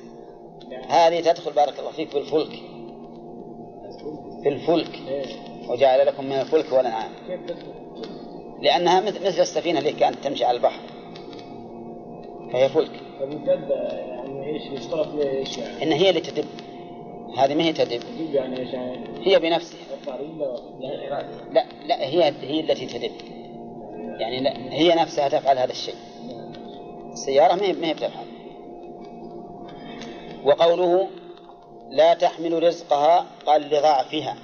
هذه 0.89 1.21
تدخل 1.21 1.51
بارك 1.51 1.79
الله 1.79 1.91
فيك 1.91 2.09
في 2.09 2.17
الفلك 2.17 2.59
في 4.43 4.49
الفلك. 4.49 4.99
وجعل 5.67 6.07
لكم 6.07 6.25
من 6.25 6.39
الفلك 6.39 6.71
والأنعام؟ 6.71 7.11
لأنها 8.61 8.99
مثل 8.99 9.41
السفينة 9.41 9.79
اللي 9.79 9.91
كانت 9.91 10.23
تمشي 10.23 10.45
على 10.45 10.57
البحر 10.57 10.81
فهي 12.53 12.69
فلك 12.69 12.91
فالمدب 13.19 13.69
يعني 13.69 14.45
إيش 14.45 14.61
يشترط 14.71 15.07
إيش 15.15 15.57
يعني؟ 15.57 15.83
إن 15.83 15.91
هي 15.91 16.09
اللي 16.09 16.21
تدب 16.21 16.45
هذه 17.37 17.55
ما 17.55 17.63
هي 17.63 17.73
تدب 17.73 18.01
يعني 18.33 18.71
يعني؟ 18.71 19.27
هي 19.27 19.39
بنفسها. 19.39 19.79
رجله 20.07 20.59
لا 21.51 21.65
لا 21.85 22.05
هي 22.05 22.23
هي 22.41 22.59
التي 22.59 22.85
تدب 22.85 23.11
يعني 24.19 24.39
لا 24.39 24.73
هي 24.73 24.95
نفسها 24.95 25.29
تفعل 25.29 25.57
هذا 25.57 25.71
الشيء. 25.71 25.95
السيارة 27.11 27.55
ما 27.55 27.61
هي 27.61 27.73
ما 27.73 27.87
هي 27.87 27.93
بتفعل. 27.93 28.25
وقوله 30.45 31.07
لا 31.89 32.13
تحمل 32.13 32.63
رزقها 32.63 33.25
قال 33.45 33.61
لضعفها. 33.61 34.35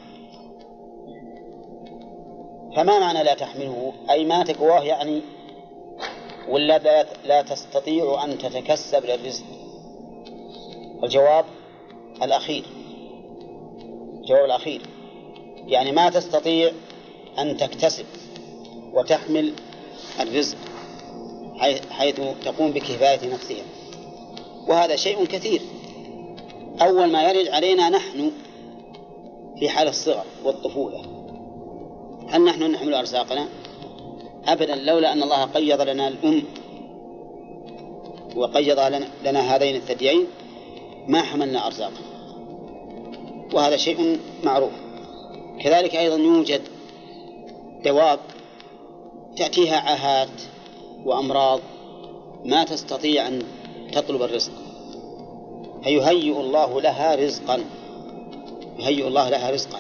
فما 2.75 2.99
معنى 2.99 3.23
لا 3.23 3.33
تحمله؟ 3.33 3.93
أي 4.09 4.25
ما 4.25 4.43
تقواه 4.43 4.83
يعني 4.83 5.21
ولا 6.49 6.77
لا, 6.77 7.05
لا 7.25 7.41
تستطيع 7.41 8.23
أن 8.23 8.37
تتكسب 8.37 9.05
للرزق. 9.05 9.45
الجواب 11.03 11.45
الأخير. 12.23 12.63
الجواب 14.21 14.45
الأخير. 14.45 14.81
يعني 15.67 15.91
ما 15.91 16.09
تستطيع 16.09 16.71
أن 17.39 17.57
تكتسب 17.57 18.05
وتحمل 18.93 19.53
الرزق 20.19 20.57
حي- 21.57 21.81
حيث 21.91 22.21
تقوم 22.45 22.71
بكفاية 22.71 23.33
نفسها. 23.33 23.63
وهذا 24.67 24.95
شيء 24.95 25.25
كثير. 25.25 25.61
أول 26.81 27.11
ما 27.11 27.31
يرد 27.31 27.47
علينا 27.47 27.89
نحن 27.89 28.31
في 29.59 29.69
حال 29.69 29.87
الصغر 29.87 30.23
والطفولة. 30.43 31.01
هل 32.29 32.43
نحن 32.43 32.71
نحمل 32.71 32.93
أرزاقنا؟ 32.93 33.47
أبدا 34.47 34.75
لولا 34.75 35.13
أن 35.13 35.23
الله 35.23 35.43
قيض 35.45 35.81
لنا 35.81 36.07
الأم 36.07 36.43
وقيض 38.35 38.79
لنا 39.25 39.55
هذين 39.55 39.75
الثديين 39.75 40.27
ما 41.07 41.21
حملنا 41.21 41.67
أرزاقنا. 41.67 42.06
وهذا 43.53 43.77
شيء 43.77 44.19
معروف. 44.43 44.71
كذلك 45.63 45.95
أيضا 45.95 46.15
يوجد 46.15 46.61
دواب 47.85 48.19
تأتيها 49.37 49.77
عاهات 49.77 50.41
وأمراض 51.05 51.59
ما 52.45 52.63
تستطيع 52.63 53.27
أن 53.27 53.41
تطلب 53.93 54.21
الرزق. 54.21 54.51
فيهيئ 55.83 56.39
الله 56.39 56.81
لها 56.81 57.15
رزقا. 57.15 57.59
يهيئ 58.79 59.07
الله 59.07 59.29
لها 59.29 59.51
رزقا. 59.51 59.79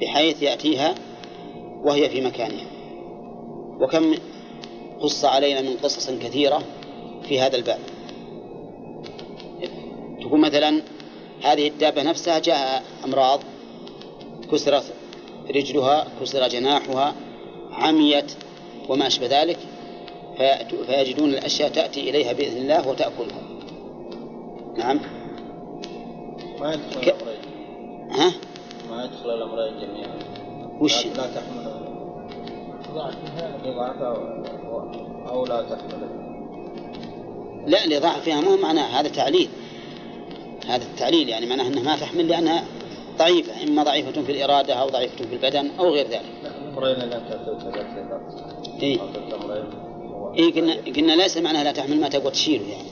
بحيث 0.00 0.42
يأتيها 0.42 0.94
وهي 1.84 2.08
في 2.08 2.20
مكانها. 2.20 2.66
وكم 3.80 4.14
قص 5.00 5.24
علينا 5.24 5.60
من 5.60 5.76
قصص 5.82 6.10
كثيرة 6.10 6.62
في 7.28 7.40
هذا 7.40 7.56
الباب. 7.56 7.78
تقول 10.20 10.40
مثلا 10.40 10.82
هذه 11.42 11.68
الدابة 11.68 12.02
نفسها 12.02 12.38
جاء 12.38 12.82
أمراض 13.04 13.40
كسرت 14.52 14.84
رجلها 15.54 16.06
كسر 16.20 16.48
جناحها 16.48 17.14
عميت 17.72 18.32
وما 18.88 19.06
أشبه 19.06 19.26
ذلك 19.42 19.58
فيجدون 20.86 21.30
الأشياء 21.30 21.68
تأتي 21.70 22.10
إليها 22.10 22.32
بإذن 22.32 22.56
الله 22.56 22.88
وتأكلها. 22.88 23.42
نعم. 24.76 25.00
ما 26.60 26.72
يدخل 26.74 27.00
ك- 27.00 27.04
الأمرين 27.08 28.10
ها؟ 28.12 28.32
ما 28.90 29.04
يدخل 29.04 29.30
الأمرين 29.30 29.80
جميعا؟ 29.80 30.18
وش؟ 30.80 31.06
لا, 31.06 31.12
تحمل 31.12 31.68
أو 35.28 35.44
لا 35.46 35.62
تحمل 35.62 36.08
لا 37.66 37.86
لضعفها 37.86 38.40
مو 38.40 38.56
معناه 38.56 39.00
هذا 39.00 39.08
تعليل. 39.08 39.48
هذا 40.68 40.84
التعليل 40.84 41.28
يعني 41.28 41.46
معناه 41.46 41.66
أنها 41.66 41.82
ما 41.82 41.96
تحمل 41.96 42.28
لأنها 42.28 42.64
ضعيفة 43.18 43.62
إما 43.62 43.82
ضعيفة 43.82 44.22
في 44.22 44.32
الإرادة 44.32 44.74
أو 44.74 44.88
ضعيفة 44.88 45.16
في 45.16 45.32
البدن 45.32 45.70
أو 45.78 45.88
غير 45.88 46.06
ذلك. 46.06 46.22
إيه. 48.82 48.98
إيه 50.36 50.52
قلنا 50.54 50.74
قلنا 50.96 51.12
ليس 51.12 51.36
معناها 51.36 51.64
لا 51.64 51.72
تحمل 51.72 52.00
ما 52.00 52.08
تقوى 52.08 52.30
تشيله 52.30 52.64
يعني. 52.68 52.88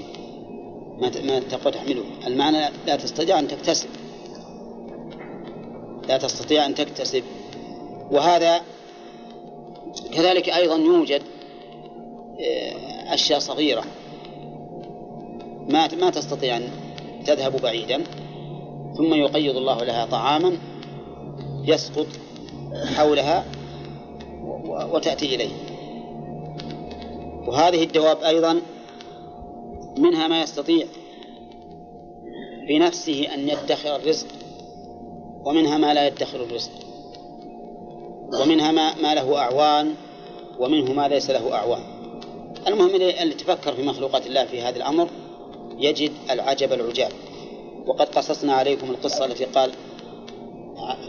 ما 0.99 1.11
ما 1.33 1.41
تقوى 1.41 1.73
تحمله. 1.73 2.05
المعنى 2.27 2.71
لا 2.87 2.97
تستطيع 2.97 3.39
أن 3.39 3.49
تكتسب. 3.49 3.89
لا 6.09 6.19
تستطيع 6.19 6.67
أن 6.67 6.75
تكتسب. 6.75 7.23
وهذا 8.11 8.61
كذلك 10.13 10.49
أيضا 10.49 10.77
يوجد 10.77 11.23
آه، 12.41 13.15
أشياء 13.15 13.39
صغيرة. 13.39 13.85
ما 15.69 15.89
ما 16.01 16.11
تستطيع 16.11 16.57
أن 16.57 16.71
تذهب 17.27 17.63
بعيدا 17.63 18.05
ثم 18.97 19.15
يقيض 19.15 19.57
الله 19.57 19.85
لها 19.85 20.07
طعاما 20.07 20.59
يسقط 21.65 22.07
حولها 22.97 23.45
وتأتي 24.93 25.35
إليه. 25.35 25.51
وهذه 27.47 27.85
الدواب 27.85 28.23
أيضا 28.23 28.61
منها 29.99 30.29
ما 30.29 30.43
يستطيع 30.43 30.87
بنفسه 32.69 33.35
أن 33.35 33.49
يدخر 33.49 33.97
الرزق 33.97 34.27
ومنها 35.45 35.79
ما 35.79 35.95
لا 35.95 36.07
يدخر 36.07 36.43
الرزق 36.43 36.71
ومنها 38.41 38.73
ما, 38.73 38.95
ما 38.95 39.15
له 39.15 39.39
أعوان 39.39 39.95
ومنه 40.59 40.93
ما 40.93 41.09
ليس 41.09 41.31
له 41.31 41.55
أعوان. 41.55 41.83
المهم 42.67 42.95
اللي 42.95 43.35
تفكر 43.35 43.73
في 43.73 43.83
مخلوقات 43.83 44.27
الله 44.27 44.45
في 44.45 44.63
هذا 44.63 44.77
الأمر. 44.77 45.09
يجد 45.79 46.13
العجب 46.31 46.73
العجاب. 46.73 47.13
وقد 47.87 48.09
قصصنا 48.09 48.53
عليكم 48.53 48.91
القصة 48.91 49.25
التي 49.25 49.45
قال 49.45 49.73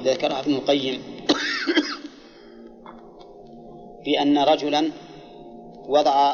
ذكرها 0.03 0.39
ابن 0.39 0.53
القيم 0.53 1.01
في 4.03 4.21
أن 4.21 4.37
رجلا 4.37 4.91
وضع 5.87 6.33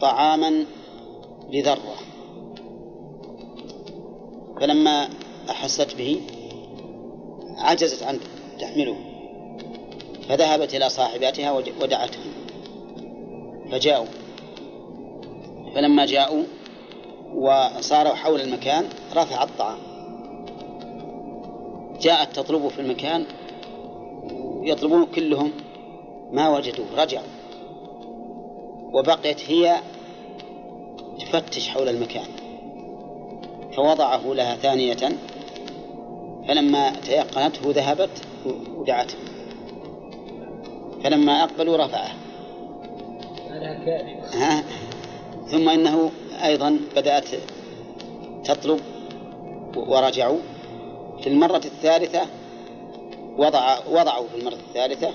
طعاما 0.00 0.64
لذرة. 1.50 1.94
فلما 4.60 5.08
أحست 5.50 5.94
به 5.94 6.20
عجزت 7.58 8.02
عن 8.02 8.20
تحمله. 8.60 8.96
فذهبت 10.28 10.74
إلى 10.74 10.88
صاحباتها 10.88 11.52
ود- 11.52 11.82
ودعتهم. 11.82 12.32
فجاءوا. 13.70 14.06
فلما 15.74 16.06
جاءوا 16.06 16.42
وصاروا 17.34 18.14
حول 18.14 18.40
المكان 18.40 18.88
رفع 19.16 19.42
الطعام. 19.42 19.78
جاءت 22.00 22.36
تطلبه 22.36 22.68
في 22.68 22.80
المكان 22.80 23.24
يطلبون 24.62 25.06
كلهم 25.06 25.52
ما 26.32 26.48
وجدوه 26.48 26.86
رجعوا. 26.96 27.26
وبقيت 28.92 29.50
هي 29.50 29.76
تفتش 31.20 31.68
حول 31.68 31.88
المكان. 31.88 32.26
فوضعه 33.76 34.22
لها 34.26 34.56
ثانية 34.56 35.18
فلما 36.48 36.90
تيقنته 36.90 37.70
ذهبت 37.70 38.22
ودعته 38.76 39.16
فلما 41.04 41.44
أقبلوا 41.44 41.76
رفعه. 41.76 42.10
ها؟ 44.32 44.64
ثم 45.46 45.68
إنه 45.68 46.10
أيضا 46.44 46.78
بدأت 46.96 47.24
تطلب 48.44 48.80
ورجعوا. 49.76 50.38
في 51.22 51.26
المرة 51.26 51.60
الثالثة 51.64 52.20
وضع 53.38 53.78
وضعوا 53.90 54.26
في 54.28 54.38
المرة 54.40 54.54
الثالثة 54.68 55.10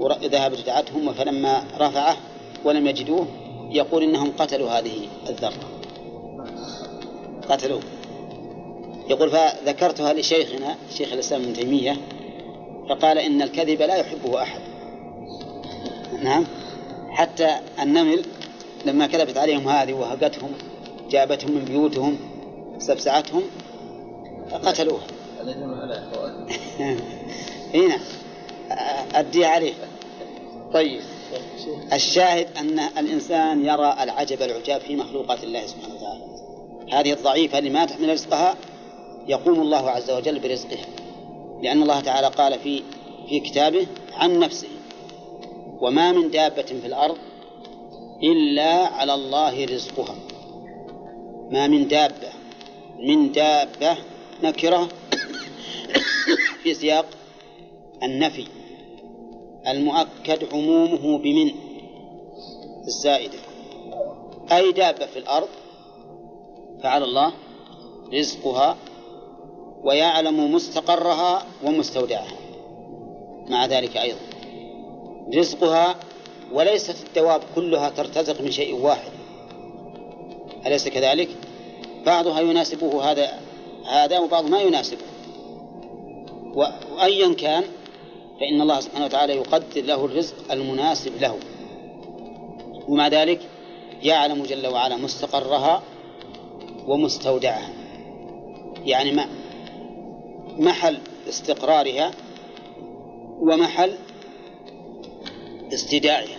ور- 0.00 0.12
ذهبت 0.26 0.66
دعتهم 0.66 1.12
فلما 1.12 1.62
رفعه 1.80 2.16
ولم 2.64 2.86
يجدوه 2.86 3.26
يقول 3.70 4.02
إنهم 4.02 4.32
قتلوا 4.38 4.70
هذه 4.70 5.08
الذرة. 5.28 5.68
قتلوه 7.48 7.80
يقول 9.10 9.30
فذكرتها 9.30 10.12
لشيخنا 10.12 10.74
شيخ 10.96 11.12
الإسلام 11.12 11.42
ابن 11.42 11.52
تيمية 11.52 11.96
فقال 12.88 13.18
إن 13.18 13.42
الكذب 13.42 13.82
لا 13.82 13.96
يحبه 13.96 14.42
أحد. 14.42 14.60
نعم. 16.22 16.44
حتى 17.10 17.56
النمل 17.82 18.22
لما 18.86 19.06
كذبت 19.06 19.38
عليهم 19.38 19.68
هذه 19.68 19.92
وهقتهم 19.92 20.50
جابتهم 21.10 21.52
من 21.52 21.64
بيوتهم 21.64 22.18
استفزعتهم 22.76 23.42
قتلوها. 24.52 25.06
هنا 27.74 27.98
أدي 29.14 29.44
عليه. 29.44 29.74
طيب. 30.72 31.00
الشاهد 31.92 32.46
أن 32.58 32.78
الإنسان 32.78 33.64
يرى 33.64 33.96
العجب 34.00 34.42
العجاب 34.42 34.80
في 34.80 34.96
مخلوقات 34.96 35.44
الله 35.44 35.66
سبحانه 35.66 35.94
وتعالى. 35.94 36.24
هذه 36.92 37.12
الضعيفة 37.12 37.58
اللي 37.58 37.70
ما 37.70 37.84
تحمل 37.84 38.08
رزقها 38.08 38.54
يقوم 39.28 39.60
الله 39.60 39.90
عز 39.90 40.10
وجل 40.10 40.38
برزقها. 40.38 40.86
لأن 41.62 41.82
الله 41.82 42.00
تعالى 42.00 42.26
قال 42.26 42.58
في 42.58 42.82
في 43.28 43.40
كتابه 43.40 43.86
عن 44.14 44.38
نفسه 44.38 44.68
وما 45.80 46.12
من 46.12 46.30
دابة 46.30 46.62
في 46.62 46.86
الأرض 46.86 47.16
إلا 48.22 48.86
على 48.86 49.14
الله 49.14 49.64
رزقها. 49.64 50.14
ما 51.50 51.66
من 51.66 51.88
دابة 51.88 52.32
من 52.98 53.32
دابة 53.32 53.96
نكرة 54.42 54.88
في 56.62 56.74
سياق 56.74 57.06
النفي 58.02 58.46
المؤكد 59.66 60.54
عمومه 60.54 61.18
بمن؟ 61.18 61.50
الزائدة. 62.86 63.38
أي 64.52 64.72
دابة 64.72 65.06
في 65.06 65.18
الأرض 65.18 65.48
فعلى 66.82 67.04
الله 67.04 67.32
رزقها 68.14 68.76
ويعلم 69.82 70.52
مستقرها 70.52 71.46
ومستودعها. 71.64 72.36
مع 73.48 73.66
ذلك 73.66 73.96
أيضا 73.96 74.20
رزقها 75.34 75.96
وليست 76.52 76.96
الدواب 77.06 77.40
كلها 77.54 77.88
ترتزق 77.88 78.40
من 78.40 78.50
شيء 78.50 78.74
واحد. 78.74 79.10
أليس 80.66 80.88
كذلك؟ 80.88 81.28
بعضها 82.06 82.40
يناسبه 82.40 83.10
هذا 83.10 83.40
هذا 83.86 84.18
وبعض 84.18 84.50
ما 84.50 84.60
يناسبه. 84.60 85.04
وأيا 86.54 87.34
كان 87.34 87.64
فإن 88.40 88.60
الله 88.60 88.80
سبحانه 88.80 89.04
وتعالى 89.04 89.36
يقدر 89.36 89.82
له 89.82 90.04
الرزق 90.04 90.34
المناسب 90.52 91.12
له. 91.20 91.38
ومع 92.88 93.08
ذلك 93.08 93.40
يعلم 94.02 94.42
جل 94.42 94.66
وعلا 94.66 94.96
مستقرها 94.96 95.82
ومستودعها. 96.86 97.70
يعني 98.84 99.12
ما 99.12 99.28
محل 100.58 100.98
استقرارها 101.28 102.10
ومحل 103.40 103.96
استداعها 105.74 106.38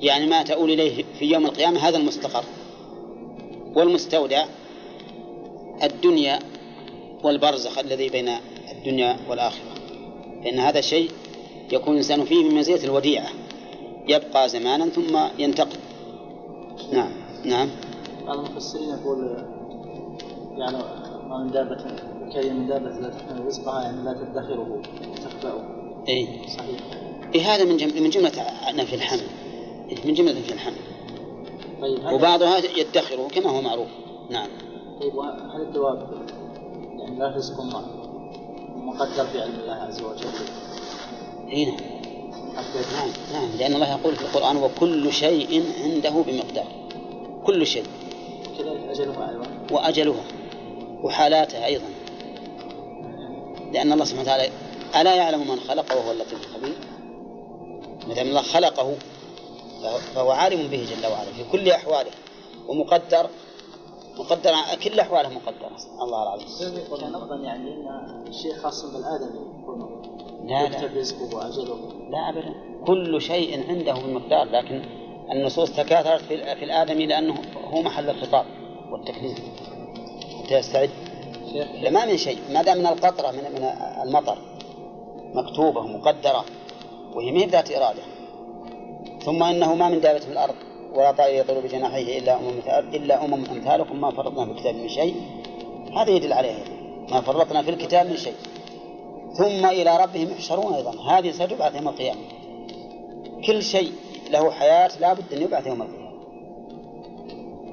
يعني 0.00 0.26
ما 0.26 0.42
تؤول 0.42 0.70
إليه 0.70 1.04
في 1.18 1.24
يوم 1.24 1.46
القيامة 1.46 1.88
هذا 1.88 1.96
المستقر 1.96 2.44
والمستودع 3.74 4.44
الدنيا 5.82 6.38
والبرزخ 7.24 7.78
الذي 7.78 8.08
بين 8.08 8.28
الدنيا 8.72 9.16
والآخرة. 9.28 9.74
لأن 10.44 10.58
هذا 10.58 10.78
الشيء 10.78 11.10
يكون 11.72 11.92
الإنسان 11.92 12.24
فيه 12.24 12.44
من 12.44 12.54
مزية 12.54 12.84
الوديعة. 12.84 13.28
يبقى 14.08 14.48
زمانا 14.48 14.88
ثم 14.88 15.18
ينتقل. 15.38 15.78
نعم 16.92 17.12
نعم. 17.44 17.68
بعض 18.26 18.38
المفسرين 18.38 18.88
يقول 18.88 19.44
يعني 20.56 20.76
ما 21.28 21.44
من 21.44 21.50
دابة 21.50 21.76
كي 22.32 22.50
من 22.50 22.66
دابة 22.66 22.90
لا 22.90 23.08
تحمل 23.08 23.46
رزقها 23.46 23.82
يعني 23.82 24.02
لا 24.02 24.12
تدخره 24.12 24.82
تخبأه 25.16 25.64
إيه. 26.08 26.48
صحيح. 26.48 27.11
هذا 27.40 27.64
من. 27.64 28.02
من 28.02 28.10
جملة 28.10 28.32
نفي 28.74 28.94
الحمل. 28.94 29.26
من 30.04 30.14
جملة 30.14 30.32
نفي 30.32 30.52
الحمل. 30.52 30.76
طيب 31.80 32.12
وبعضها 32.12 32.58
يدخره 32.58 33.28
كما 33.28 33.50
هو 33.50 33.60
معروف. 33.60 33.88
نعم. 34.30 34.48
طيب 35.00 35.14
وهل 35.14 35.62
الدواب 35.62 36.08
يعني 36.98 37.18
لا 37.18 37.36
رزق 37.36 37.60
الله 37.60 37.84
مقدر 38.76 39.26
في 39.26 39.40
علم 39.40 39.54
الله 39.60 39.74
عز 39.74 40.02
وجل؟ 40.02 40.28
إيه 41.48 41.66
نعم. 41.66 41.76
نعم 42.92 43.08
نعم. 43.32 43.48
لأن 43.58 43.74
الله 43.74 43.90
يقول 43.90 44.16
في 44.16 44.22
القرآن 44.22 44.56
وكل 44.56 45.12
شيء 45.12 45.64
عنده 45.84 46.10
بمقدار. 46.10 46.66
كل 47.44 47.66
شيء. 47.66 47.84
كذلك 48.58 48.80
أجلها 48.90 49.30
أيضا. 49.30 49.46
وأجلها. 49.70 50.24
وحالاتها 51.02 51.66
أيضا. 51.66 51.84
لأن 53.72 53.92
الله 53.92 54.04
سبحانه 54.04 54.22
وتعالى 54.22 54.50
ألا 55.00 55.14
يعلم 55.14 55.40
من 55.40 55.60
خلق 55.60 55.96
وهو 55.96 56.10
اللطيف 56.10 56.40
الخبير. 56.46 56.74
ما 58.12 58.16
دام 58.16 58.26
الله 58.26 58.42
خلقه 58.42 58.94
فهو 60.14 60.30
عالم 60.30 60.68
به 60.68 60.76
جل 60.76 61.06
وعلا 61.06 61.32
في 61.32 61.44
كل 61.52 61.70
أحواله 61.70 62.10
ومقدر 62.68 63.26
مقدر 64.18 64.50
كل 64.84 65.00
أحواله 65.00 65.28
مقدرة 65.28 65.76
الله 66.02 66.22
العظيم 66.22 66.46
كان 67.00 67.14
أفضل 67.14 67.44
يعني 67.44 67.70
أن 67.70 68.24
الشيء 68.28 68.54
خاص 68.54 68.84
بالآدمي 68.84 69.40
لا 70.44 70.68
لا. 70.68 71.00
رزقه 71.00 71.36
وأجله. 71.36 71.78
لا 72.10 72.28
أبدا. 72.28 72.54
كل 72.86 73.20
شيء 73.22 73.68
عنده 73.68 73.92
بمقدار 73.92 74.44
لكن 74.44 74.84
النصوص 75.32 75.72
تكاثرت 75.72 76.22
في 76.22 76.56
في 76.56 76.64
الآدمي 76.64 77.06
لأنه 77.06 77.34
هو 77.72 77.82
محل 77.82 78.10
الخطاب 78.10 78.46
والتكليف. 78.90 79.38
حتى 80.44 80.54
يستعد 80.54 80.90
لا 81.82 81.90
ما 81.90 82.04
من 82.04 82.16
شيء. 82.16 82.38
ما 82.52 82.62
دام 82.62 82.78
من 82.78 82.86
القطرة 82.86 83.30
من 83.30 83.42
من 83.54 83.64
المطر 84.02 84.38
مكتوبة 85.34 85.80
مقدرة 85.82 86.44
وهي 87.14 87.32
ما 87.32 87.40
هي 87.40 87.46
ذات 87.46 87.70
إرادة. 87.72 88.02
ثم 89.24 89.42
إنه 89.42 89.74
ما 89.74 89.88
من 89.88 90.00
دابة 90.00 90.18
في 90.18 90.32
الأرض 90.32 90.54
ولا 90.94 91.12
طائر 91.12 91.40
يطير 91.40 91.60
بجناحيه 91.60 92.18
إلا 92.18 92.36
أمم 92.36 92.50
إلا 92.94 93.24
أمم 93.24 93.44
أمثالكم 93.44 94.00
ما 94.00 94.10
فرطنا 94.10 94.44
في 94.44 94.50
الكتاب 94.52 94.74
من 94.74 94.88
شيء. 94.88 95.14
هذا 95.96 96.10
يدل 96.10 96.32
عليه. 96.32 96.64
ما 97.10 97.20
فرطنا 97.20 97.62
في 97.62 97.70
الكتاب 97.70 98.06
من 98.06 98.16
شيء. 98.16 98.34
ثم 99.32 99.66
إلى 99.66 99.96
ربهم 100.02 100.30
يحشرون 100.30 100.74
أيضا. 100.74 100.90
هذه 100.90 101.30
ستبعث 101.30 101.76
يوم 101.76 101.88
القيامة. 101.88 102.20
كل 103.46 103.62
شيء 103.62 103.92
له 104.30 104.50
حياة 104.50 104.90
لا 105.00 105.12
بد 105.12 105.32
أن 105.32 105.42
يبعث 105.42 105.66
يوم 105.66 105.82
القيامة. 105.82 106.12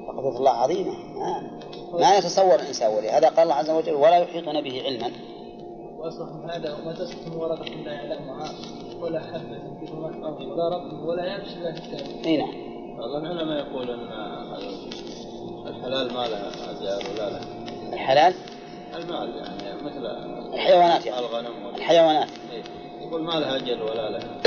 فقدرة 0.06 0.36
الله 0.38 0.50
عظيمة. 0.50 0.92
ما, 0.92 1.50
ما 1.92 2.16
يتصور 2.16 2.54
الإنسان 2.54 2.94
ولهذا 2.94 3.28
قال 3.28 3.38
الله 3.38 3.54
عز 3.54 3.70
وجل 3.70 3.94
ولا 3.94 4.16
يحيطون 4.16 4.60
به 4.60 4.82
علما. 4.84 5.10
من 6.44 6.50
هذا 6.50 6.74
وما 6.74 6.92
تسقط 6.92 7.28
من 7.28 7.36
ورقة 7.36 7.64
لا 7.64 7.92
يعلمها 7.92 8.52
ولا 9.00 9.20
حبة 9.20 9.86
ظلمات 9.86 10.40
الأرض 10.40 10.92
ولا 10.92 11.04
ولا 11.06 11.36
إلا 11.36 11.72
في 11.74 11.80
كتاب 11.80 12.24
إي 12.26 12.36
نعم. 12.36 12.50
أظن 13.00 13.26
العلماء 13.26 13.58
يقول 13.66 13.90
أن 13.90 14.10
الحلال 15.66 16.12
ما 16.12 16.26
له 16.28 16.70
أجال 16.70 17.10
ولا 17.12 17.30
له 17.30 17.40
الحلال؟ 17.92 18.34
المال 18.94 19.36
يعني 19.36 19.82
مثل 19.82 20.06
الحيوانات 20.54 21.06
يعني. 21.06 21.20
الغنم 21.20 21.66
وال- 21.66 21.74
الحيوانات. 21.76 22.28
إيه. 22.52 22.62
يقول 23.06 23.22
ما 23.22 23.32
لها 23.32 23.56
أجل 23.56 23.82
ولا 23.82 24.10
له. 24.10 24.20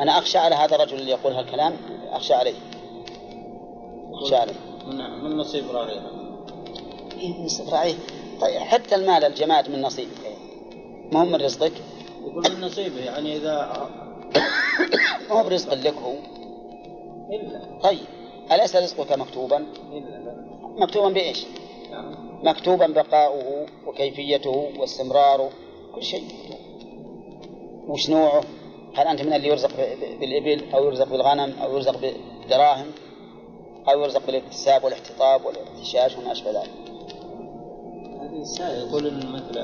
أنا 0.00 0.18
أخشى 0.18 0.38
على 0.38 0.54
هذا 0.54 0.76
الرجل 0.76 0.96
اللي 0.98 1.10
يقول 1.10 1.32
هالكلام 1.32 1.76
أخشى 2.10 2.34
عليه. 2.34 2.54
أخشى 4.12 4.36
عليه. 4.36 4.54
من 4.86 4.96
من 5.24 5.36
نصيب 5.36 5.64
راعيها 5.70 6.10
إيه 7.20 7.38
من 7.38 7.44
استطراعيه 7.44 7.94
طيب 8.40 8.60
حتى 8.60 8.94
المال 8.94 9.24
الجماد 9.24 9.70
من 9.70 9.82
نصيبك 9.82 10.27
ما 11.12 11.20
هو 11.20 11.24
من 11.24 11.34
رزقك 11.34 11.72
يقول 12.20 12.44
من 12.54 12.60
نصيبه 12.60 13.00
يعني 13.00 13.36
إذا 13.36 13.88
ما 15.30 15.40
هو 15.40 15.44
برزق 15.44 15.74
لك 15.74 15.94
هو؟ 15.94 16.14
إلا. 17.32 17.80
طيب 17.82 18.06
أليس 18.52 18.76
رزقك 18.76 19.18
مكتوبا؟ 19.18 19.56
إلا 19.92 19.98
لا. 19.98 20.34
مكتوبا 20.78 21.08
بإيش؟ 21.08 21.46
مكتوبا 22.42 22.86
بقاؤه 22.86 23.66
وكيفيته 23.86 24.70
واستمراره 24.78 25.50
كل 25.94 26.02
شيء. 26.02 26.24
وش 27.88 28.10
نوعه؟ 28.10 28.40
هل 28.94 29.06
أنت 29.06 29.22
من 29.22 29.32
اللي 29.32 29.48
يرزق 29.48 29.76
بالإبل 30.20 30.74
أو 30.74 30.84
يرزق 30.84 31.08
بالغنم 31.08 31.54
أو 31.62 31.74
يرزق 31.74 31.96
بالدراهم 31.98 32.86
أو 33.88 34.00
يرزق 34.00 34.26
بالاكتساب 34.26 34.84
والاحتطاب 34.84 35.44
والاحتشاش 35.44 36.16
وما 36.16 36.32
أشبه 36.32 36.50
ذلك؟ 36.50 36.70
هذه 38.60 38.78
يقول 38.78 39.14
مثل 39.14 39.58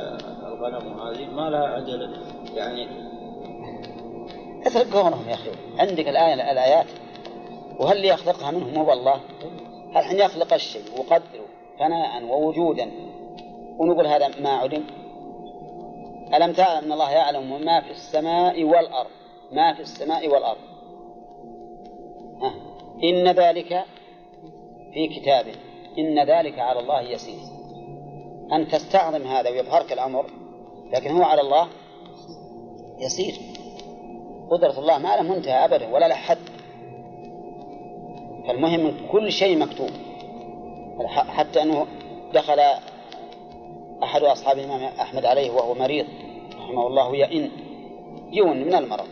الغنم 0.69 1.01
هذه 1.01 1.27
ما 1.27 1.51
لها 1.51 1.79
أجل 1.79 2.17
يعني 2.55 2.89
أترك 4.67 4.95
قولهم 4.95 5.29
يا 5.29 5.35
أخي. 5.35 5.51
عندك 5.79 6.09
الآية 6.09 6.35
الآيات. 6.35 6.87
وهل 7.81 7.97
اللي 7.97 8.09
يخلقها 8.09 8.51
منهم؟ 8.51 8.79
هو 8.79 8.93
الله 8.93 9.21
هل 9.95 10.05
حين 10.05 10.19
يخلق 10.19 10.55
الشيء 10.55 10.83
ويقدره 10.93 11.47
فناء 11.79 12.25
ووجودا 12.25 12.91
ونقول 13.79 14.07
هذا 14.07 14.29
ما 14.41 14.51
علم؟ 14.51 14.85
ألم 16.35 16.53
تعلم 16.53 16.85
أن 16.85 16.93
الله 16.93 17.11
يعلم 17.11 17.65
ما 17.65 17.81
في 17.81 17.91
السماء 17.91 18.65
والأرض؟ 18.65 19.11
ما 19.53 19.75
في 19.75 19.81
السماء 19.81 20.29
والأرض. 20.29 20.61
إن 23.05 23.29
ذلك 23.29 23.85
في 24.95 25.09
كتابه. 25.09 25.55
إن 25.99 26.19
ذلك 26.19 26.59
على 26.59 26.81
الله 26.81 27.01
يسير. 27.01 27.41
أن 28.53 28.69
تستعظم 28.69 29.23
هذا 29.23 29.51
ويبهرك 29.51 29.93
الأمر. 29.93 30.27
لكن 30.95 31.11
هو 31.11 31.23
على 31.23 31.41
الله 31.41 31.69
يسير. 32.99 33.35
قدرة 34.51 34.79
الله 34.79 34.99
ما 34.99 35.17
له 35.17 35.23
منتهى 35.23 35.65
أبدا 35.65 35.95
ولا 35.95 36.09
له 36.09 36.15
حد. 36.15 36.39
فالمهم 38.47 39.09
كل 39.13 39.33
شيء 39.33 39.59
مكتوب. 39.59 39.91
حتى 41.09 41.63
أنه 41.63 41.87
دخل 42.35 42.61
أحد 44.03 44.23
أصحاب 44.23 44.59
الإمام 44.59 44.83
أحمد 44.83 45.25
عليه 45.25 45.51
وهو 45.51 45.75
مريض 45.75 46.07
رحمه 46.59 46.87
الله 46.87 47.17
يئن 47.17 47.51
يون 48.33 48.57
من 48.57 48.75
المرض. 48.75 49.07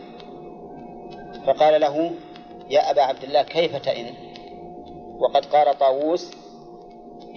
فقال 1.45 1.81
له 1.81 2.11
يا 2.69 2.91
أبا 2.91 3.01
عبد 3.01 3.23
الله 3.23 3.43
كيف 3.43 3.75
تئن؟ 3.75 4.05
وقد 5.19 5.45
قال 5.45 5.77
طاووس 5.77 6.31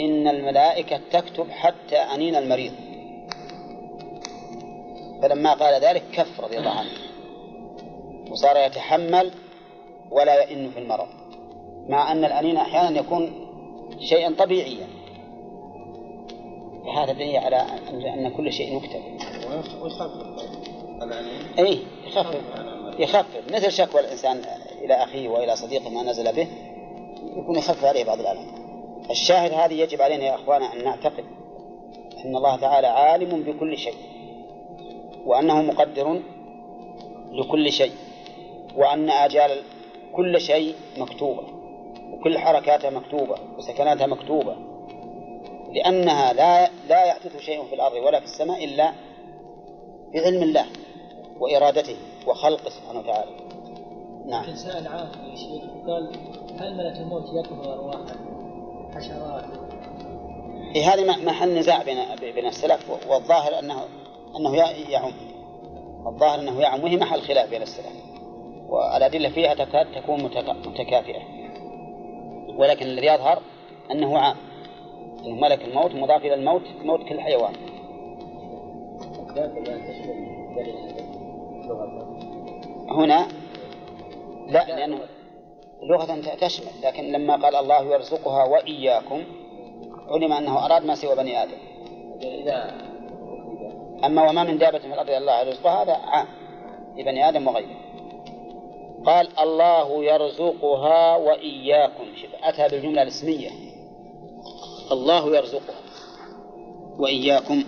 إن 0.01 0.29
الملائكة 0.29 1.01
تكتب 1.13 1.51
حتى 1.51 1.97
أنين 1.97 2.37
المريض. 2.37 2.73
فلما 5.23 5.55
قال 5.55 5.83
ذلك 5.83 6.03
كف 6.13 6.41
رضي 6.41 6.59
الله 6.59 6.71
عنه. 6.71 6.91
وصار 8.31 8.57
يتحمل 8.57 9.31
ولا 10.11 10.43
يئن 10.43 10.71
في 10.71 10.79
المرض. 10.79 11.07
مع 11.89 12.13
أن 12.13 12.25
الأنين 12.25 12.57
أحيانا 12.57 12.99
يكون 12.99 13.49
شيئا 14.01 14.35
طبيعيا. 14.39 14.87
هذا 16.97 17.13
دليل 17.13 17.37
على 17.37 17.67
أن 17.91 18.29
كل 18.37 18.53
شيء 18.53 18.77
يكتب 18.77 19.01
أي 21.59 21.79
يخفف. 22.07 22.41
يخفف. 22.99 23.53
مثل 23.53 23.73
شكوى 23.73 24.01
الإنسان 24.01 24.41
إلى 24.85 24.95
أخيه 24.95 25.29
وإلى 25.29 25.57
صديقه 25.57 25.91
ما 25.91 26.03
نزل 26.03 26.33
به 26.33 26.49
يكون 27.37 27.59
يخفف 27.59 27.85
عليه 27.85 28.05
بعض 28.05 28.21
الألم. 28.21 28.47
الشاهد 29.11 29.53
هذه 29.53 29.75
يجب 29.75 30.03
علينا 30.03 30.25
يا 30.25 30.35
أخوانا 30.35 30.73
أن 30.73 30.85
نعتقد 30.85 31.25
أن 32.25 32.37
الله 32.37 32.57
تعالى 32.57 32.87
عالم 32.87 33.43
بكل 33.43 33.79
شيء. 33.79 33.95
وأنه 35.27 35.63
مقدر 35.63 36.21
لكل 37.33 37.73
شيء 37.73 37.93
وأن 38.77 39.11
آجال 39.11 39.63
كل 40.13 40.41
شيء 40.41 40.75
مكتوبة 40.99 41.43
وكل 42.13 42.39
حركاتها 42.39 42.91
مكتوبة 42.91 43.35
وسكناتها 43.59 44.07
مكتوبة 44.07 44.57
لأنها 45.73 46.33
لا 46.33 46.71
لا 46.89 47.05
يحدث 47.05 47.37
شيء 47.37 47.65
في 47.65 47.75
الأرض 47.75 47.97
ولا 47.97 48.21
في 48.21 48.25
السماء 48.25 48.65
إلا 48.65 48.93
بعلم 50.15 50.43
الله 50.43 50.67
وإرادته 51.41 51.97
وخلقه 52.27 52.71
سبحانه 52.71 52.99
وتعالى. 53.01 53.31
نعم. 54.27 54.55
سائل 54.55 54.87
عام 54.87 55.09
يا 55.31 55.37
شيخ 55.37 55.63
قال 55.87 56.13
هل 56.61 56.77
ملك 56.77 56.97
الموت 56.97 57.25
يقبض 57.35 57.69
أرواح 57.69 58.01
حشرات؟ 58.95 59.45
إيه 60.77 60.95
هذه 60.95 61.25
محل 61.25 61.59
نزاع 61.59 61.83
بين 61.83 61.99
بين 62.21 62.47
السلف 62.47 62.91
والظاهر 63.09 63.59
أنه 63.59 63.85
أنه 64.39 64.57
يعم. 64.91 65.13
الظاهر 66.07 66.41
أنه 66.41 66.61
يعم 66.61 66.85
وهي 66.85 66.97
محل 66.97 67.21
خلاف 67.21 67.51
بين 67.51 67.63
السلف 67.63 67.87
والأدلة 68.69 69.29
فيها 69.29 69.55
تكاد 69.55 69.87
تكون 70.03 70.21
متكا- 70.21 70.69
متكافئة. 70.69 71.23
ولكن 72.59 72.87
الذي 72.87 73.07
يظهر 73.07 73.43
أنه 73.91 74.19
عام. 74.19 74.37
أنه 75.27 75.35
ملك 75.35 75.65
الموت 75.65 75.95
مضاف 75.95 76.25
إلى 76.25 76.35
الموت 76.35 76.63
موت 76.85 77.01
كل 77.09 77.21
حيوان. 77.21 77.53
هنا 82.91 83.27
لا 84.49 84.65
لأنه 84.67 84.99
لغة 85.83 86.35
تشمل. 86.41 86.73
لكن 86.83 87.05
لما 87.05 87.37
قال 87.37 87.57
الله 87.57 87.95
يرزقها 87.95 88.45
وإياكم 88.45 89.23
علم 90.09 90.33
أنه 90.33 90.67
أراد 90.67 90.85
ما 90.85 90.95
سوى 90.95 91.17
بني 91.17 91.43
آدم. 91.43 91.59
إذا 92.23 92.75
أما 94.05 94.31
وما 94.31 94.45
من 94.45 94.59
دابة 94.59 94.79
في 94.79 94.87
الأرض 94.87 95.09
إلا 95.09 95.19
الله 95.19 95.43
رزقها 95.43 95.83
هذا 95.83 95.93
عام 95.93 96.27
لبني 96.99 97.29
آدم 97.29 97.47
وغيره. 97.47 97.77
قال 99.07 99.39
الله 99.41 100.05
يرزقها 100.05 101.17
وإياكم. 101.17 102.05
شوف 102.17 102.31
أتى 102.43 102.69
بالجملة 102.69 103.03
الاسمية. 103.03 103.51
الله 104.93 105.37
يرزقها 105.37 105.81
وإياكم 106.99 107.65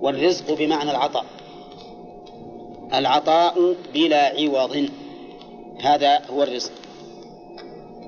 والرزق 0.00 0.54
بمعنى 0.54 0.90
العطاء. 0.90 1.24
العطاء 2.94 3.74
بلا 3.94 4.26
عوض 4.26 4.88
هذا 5.80 6.20
هو 6.30 6.42
الرزق. 6.42 6.72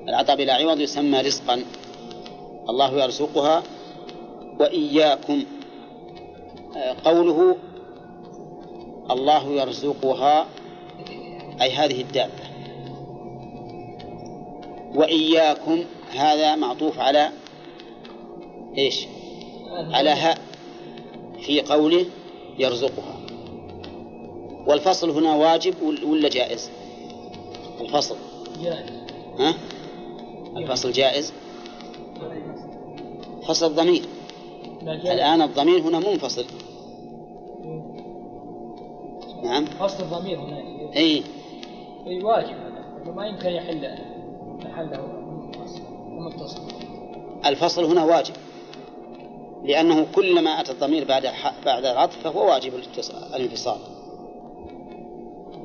العطاء 0.07 0.35
بلا 0.35 0.53
عوض 0.53 0.79
يسمى 0.79 1.21
رزقا. 1.21 1.63
الله 2.69 3.03
يرزقها 3.03 3.63
وإياكم. 4.59 5.43
قوله 7.05 7.57
الله 9.11 9.51
يرزقها 9.51 10.47
أي 11.61 11.71
هذه 11.71 12.01
الدابة. 12.01 12.43
وإياكم 14.95 15.83
هذا 16.11 16.55
معطوف 16.55 16.99
على 16.99 17.29
إيش؟ 18.77 19.07
على 19.71 20.09
هاء 20.09 20.37
في 21.41 21.61
قوله 21.61 22.05
يرزقها. 22.59 23.19
والفصل 24.67 25.09
هنا 25.09 25.35
واجب 25.35 25.73
ولا 26.03 26.29
جائز؟ 26.29 26.71
الفصل. 27.81 28.15
جائز 28.63 28.89
ها؟ 29.39 29.53
الفصل 30.57 30.91
جائز؟ 30.91 31.33
فصل 33.47 33.65
الضمير 33.65 34.03
الآن 34.87 35.41
الضمير 35.41 35.79
هنا 35.79 35.99
منفصل. 35.99 36.45
نعم. 39.43 39.65
فصل 39.65 40.03
الضمير 40.03 40.39
هنا 40.39 40.57
أي. 40.95 41.23
أي 42.07 42.23
واجب. 42.23 42.55
هذا 43.03 43.11
ما 43.15 43.27
يمكن 43.27 43.49
يحل 43.49 43.97
محله 44.65 45.07
متصل 46.07 46.61
الفصل 47.45 47.83
هنا 47.83 48.03
واجب. 48.03 48.33
لأنه 49.63 50.07
كلما 50.15 50.49
أتى 50.61 50.71
الضمير 50.71 51.03
بعد 51.03 51.27
بعد 51.65 51.85
العطف 51.85 52.23
فهو 52.23 52.49
واجب 52.49 52.73
الانفصال. 53.35 53.77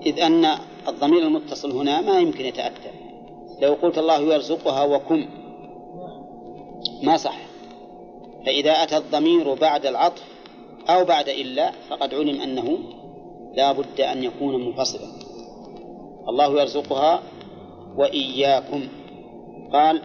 إذ 0.06 0.20
أن 0.20 0.46
الضمير 0.88 1.22
المتصل 1.22 1.72
هنا 1.72 2.00
ما 2.00 2.18
يمكن 2.18 2.44
يتأتى 2.44 2.90
لو 3.62 3.74
قلت 3.74 3.98
الله 3.98 4.20
يرزقها 4.20 4.84
وكم 4.84 5.28
ما 7.02 7.16
صح. 7.16 7.38
فإذا 8.46 8.70
أتى 8.70 8.96
الضمير 8.96 9.54
بعد 9.54 9.86
العطف 9.86 10.24
أو 10.88 11.04
بعد 11.04 11.28
إلا 11.28 11.72
فقد 11.88 12.14
علم 12.14 12.40
أنه 12.40 12.78
لا 13.54 13.72
بد 13.72 14.00
أن 14.00 14.22
يكون 14.22 14.66
منفصلا. 14.66 15.08
الله 16.28 16.60
يرزقها 16.60 17.22
وإياكم. 17.96 18.88
قال 19.72 20.02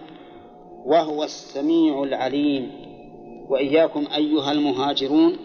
وهو 0.86 1.24
السميع 1.24 2.04
العليم. 2.04 2.72
وإياكم 3.50 4.08
أيها 4.16 4.52
المهاجرون 4.52 5.38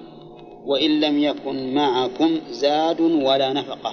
وإن 0.67 1.01
لم 1.01 1.19
يكن 1.19 1.75
معكم 1.75 2.39
زاد 2.51 3.01
ولا 3.01 3.53
نفقة. 3.53 3.93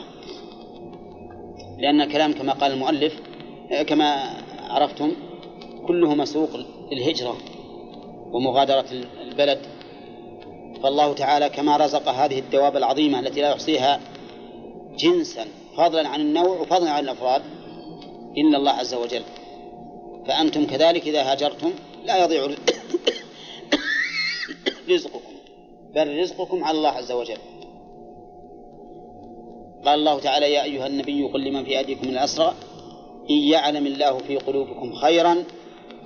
لأن 1.77 2.01
الكلام 2.01 2.33
كما 2.33 2.53
قال 2.53 2.71
المؤلف 2.71 3.21
كما 3.87 4.23
عرفتم 4.69 5.11
كله 5.87 6.15
مسوق 6.15 6.49
للهجرة 6.91 7.35
ومغادرة 8.31 8.85
البلد. 9.21 9.74
فالله 10.85 11.13
تعالى 11.13 11.49
كما 11.49 11.77
رزق 11.77 12.09
هذه 12.09 12.39
الدواب 12.39 12.77
العظيمة 12.77 13.19
التي 13.19 13.41
لا 13.41 13.49
يحصيها 13.49 13.99
جنسا 14.97 15.45
فضلا 15.77 16.07
عن 16.07 16.21
النوع 16.21 16.59
وفضلا 16.59 16.91
عن 16.91 17.03
الأفراد. 17.03 17.41
إلا 18.37 18.57
الله 18.57 18.71
عز 18.71 18.93
وجل 18.93 19.23
فأنتم 20.27 20.65
كذلك 20.65 21.07
إذا 21.07 21.31
هاجرتم 21.31 21.71
لا 22.05 22.23
يضيع 22.23 22.45
رزقكم 24.89 25.33
بل 25.95 26.19
رزقكم 26.19 26.63
على 26.63 26.77
الله 26.77 26.89
عز 26.89 27.11
وجل. 27.11 27.37
قال 29.85 29.99
الله 29.99 30.19
تعالى 30.19 30.53
يا 30.53 30.63
أيها 30.63 30.87
النبي 30.87 31.23
قل 31.23 31.43
لمن 31.43 31.65
في 31.65 31.77
أيديكم 31.77 32.09
الأسرى 32.09 32.53
إن 33.29 33.35
يعلم 33.35 33.85
الله 33.87 34.17
في 34.17 34.37
قلوبكم 34.37 34.93
خيرا 34.93 35.43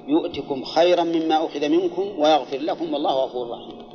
يؤتكم 0.08 0.64
خيرا 0.64 1.04
مما 1.04 1.46
أخذ 1.46 1.70
منكم 1.70 2.20
ويغفر 2.20 2.58
لكم 2.58 2.94
والله 2.94 3.12
غفور 3.12 3.50
رحيم. 3.50 3.89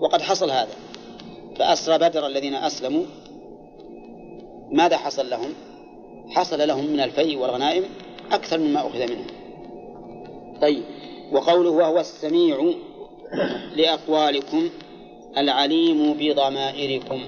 وقد 0.00 0.22
حصل 0.22 0.50
هذا. 0.50 0.74
فأسرى 1.58 1.98
بدر 1.98 2.26
الذين 2.26 2.54
أسلموا. 2.54 3.04
ماذا 4.72 4.96
حصل 4.96 5.30
لهم؟ 5.30 5.54
حصل 6.30 6.68
لهم 6.68 6.86
من 6.86 7.00
الفيء 7.00 7.38
والغنائم 7.38 7.84
أكثر 8.32 8.58
مما 8.58 8.80
أخذ 8.80 9.10
منهم. 9.10 9.26
طيب 10.60 10.82
وقوله 11.32 11.70
وهو 11.70 12.00
السميع 12.00 12.74
لأقوالكم 13.76 14.70
العليم 15.36 16.12
بضمائركم. 16.12 17.20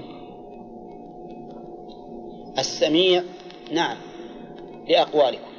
السميع 2.59 3.23
نعم 3.71 3.97
لأقوالكم. 4.89 5.51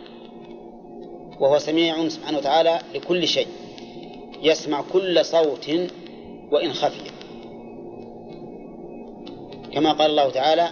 وهو 1.40 1.59
سميع 1.59 2.09
سبحانه 2.09 2.39
وتعالى 2.39 2.78
لكل 2.94 3.28
شيء. 3.28 3.48
يسمع 4.43 4.82
كل 4.93 5.24
صوت 5.24 5.70
وإن 6.52 6.72
خفي. 6.72 7.10
كما 9.72 9.92
قال 9.92 10.10
الله 10.10 10.30
تعالى 10.30 10.70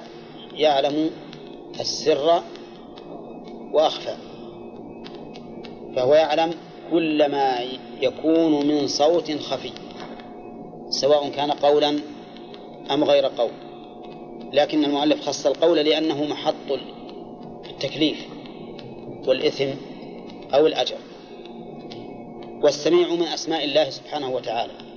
يعلم 0.54 1.10
السر 1.80 2.42
وأخفى. 3.72 4.14
فهو 5.96 6.14
يعلم 6.14 6.54
كل 6.90 7.30
ما 7.30 7.58
يكون 8.00 8.66
من 8.66 8.86
صوت 8.86 9.32
خفي 9.32 9.72
سواء 10.90 11.28
كان 11.28 11.50
قولا 11.50 12.00
أم 12.90 13.04
غير 13.04 13.26
قول. 13.26 13.50
لكن 14.52 14.84
المؤلف 14.84 15.28
خص 15.28 15.46
القول 15.46 15.78
لأنه 15.78 16.24
محط 16.24 16.54
التكليف 17.70 18.26
والإثم 19.26 19.68
أو 20.54 20.66
الأجر. 20.66 20.96
والسميع 22.62 23.08
من 23.08 23.22
أسماء 23.22 23.64
الله 23.64 23.90
سبحانه 23.90 24.30
وتعالى. 24.30 24.89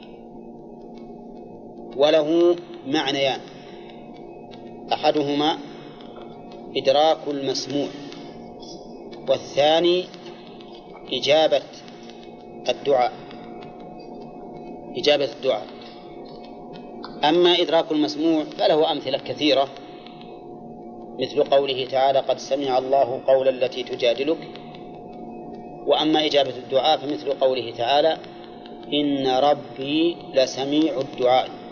وله 1.97 2.55
معنيان. 2.87 3.39
أحدهما 4.93 5.57
إدراك 6.77 7.17
المسموع 7.27 7.87
والثاني 9.29 10.05
إجابة 11.13 11.61
الدعاء. 12.69 13.13
إجابة 14.97 15.29
الدعاء. 15.31 15.67
أما 17.23 17.61
إدراك 17.61 17.91
المسموع 17.91 18.43
فله 18.43 18.91
أمثلة 18.91 19.17
كثيرة 19.17 19.67
مثل 21.19 21.43
قوله 21.43 21.85
تعالى 21.85 22.19
قد 22.19 22.37
سمع 22.37 22.77
الله 22.77 23.21
قول 23.27 23.47
التي 23.47 23.83
تجادلك. 23.83 24.37
وأما 25.85 26.25
إجابة 26.25 26.53
الدعاء 26.57 26.97
فمثل 26.97 27.33
قوله 27.33 27.73
تعالى 27.77 28.17
إن 28.93 29.27
ربي 29.27 30.17
لسميع 30.33 30.99
الدعاء. 30.99 31.62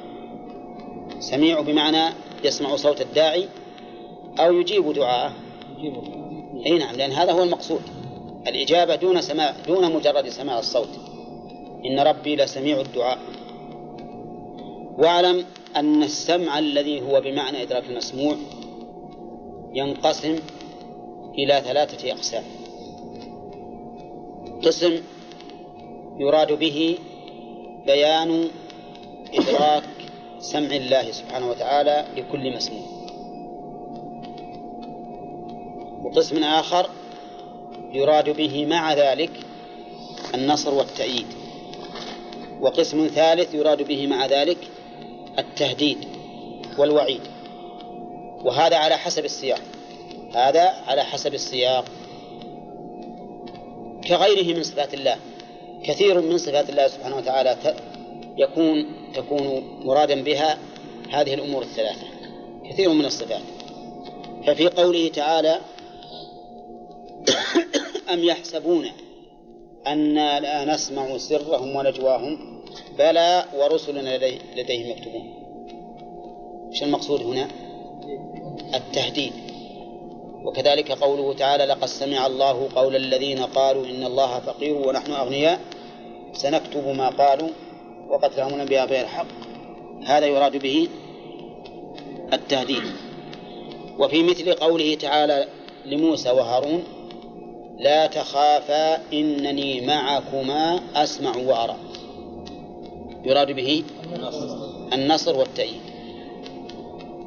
سميع 1.21 1.61
بمعنى 1.61 2.13
يسمع 2.43 2.75
صوت 2.75 3.01
الداعي 3.01 3.47
أو 4.39 4.59
يجيب 4.59 4.93
دعاءه. 4.93 5.33
أي 6.65 6.77
نعم 6.77 6.95
لأن 6.95 7.11
هذا 7.11 7.31
هو 7.31 7.43
المقصود. 7.43 7.81
الإجابة 8.47 8.95
دون 8.95 9.21
سماع 9.21 9.53
دون 9.67 9.95
مجرد 9.95 10.29
سماع 10.29 10.59
الصوت. 10.59 10.89
إن 11.85 11.99
ربي 11.99 12.35
لسميع 12.35 12.81
الدعاء. 12.81 13.19
واعلم 14.97 15.45
أن 15.75 16.03
السمع 16.03 16.59
الذي 16.59 17.01
هو 17.01 17.21
بمعنى 17.21 17.63
إدراك 17.63 17.83
المسموع 17.89 18.35
ينقسم 19.73 20.39
إلى 21.37 21.61
ثلاثة 21.65 22.11
أقسام. 22.11 22.43
قسم 24.63 25.01
يراد 26.19 26.51
به 26.51 26.97
بيان 27.85 28.47
إدراك 29.33 29.83
سمع 30.41 30.75
الله 30.75 31.11
سبحانه 31.11 31.49
وتعالى 31.49 32.05
لكل 32.17 32.55
مسموع 32.55 32.81
وقسم 36.03 36.43
آخر 36.43 36.89
يراد 37.93 38.29
به 38.29 38.65
مع 38.65 38.93
ذلك 38.93 39.31
النصر 40.35 40.73
والتأييد. 40.73 41.25
وقسم 42.61 43.07
ثالث 43.07 43.53
يراد 43.53 43.81
به 43.81 44.07
مع 44.07 44.25
ذلك 44.25 44.57
التهديد 45.39 45.97
والوعيد. 46.77 47.21
وهذا 48.43 48.77
على 48.77 48.97
حسب 48.97 49.25
السياق. 49.25 49.61
هذا 50.35 50.73
على 50.87 51.03
حسب 51.03 51.33
السياق. 51.33 51.85
كغيره 54.07 54.57
من 54.57 54.63
صفات 54.63 54.93
الله. 54.93 55.15
كثير 55.83 56.21
من 56.21 56.37
صفات 56.37 56.69
الله 56.69 56.87
سبحانه 56.87 57.17
وتعالى 57.17 57.57
يكون 58.37 58.85
تكون 59.13 59.63
مرادا 59.85 60.23
بها 60.23 60.57
هذه 61.09 61.33
الأمور 61.33 61.61
الثلاثة 61.61 62.07
كثير 62.69 62.89
من 62.89 63.05
الصفات. 63.05 63.41
ففي 64.47 64.67
قوله 64.67 65.07
تعالى 65.07 65.59
أم 68.13 68.23
يحسبون 68.23 68.87
أنا 69.87 70.39
لا 70.39 70.73
نسمع 70.73 71.17
سرهم 71.17 71.75
ونجواهم 71.75 72.61
بلى 72.97 73.45
ورسلنا 73.57 74.17
لديه 74.17 74.39
لديهم 74.55 74.87
يكتبون. 74.89 75.33
إيش 76.71 76.83
المقصود 76.83 77.21
هنا؟ 77.21 77.47
التهديد. 78.75 79.33
وكذلك 80.45 80.91
قوله 80.91 81.33
تعالى 81.33 81.65
لقد 81.65 81.85
سمع 81.85 82.27
الله 82.27 82.69
قول 82.75 82.95
الذين 82.95 83.39
قالوا 83.39 83.85
إن 83.85 84.03
الله 84.03 84.39
فقير 84.39 84.87
ونحن 84.87 85.11
أغنياء. 85.11 85.59
سنكتب 86.33 86.87
ما 86.87 87.09
قالوا 87.09 87.49
وقتلهم 88.11 88.53
الأنبياء 88.53 88.87
بغير 88.87 89.05
حق. 89.05 89.25
هذا 90.05 90.25
يراد 90.25 90.57
به 90.57 90.87
التهديد. 92.33 92.83
وفي 93.99 94.23
مثل 94.23 94.53
قوله 94.53 94.95
تعالى 94.95 95.47
لموسى 95.85 96.29
وهارون 96.29 96.83
لا 97.79 98.07
تخافا 98.07 98.95
إنني 99.13 99.81
معكما 99.81 100.81
أسمع 100.95 101.37
وأرى. 101.37 101.75
يراد 103.25 103.51
به 103.51 103.83
النصر 104.93 105.37
والتأييد. 105.37 105.81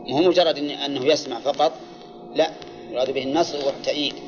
مو 0.06 0.28
مجرد 0.28 0.58
إن 0.58 0.70
أنه 0.70 1.06
يسمع 1.06 1.38
فقط 1.38 1.72
لا 2.34 2.50
يراد 2.90 3.10
به 3.10 3.22
النصر 3.22 3.66
والتأييد. 3.66 4.14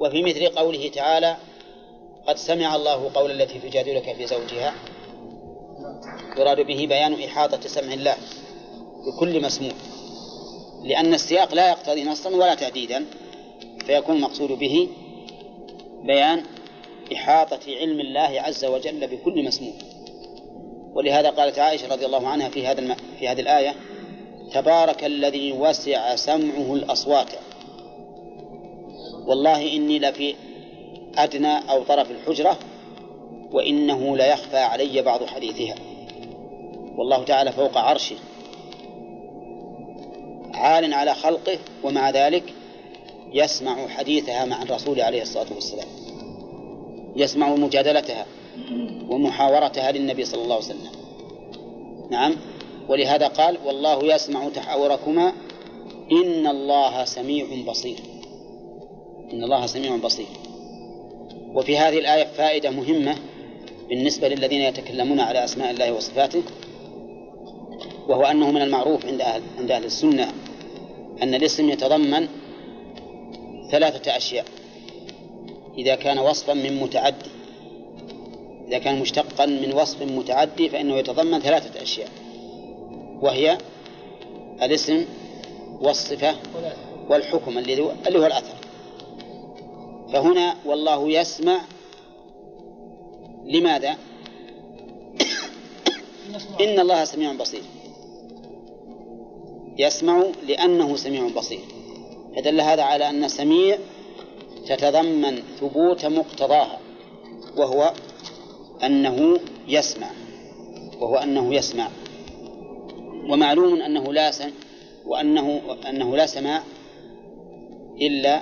وفي 0.00 0.22
مثل 0.22 0.48
قوله 0.48 0.88
تعالى 0.88 1.36
قد 2.26 2.36
سمع 2.36 2.76
الله 2.76 3.10
قول 3.14 3.30
التي 3.30 3.58
تجادلك 3.58 4.16
في 4.16 4.26
زوجها. 4.26 4.74
يراد 6.38 6.60
به 6.60 6.86
بيان 6.86 7.22
إحاطة 7.22 7.68
سمع 7.68 7.94
الله 7.94 8.16
بكل 9.06 9.42
مسموع. 9.42 9.72
لأن 10.84 11.14
السياق 11.14 11.54
لا 11.54 11.70
يقتضي 11.70 12.04
نصا 12.04 12.30
ولا 12.30 12.54
تعديدا 12.54 13.06
فيكون 13.86 14.16
المقصود 14.16 14.52
به 14.52 14.88
بيان 16.04 16.42
إحاطة 17.12 17.60
علم 17.66 18.00
الله 18.00 18.40
عز 18.40 18.64
وجل 18.64 19.06
بكل 19.06 19.44
مسموع. 19.44 19.74
ولهذا 20.94 21.30
قالت 21.30 21.58
عائشة 21.58 21.88
رضي 21.88 22.06
الله 22.06 22.28
عنها 22.28 22.48
في 22.48 22.66
هذا 22.66 22.80
الم... 22.80 22.96
في 23.18 23.28
هذه 23.28 23.40
الآية 23.40 23.74
تبارك 24.52 25.04
الذي 25.04 25.52
وسع 25.52 26.16
سمعه 26.16 26.74
الأصوات. 26.74 27.30
والله 29.26 29.76
إني 29.76 29.98
لفي 29.98 30.34
أدنى 31.18 31.70
أو 31.70 31.82
طرف 31.82 32.10
الحجرة 32.10 32.58
وإنه 33.52 34.16
ليخفى 34.16 34.58
علي 34.58 35.02
بعض 35.02 35.24
حديثها. 35.24 35.74
والله 36.96 37.24
تعالى 37.24 37.52
فوق 37.52 37.78
عرشه. 37.78 38.16
عال 40.54 40.94
على 40.94 41.14
خلقه 41.14 41.58
ومع 41.84 42.10
ذلك 42.10 42.54
يسمع 43.32 43.88
حديثها 43.88 44.44
مع 44.44 44.62
الرسول 44.62 45.00
عليه 45.00 45.22
الصلاة 45.22 45.46
والسلام. 45.54 45.88
يسمع 47.16 47.54
مجادلتها 47.54 48.26
ومحاورتها 49.08 49.92
للنبي 49.92 50.24
صلى 50.24 50.42
الله 50.42 50.54
عليه 50.54 50.64
وسلم. 50.64 50.90
نعم. 52.10 52.36
ولهذا 52.88 53.26
قال 53.26 53.58
والله 53.64 54.14
يسمع 54.14 54.48
تحاوركما 54.48 55.32
إن 56.12 56.46
الله 56.46 57.04
سميع 57.04 57.46
بصير. 57.68 57.98
إن 59.32 59.44
الله 59.44 59.66
سميع 59.66 59.96
بصير. 59.96 60.26
وفي 61.54 61.78
هذه 61.78 61.98
الآية 61.98 62.24
فائدة 62.24 62.70
مهمة 62.70 63.16
بالنسبة 63.88 64.28
للذين 64.28 64.60
يتكلمون 64.60 65.20
على 65.20 65.44
أسماء 65.44 65.70
الله 65.70 65.92
وصفاته 65.92 66.42
وهو 68.08 68.24
أنه 68.24 68.50
من 68.50 68.62
المعروف 68.62 69.06
عند 69.06 69.20
أهل, 69.20 69.42
عند 69.58 69.70
أهل 69.70 69.84
السنة 69.84 70.32
أن 71.22 71.34
الاسم 71.34 71.70
يتضمن 71.70 72.28
ثلاثة 73.70 74.16
أشياء. 74.16 74.44
إذا 75.78 75.94
كان 75.94 76.18
وصفا 76.18 76.54
من 76.54 76.80
متعدي 76.80 77.30
إذا 78.68 78.78
كان 78.78 79.00
مشتقا 79.00 79.46
من 79.46 79.72
وصف 79.72 80.02
متعدي 80.02 80.68
فإنه 80.68 80.96
يتضمن 80.96 81.40
ثلاثة 81.40 81.82
أشياء 81.82 82.08
وهي 83.22 83.58
الاسم 84.62 85.04
والصفة 85.80 86.34
والحكم 87.08 87.58
الذي 87.58 87.80
هو 87.80 87.90
الأثر. 88.06 88.54
فهنا 90.16 90.56
والله 90.64 91.08
يسمع 91.10 91.60
لماذا؟ 93.44 93.96
إن 96.60 96.80
الله 96.80 97.04
سميع 97.04 97.32
بصير. 97.32 97.62
يسمع 99.78 100.24
لأنه 100.48 100.96
سميع 100.96 101.28
بصير. 101.28 101.60
فدل 102.36 102.60
هذا 102.60 102.82
على 102.82 103.10
أن 103.10 103.28
سميع 103.28 103.78
تتضمن 104.66 105.42
ثبوت 105.60 106.06
مقتضاها 106.06 106.78
وهو 107.56 107.92
أنه 108.84 109.40
يسمع 109.68 110.10
وهو 111.00 111.16
أنه 111.16 111.54
يسمع. 111.54 111.88
ومعلوم 113.28 113.82
أنه 113.82 114.12
لا 114.12 114.30
سمع 114.30 114.50
وأنه 115.06 115.60
أنه 115.88 116.16
لا 116.16 116.26
سماع 116.26 116.62
إلا 118.00 118.40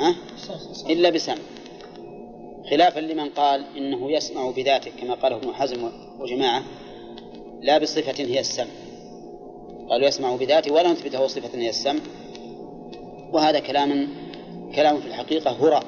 ها؟ 0.00 0.14
إلا 0.90 1.10
بسمع 1.10 1.36
خلافا 2.70 3.00
لمن 3.00 3.28
قال 3.28 3.64
إنه 3.76 4.12
يسمع 4.12 4.50
بذاته 4.50 4.90
كما 5.00 5.14
قاله 5.14 5.36
ابن 5.36 5.54
حزم 5.54 5.90
وجماعة 6.20 6.62
لا 7.60 7.78
بصفة 7.78 8.24
هي 8.24 8.40
السمع 8.40 8.70
قالوا 9.90 10.08
يسمع 10.08 10.36
بذاته 10.36 10.72
ولا 10.72 10.92
نثبته 10.92 11.26
صفة 11.26 11.58
هي 11.58 11.68
السمع 11.68 12.00
وهذا 13.32 13.58
كلام 13.58 14.08
كلام 14.74 15.00
في 15.00 15.06
الحقيقة 15.06 15.50
هراء 15.50 15.84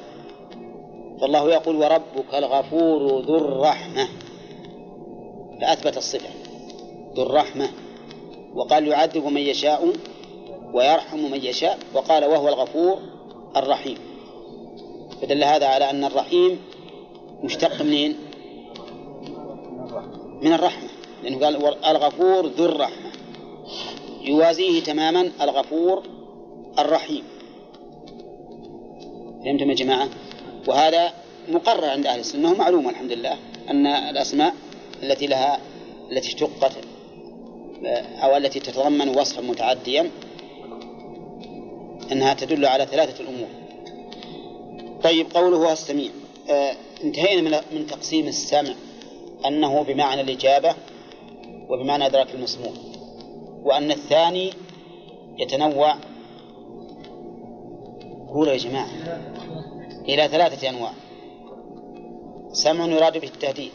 فالله 1.21 1.51
يقول 1.51 1.75
وربك 1.75 2.33
الغفور 2.33 3.21
ذو 3.21 3.37
الرحمة. 3.37 4.07
فأثبت 5.61 5.97
الصفة. 5.97 6.29
ذو 7.15 7.23
الرحمة. 7.23 7.69
وقال 8.55 8.87
يعذب 8.87 9.25
من 9.25 9.41
يشاء 9.41 9.93
ويرحم 10.73 11.31
من 11.31 11.45
يشاء. 11.45 11.79
وقال 11.93 12.25
وهو 12.25 12.47
الغفور 12.47 12.99
الرحيم 13.55 13.97
فدل 15.21 15.43
هذا 15.43 15.65
على 15.65 15.89
أن 15.89 16.03
الرحيم 16.03 16.59
مشتق 17.43 17.81
منين؟ 17.81 18.15
من 20.41 20.53
الرحمة 20.53 20.89
لأنه 21.23 21.39
قال 21.39 21.85
الغفور 21.85 22.47
ذو 22.47 22.65
الرحمة 22.65 23.11
يوازيه 24.21 24.83
تماما 24.83 25.31
الغفور 25.41 26.03
الرحيم 26.79 27.23
فهمتم 29.43 29.69
يا 29.69 29.75
جماعة؟ 29.75 30.09
وهذا 30.67 31.13
مقرر 31.49 31.85
عند 31.85 32.07
أهل 32.07 32.19
السنة 32.19 32.51
ومعلوم 32.51 32.89
الحمد 32.89 33.11
لله 33.11 33.37
أن 33.69 33.87
الأسماء 33.87 34.53
التي 35.03 35.27
لها 35.27 35.59
التي 36.11 36.27
اشتقت 36.27 36.71
أو 38.23 38.37
التي 38.37 38.59
تتضمن 38.59 39.09
وصفا 39.09 39.41
متعديا 39.41 40.11
أنها 42.11 42.33
تدل 42.33 42.65
على 42.65 42.85
ثلاثة 42.85 43.23
الأمور. 43.23 43.47
طيب 45.03 45.33
قوله 45.33 45.71
السميع 45.73 46.09
آه 46.49 46.75
انتهينا 47.03 47.41
من 47.41 47.79
من 47.79 47.87
تقسيم 47.87 48.27
السمع 48.27 48.73
أنه 49.45 49.81
بمعنى 49.81 50.21
الإجابة 50.21 50.75
وبمعنى 51.69 52.05
إدراك 52.05 52.35
المسموع. 52.35 52.71
وأن 53.63 53.91
الثاني 53.91 54.53
يتنوع. 55.37 55.95
قولوا 58.33 58.53
يا 58.53 58.57
جماعة. 58.57 58.89
إلى 60.09 60.27
ثلاثة 60.27 60.69
أنواع. 60.69 60.91
سمع 62.53 62.85
يراد 62.85 63.17
به 63.17 63.27
التهديد 63.27 63.71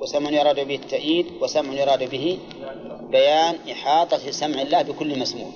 وسمع 0.00 0.30
يراد 0.30 0.66
به 0.66 0.74
التأييد 0.74 1.26
وسمع 1.40 1.72
يراد 1.74 2.10
به 2.10 2.38
بيان 3.10 3.54
إحاطة 3.70 4.30
سمع 4.30 4.62
الله 4.62 4.82
بكل 4.82 5.18
مسموع. 5.18 5.48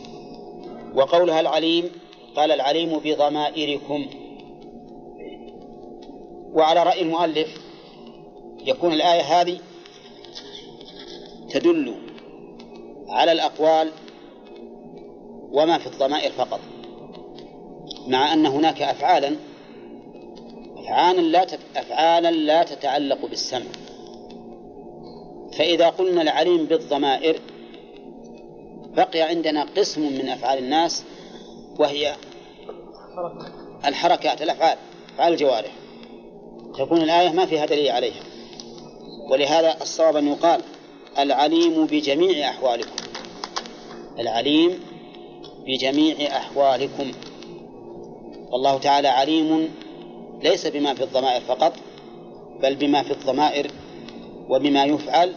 وقولها 0.94 1.40
العليم 1.40 1.90
قال 2.36 2.52
العليم 2.52 2.98
بضمائركم. 2.98 4.06
وعلى 6.52 6.82
رأي 6.82 7.02
المؤلف 7.02 7.48
يكون 8.66 8.92
الآية 8.92 9.22
هذه 9.22 9.58
تدل 11.50 11.94
على 13.08 13.32
الأقوال 13.32 13.90
وما 15.52 15.78
في 15.78 15.86
الضمائر 15.86 16.30
فقط 16.30 16.60
مع 18.06 18.32
أن 18.32 18.46
هناك 18.46 18.82
أفعالا 18.82 19.36
أفعالا 20.76 21.20
لا 21.20 21.46
أفعالا 21.76 22.30
لا 22.30 22.62
تتعلق 22.62 23.26
بالسمع. 23.26 23.66
فإذا 25.52 25.88
قلنا 25.88 26.22
العليم 26.22 26.64
بالضمائر 26.64 27.40
بقي 28.96 29.22
عندنا 29.22 29.66
قسم 29.76 30.02
من 30.02 30.28
أفعال 30.28 30.58
الناس 30.58 31.04
وهي 31.78 32.14
الحركات 33.84 34.42
الأفعال 34.42 34.78
أفعال 35.14 35.32
الجوارح 35.32 35.72
تكون 36.78 37.02
الآية 37.02 37.28
ما 37.28 37.46
فيها 37.46 37.66
دليل 37.66 37.90
عليها. 37.90 38.22
ولهذا 39.30 39.76
الصواب 39.82 40.16
أن 40.16 40.28
يقال 40.28 40.60
العليم 41.18 41.86
بجميع 41.86 42.48
أحوالكم. 42.48 42.96
العليم 44.18 44.80
بجميع 45.66 46.36
أحوالكم. 46.36 47.12
والله 48.50 48.78
تعالى 48.78 49.08
عليم 49.08 49.74
ليس 50.42 50.66
بما 50.66 50.94
في 50.94 51.04
الضمائر 51.04 51.40
فقط 51.40 51.72
بل 52.62 52.74
بما 52.74 53.02
في 53.02 53.10
الضمائر 53.10 53.70
وبما 54.48 54.84
يفعل 54.84 55.32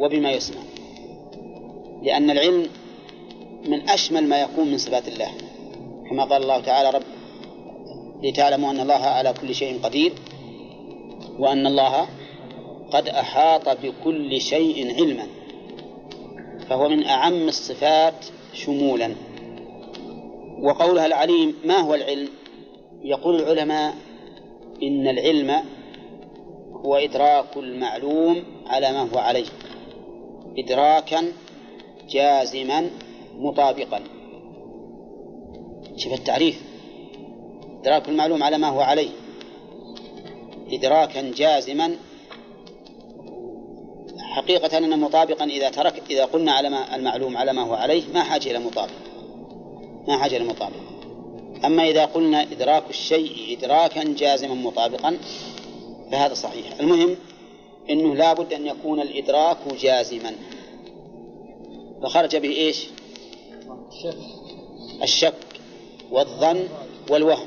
وبما 0.00 0.30
يسمع. 0.30 0.62
لأن 2.02 2.30
العلم 2.30 2.68
من 3.64 3.88
أشمل 3.88 4.28
ما 4.28 4.40
يكون 4.40 4.68
من 4.68 4.78
صفات 4.78 5.08
الله. 5.08 5.30
كما 6.10 6.24
قال 6.24 6.42
الله 6.42 6.60
تعالى 6.60 6.90
رب 6.90 7.17
لتعلموا 8.22 8.70
أن 8.70 8.80
الله 8.80 8.94
على 8.94 9.34
كل 9.40 9.54
شيء 9.54 9.80
قدير 9.82 10.12
وأن 11.38 11.66
الله 11.66 12.08
قد 12.90 13.08
أحاط 13.08 13.68
بكل 13.68 14.40
شيء 14.40 14.94
علما 14.94 15.26
فهو 16.68 16.88
من 16.88 17.04
أعم 17.04 17.48
الصفات 17.48 18.26
شمولا. 18.52 19.14
وقولها 20.62 21.06
العليم 21.06 21.54
ما 21.64 21.78
هو 21.78 21.94
العلم؟ 21.94 22.28
يقول 23.02 23.40
العلماء 23.42 23.94
إن 24.82 25.08
العلم 25.08 25.50
هو 26.72 26.96
إدراك 26.96 27.56
المعلوم 27.56 28.42
على 28.66 28.92
ما 28.92 29.00
هو 29.14 29.18
عليه 29.18 29.46
إدراكا 30.58 31.32
جازما 32.08 32.90
مطابقا. 33.38 34.00
شوف 35.96 36.12
التعريف. 36.12 36.67
إدراك 37.80 38.08
المعلوم 38.08 38.42
على 38.42 38.58
ما 38.58 38.68
هو 38.68 38.80
عليه. 38.80 39.10
إدراكا 40.72 41.32
جازما 41.36 41.96
حقيقة 44.18 44.78
أن 44.78 45.00
مطابقا 45.00 45.44
إذا 45.44 45.70
ترك 45.70 46.02
إذا 46.10 46.24
قلنا 46.24 46.52
على 46.52 46.70
ما 46.70 46.96
المعلوم 46.96 47.36
على 47.36 47.52
ما 47.52 47.62
هو 47.62 47.74
عليه 47.74 48.02
ما 48.14 48.22
حاجة 48.22 48.50
إلى 48.50 48.58
مطابق. 48.58 48.92
ما 50.08 50.18
حاجة 50.18 50.36
إلى 50.36 50.44
مطابق. 50.44 50.88
أما 51.64 51.88
إذا 51.88 52.04
قلنا 52.04 52.42
إدراك 52.42 52.90
الشيء 52.90 53.58
إدراكا 53.58 54.04
جازما 54.04 54.54
مطابقا 54.54 55.18
فهذا 56.12 56.34
صحيح. 56.34 56.80
المهم 56.80 57.16
أنه 57.90 58.14
لا 58.14 58.32
بد 58.32 58.52
أن 58.52 58.66
يكون 58.66 59.00
الإدراك 59.00 59.58
جازما. 59.80 60.32
فخرج 62.02 62.36
به 62.36 62.48
إيش؟ 62.48 62.86
الشك. 65.02 65.34
والظن 66.10 66.68
والوهم. 67.10 67.46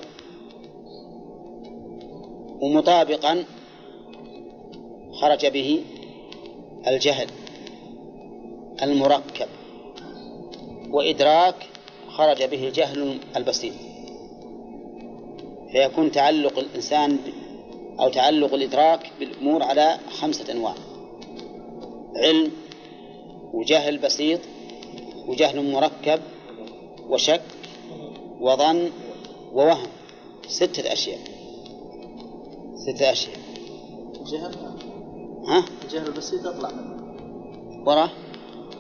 ومطابقا 2.62 3.44
خرج 5.14 5.46
به 5.46 5.84
الجهل 6.88 7.28
المركب. 8.82 9.48
وإدراك 10.90 11.56
خرج 12.10 12.44
به 12.44 12.68
الجهل 12.68 13.20
البسيط. 13.36 13.74
فيكون 15.72 16.12
تعلق 16.12 16.60
الإنسان 16.60 17.18
أو 18.00 18.10
تعلق 18.10 18.54
الإدراك 18.54 19.12
بالأمور 19.20 19.64
على 19.64 19.98
خمسة 20.10 20.52
أنواع. 20.52 20.74
علم 22.16 22.52
وجهل 23.54 23.98
بسيط 23.98 24.40
وجهل 25.28 25.72
مركب 25.72 26.22
وشك 27.10 27.42
وظن 28.40 28.92
ووهم. 29.54 29.88
ستة 30.48 30.94
أشياء. 30.94 31.41
ستة 32.86 33.12
أشياء. 33.12 33.38
الجهل 34.22 34.56
ها؟ 35.48 35.66
الجهل 35.84 36.08
البسيط 36.08 36.48
أطلع. 36.48 36.70
منه 36.72 36.92
وراه 37.88 38.10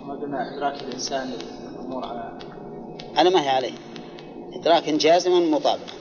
ما 0.05 0.13
قلنا 0.13 0.57
إدراك 0.57 0.81
الإنسان 0.83 1.33
الأمور 1.73 2.05
على 2.05 2.39
على 3.15 3.29
ما 3.29 3.43
هي 3.43 3.49
عليه 3.49 3.73
إدراك 4.53 4.89
جازما 4.89 5.39
مطابقا 5.39 5.93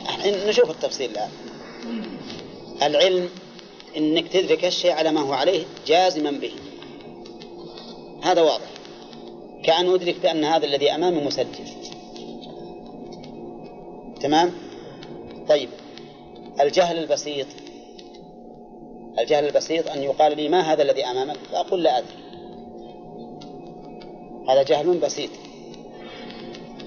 الحين 0.00 0.48
نشوف 0.48 0.70
التفصيل 0.70 1.10
الآن. 1.10 1.30
العلم 2.82 3.28
إنك 3.96 4.28
تدرك 4.28 4.64
الشيء 4.64 4.92
على 4.92 5.12
ما 5.12 5.20
هو 5.20 5.32
عليه 5.32 5.64
جازما 5.86 6.30
به. 6.30 6.52
هذا 8.22 8.42
واضح. 8.42 8.70
كأن 9.64 9.94
أدرك 9.94 10.20
بأن 10.22 10.44
هذا 10.44 10.66
الذي 10.66 10.94
أمامي 10.94 11.24
مسجل. 11.24 11.66
تمام؟ 14.20 14.52
طيب. 15.48 15.68
الجهل 16.60 16.98
البسيط. 16.98 17.46
الجهل 19.18 19.46
البسيط 19.46 19.88
أن 19.88 20.02
يقال 20.02 20.36
لي 20.36 20.48
ما 20.48 20.60
هذا 20.60 20.82
الذي 20.82 21.04
أمامك؟ 21.04 21.36
فأقول 21.36 21.82
لا 21.82 21.98
أدري. 21.98 22.24
هذا 24.48 24.62
جهل 24.62 24.98
بسيط. 24.98 25.30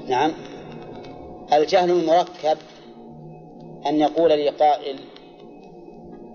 نعم. 0.07 0.31
الجهل 1.53 1.91
المركب 1.91 2.57
أن 3.85 3.95
يقول 3.95 4.29
لي 4.29 4.49
قائل 4.49 4.99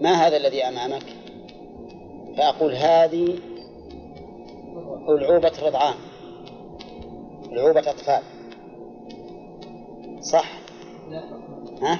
ما 0.00 0.12
هذا 0.12 0.36
الذي 0.36 0.64
أمامك؟ 0.64 1.04
فأقول 2.36 2.74
هذه 2.74 3.38
ألعوبة 5.08 5.52
رضعان. 5.62 5.94
ألعوبة 7.52 7.80
أطفال. 7.80 8.22
صح؟ 10.20 10.52
ها؟ 11.82 11.98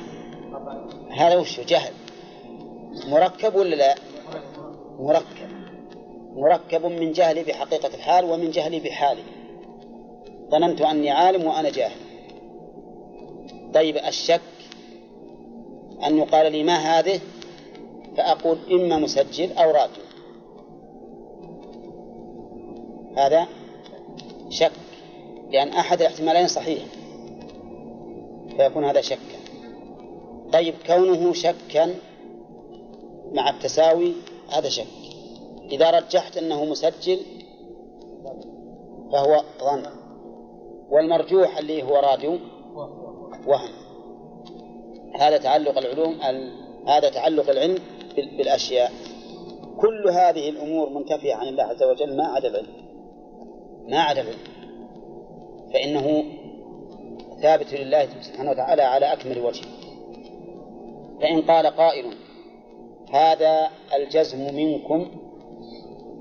هذا 1.17 1.37
وش 1.37 1.61
جهل 1.61 1.93
مركب 3.09 3.55
ولا 3.55 3.77
لا؟ 3.77 3.95
مركب. 4.99 5.53
مركب 6.37 6.87
من 6.87 7.13
جهلي 7.13 7.43
بحقيقة 7.43 7.95
الحال 7.95 8.25
ومن 8.25 8.51
جهلي 8.51 8.81
بحالي 8.81 9.23
ظننت 10.51 10.81
أني 10.81 11.11
عالم 11.11 11.45
وأنا 11.45 11.71
جاهل. 11.71 12.01
طيب 13.75 13.97
الشك 13.97 14.41
أن 16.07 16.19
يقال 16.19 16.53
لي 16.53 16.63
ما 16.63 16.77
هذه؟ 16.77 17.21
فأقول 18.17 18.59
إما 18.71 18.97
مسجل 18.97 19.53
أو 19.53 19.71
راجل 19.71 20.03
هذا 23.17 23.47
شك 24.51 24.73
لأن 25.51 25.69
أحد 25.69 26.01
الاحتمالين 26.01 26.49
صحيح. 26.49 26.83
فيكون 28.57 28.85
هذا 28.85 29.01
شكا 29.01 29.32
طيب 30.53 30.75
كونه 30.87 31.33
شكا 31.33 31.95
مع 33.33 33.51
التساوي 33.51 34.13
هذا 34.53 34.69
شك. 34.69 34.87
إذا 35.73 35.91
رجحت 35.91 36.37
أنه 36.37 36.65
مسجل 36.65 37.21
فهو 39.13 39.43
ظن. 39.61 39.87
والمرجوح 40.91 41.59
اللي 41.59 41.83
هو 41.83 41.97
راديو 41.97 42.39
وهم. 43.47 43.71
هذا 45.21 45.39
تعلق 45.39 45.79
العلوم 45.79 46.21
هذا 46.89 47.09
تعلق 47.09 47.51
العلم 47.51 47.79
بالأشياء. 48.17 48.93
كل 49.81 50.11
هذه 50.11 50.49
الأمور 50.49 50.89
منتفية 50.89 51.35
عن 51.35 51.49
الله 51.49 51.65
عز 51.65 51.83
وجل 51.83 52.17
ما 52.17 52.27
عدا 52.27 52.49
العلم. 52.49 52.67
ما 53.89 54.01
عدا 54.01 54.21
العلم. 54.21 54.39
فإنه 55.73 56.25
ثابت 57.43 57.75
لله 57.75 58.09
سبحانه 58.23 58.51
وتعالى 58.51 58.83
على 58.83 59.13
أكمل 59.13 59.39
وجه. 59.39 59.82
فإن 61.23 61.43
قال 61.43 61.67
قائل 61.67 62.05
هذا 63.13 63.71
الجزم 63.97 64.55
منكم 64.55 65.07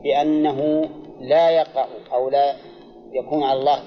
بأنه 0.03 0.90
لا 1.22 1.49
يقع 1.49 1.88
أو 2.14 2.30
لا 2.30 2.56
يكون 3.11 3.44
على 3.44 3.60
الله 3.60 3.84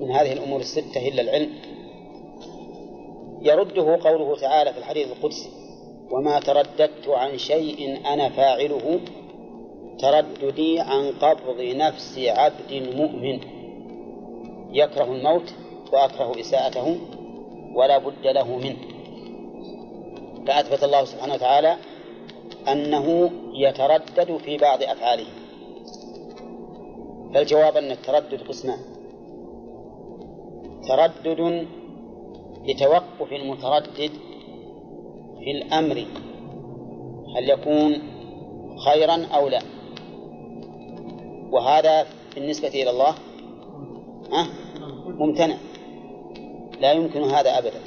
من 0.00 0.10
هذه 0.10 0.32
الأمور 0.32 0.60
الستة 0.60 1.08
إلا 1.08 1.22
العلم. 1.22 1.50
يرده 3.42 3.98
قوله 4.04 4.36
تعالى 4.36 4.72
في 4.72 4.78
الحديث 4.78 5.08
القدسي 5.12 5.50
وما 6.10 6.40
ترددت 6.40 7.08
عن 7.08 7.38
شيء 7.38 8.00
أنا 8.12 8.28
فاعله 8.28 9.00
ترددي 9.98 10.80
عن 10.80 11.12
قبض 11.12 11.60
نفس 11.60 12.18
عبد 12.18 12.72
مؤمن. 12.96 13.40
يكره 14.72 15.04
الموت 15.04 15.54
وأكره 15.92 16.40
إساءته 16.40 16.96
ولا 17.74 17.98
بد 17.98 18.26
له 18.26 18.56
منه. 18.56 18.99
فأثبت 20.46 20.84
الله 20.84 21.04
سبحانه 21.04 21.34
وتعالى 21.34 21.76
أنه 22.68 23.30
يتردد 23.54 24.36
في 24.36 24.56
بعض 24.56 24.82
أفعاله. 24.82 25.26
فالجواب 27.34 27.76
أن 27.76 27.90
التردد 27.90 28.42
قسمان. 28.48 28.78
تردد 30.88 31.66
لتوقف 32.64 33.32
المتردد 33.32 34.10
في 35.38 35.50
الأمر 35.50 36.06
هل 37.36 37.50
يكون 37.50 38.02
خيرا 38.84 39.26
أو 39.34 39.48
لا. 39.48 39.62
وهذا 41.50 42.06
بالنسبة 42.34 42.68
إلى 42.68 42.90
الله 42.90 43.14
ممتنع. 45.06 45.56
لا 46.80 46.92
يمكن 46.92 47.22
هذا 47.22 47.58
أبدا. 47.58 47.80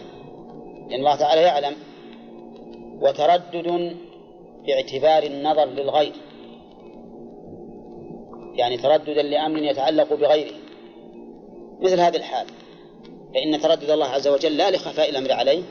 لأن 0.89 0.99
الله 0.99 1.15
تعالى 1.15 1.41
يعلم 1.41 1.75
وتردد 3.03 3.95
باعتبار 4.67 5.23
النظر 5.23 5.65
للغير. 5.65 6.13
يعني 8.55 8.77
ترددا 8.77 9.21
لأمر 9.21 9.63
يتعلق 9.63 10.13
بغيره. 10.13 10.55
مثل 11.81 11.99
هذه 11.99 12.15
الحال. 12.15 12.47
فإن 13.33 13.61
تردد 13.61 13.89
الله 13.89 14.05
عز 14.05 14.27
وجل 14.27 14.57
لا 14.57 14.71
لخفاء 14.71 15.09
الأمر 15.09 15.31
عليه 15.31 15.63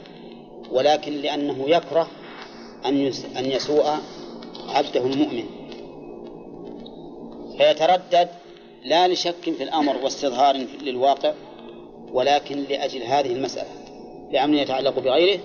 ولكن 0.70 1.12
لأنه 1.12 1.64
يكره 1.66 2.08
أن 2.84 3.12
أن 3.36 3.44
يسوء 3.44 3.84
عبده 4.68 5.06
المؤمن. 5.06 5.44
فيتردد 7.58 8.28
لا 8.84 9.08
لشك 9.08 9.50
في 9.56 9.62
الأمر 9.62 9.96
واستظهار 10.04 10.56
للواقع 10.82 11.32
ولكن 12.12 12.64
لأجل 12.70 13.02
هذه 13.02 13.32
المسألة 13.32 13.70
لأمر 14.32 14.54
يتعلق 14.54 14.98
بغيره. 14.98 15.40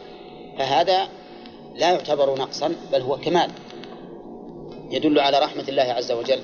فهذا 0.58 1.08
لا 1.78 1.92
يعتبر 1.92 2.40
نقصا 2.40 2.76
بل 2.92 3.02
هو 3.02 3.18
كمال. 3.18 3.52
يدل 4.92 5.20
على 5.20 5.40
رحمة 5.40 5.66
الله 5.70 5.84
عز 5.84 6.12
وجل. 6.12 6.42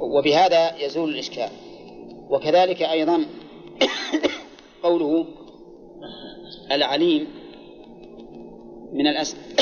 وبهذا 0.00 0.76
يزول 0.76 1.10
الإشكال. 1.10 1.50
وكذلك 2.30 2.82
أيضا 2.82 3.24
قوله 4.82 5.26
العليم 6.72 7.28
من 8.92 9.06
الأسماء 9.06 9.44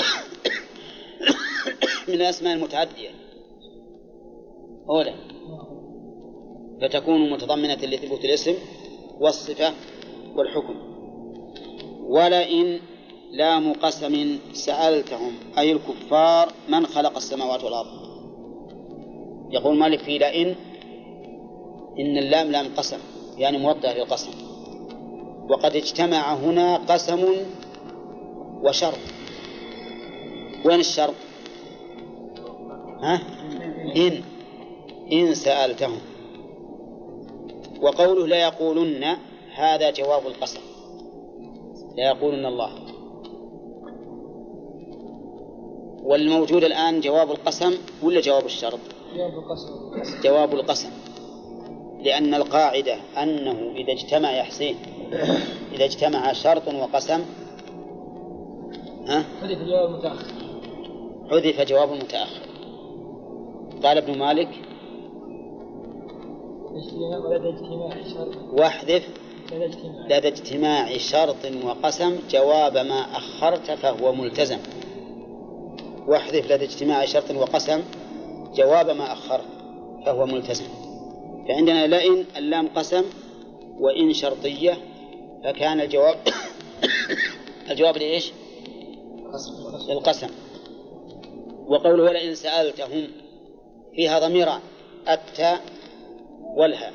من 2.09 2.15
الأسماء 2.15 2.55
المتعدية. 2.55 3.11
أولا 4.91 5.15
فتكون 6.83 7.31
متضمنة 7.31 7.75
لثبوت 7.75 8.25
الاسم 8.25 8.55
والصفة 9.21 9.73
والحكم. 10.37 10.75
ولئن 12.09 12.81
لام 13.33 13.73
قسم 13.73 14.39
سألتهم 14.53 15.33
أي 15.59 15.73
الكفار 15.73 16.53
من 16.69 16.87
خلق 16.87 17.17
السماوات 17.17 17.65
والأرض؟ 17.65 18.07
يقول 19.51 19.79
مالك 19.79 19.99
في 19.99 20.19
لئن 20.19 20.55
إن 21.99 22.19
اللام 22.19 22.51
لام 22.51 22.67
قسم 22.77 22.99
يعني 23.37 23.59
موضع 23.59 23.93
للقسم. 23.93 24.31
وقد 25.51 25.77
اجتمع 25.77 26.35
هنا 26.35 26.77
قسم 26.77 27.25
وشرط. 28.63 28.99
وين 30.65 30.81
الشرط؟ 30.81 31.15
ها؟ 33.03 33.23
إن 33.97 34.23
إن 35.13 35.35
سألتهم. 35.35 35.99
وقوله 37.83 38.27
لا 38.27 38.43
يقولن 38.43 39.17
هذا 39.57 39.91
جواب 39.91 40.27
القسم 40.27 40.61
لا 41.97 42.05
يقولن 42.05 42.47
الله. 42.47 42.71
والموجود 46.03 46.65
الآن 46.65 47.01
جواب 47.01 47.31
القسم 47.31 47.75
ولا 48.03 48.21
جواب 48.21 48.45
الشرط؟ 48.45 48.79
جواب 49.17 49.39
القسم. 49.39 49.71
جواب 50.23 50.55
القسم. 50.55 50.91
لأن 52.03 52.35
القاعدة 52.35 52.97
أنه 53.23 53.73
إذا 53.77 53.93
اجتمع 53.93 54.33
يا 54.33 54.43
حسين 54.43 54.77
إذا 55.73 55.85
اجتمع 55.85 56.33
شرط 56.33 56.69
وقسم 56.69 57.25
ها؟ 59.07 59.25
حذف 59.41 59.61
الجواب 59.61 59.91
المتأخر 59.91 60.33
حذف 61.31 61.61
جواب 61.61 61.93
المتأخر 61.93 62.41
قال 63.83 63.99
ابن 63.99 64.19
مالك 64.19 64.49
واحذف 68.53 69.26
لدى 70.11 70.29
اجتماع 70.29 70.97
شرط 70.97 71.37
وقسم 71.65 72.19
جواب 72.31 72.77
ما 72.77 73.17
أخرت 73.17 73.71
فهو 73.71 74.13
ملتزم 74.13 74.59
واحذف 76.07 76.53
لدى 76.53 76.65
اجتماع 76.65 77.05
شرط 77.05 77.31
وقسم 77.31 77.83
جواب 78.55 78.91
ما 78.91 79.13
أخرت 79.13 79.45
فهو 80.07 80.27
ملتزم 80.27 80.65
فعندنا 81.49 81.87
لئن 81.87 82.25
اللام 82.37 82.69
قسم 82.69 83.05
وإن 83.79 84.13
شرطية 84.13 84.79
فكان 85.45 85.81
الجواب 85.81 86.17
الجواب 87.71 87.97
لإيش؟ 87.97 88.33
للقسم 89.89 90.29
وقوله 91.67 92.03
ولئن 92.03 92.35
سألتهم 92.35 93.09
فيها 93.95 94.19
ضميران 94.19 94.61
التاء 95.09 95.61
والهاء 96.57 96.93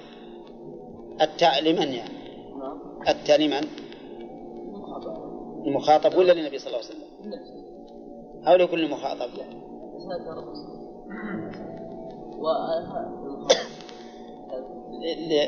التاء 1.22 1.64
لمن 1.64 1.94
يعني؟ 1.94 2.21
التاء 3.08 3.42
لمن؟ 3.42 3.68
المخاطب 5.68 6.18
ولا 6.18 6.34
للنبي 6.34 6.58
صلى 6.60 6.68
الله 6.68 6.86
عليه 6.86 6.90
وسلم؟ 6.90 7.08
أو 8.48 8.56
لكل 8.56 8.92
مخاطب؟ 8.92 9.30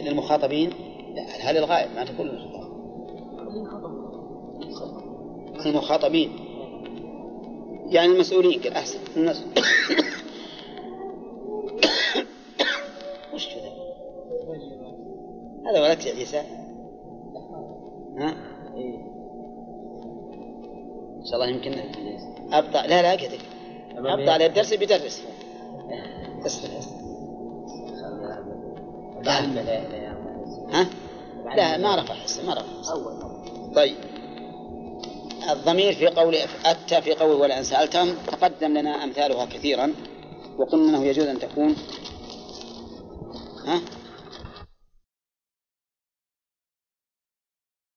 للمخاطبين؟ 0.05 0.69
لا 1.15 1.23
هل 1.23 1.57
الغائب 1.57 1.95
ما 1.95 2.05
تكون 2.05 2.29
المخاطبين. 5.65 6.31
يعني 7.87 8.11
المسؤولين 8.13 8.61
قال 8.61 8.73
أحسن. 8.73 8.99
الناس. 9.17 9.43
وش 13.33 13.47
كذا؟ 13.47 13.73
هذا 15.65 15.81
ولد 15.81 16.05
يا 16.05 16.15
عيسى. 16.15 16.62
ها؟ 18.17 18.35
إن 21.19 21.25
شاء 21.25 21.35
الله 21.35 21.47
يمكن 21.47 21.73
أبطأ. 22.51 22.87
لا 22.87 23.01
لا 23.01 23.15
كذا 23.15 23.37
أبطأ 23.97 24.31
على 24.31 24.45
الدرس 24.45 24.73
بيدرس 24.73 25.23
بس 26.45 26.65
ها؟ 30.71 30.87
لا 31.55 31.77
ما 31.77 31.95
رفع 31.95 32.13
حسه 32.13 32.45
ما 32.45 32.53
رفع 32.53 32.81
حسه 32.81 33.73
طيب. 33.75 33.95
الضمير 35.51 35.93
في 35.93 36.07
قول 36.07 36.35
أتى 36.65 37.01
في 37.01 37.13
قول 37.13 37.41
ولا 37.41 37.59
أن 37.59 37.63
سألتهم 37.63 38.15
تقدم 38.27 38.77
لنا 38.77 39.03
أمثالها 39.03 39.45
كثيرا 39.45 39.93
وقلنا 40.57 40.89
أنه 40.89 41.05
يجوز 41.05 41.27
أن 41.27 41.39
تكون. 41.39 41.75
ها؟ 43.65 43.81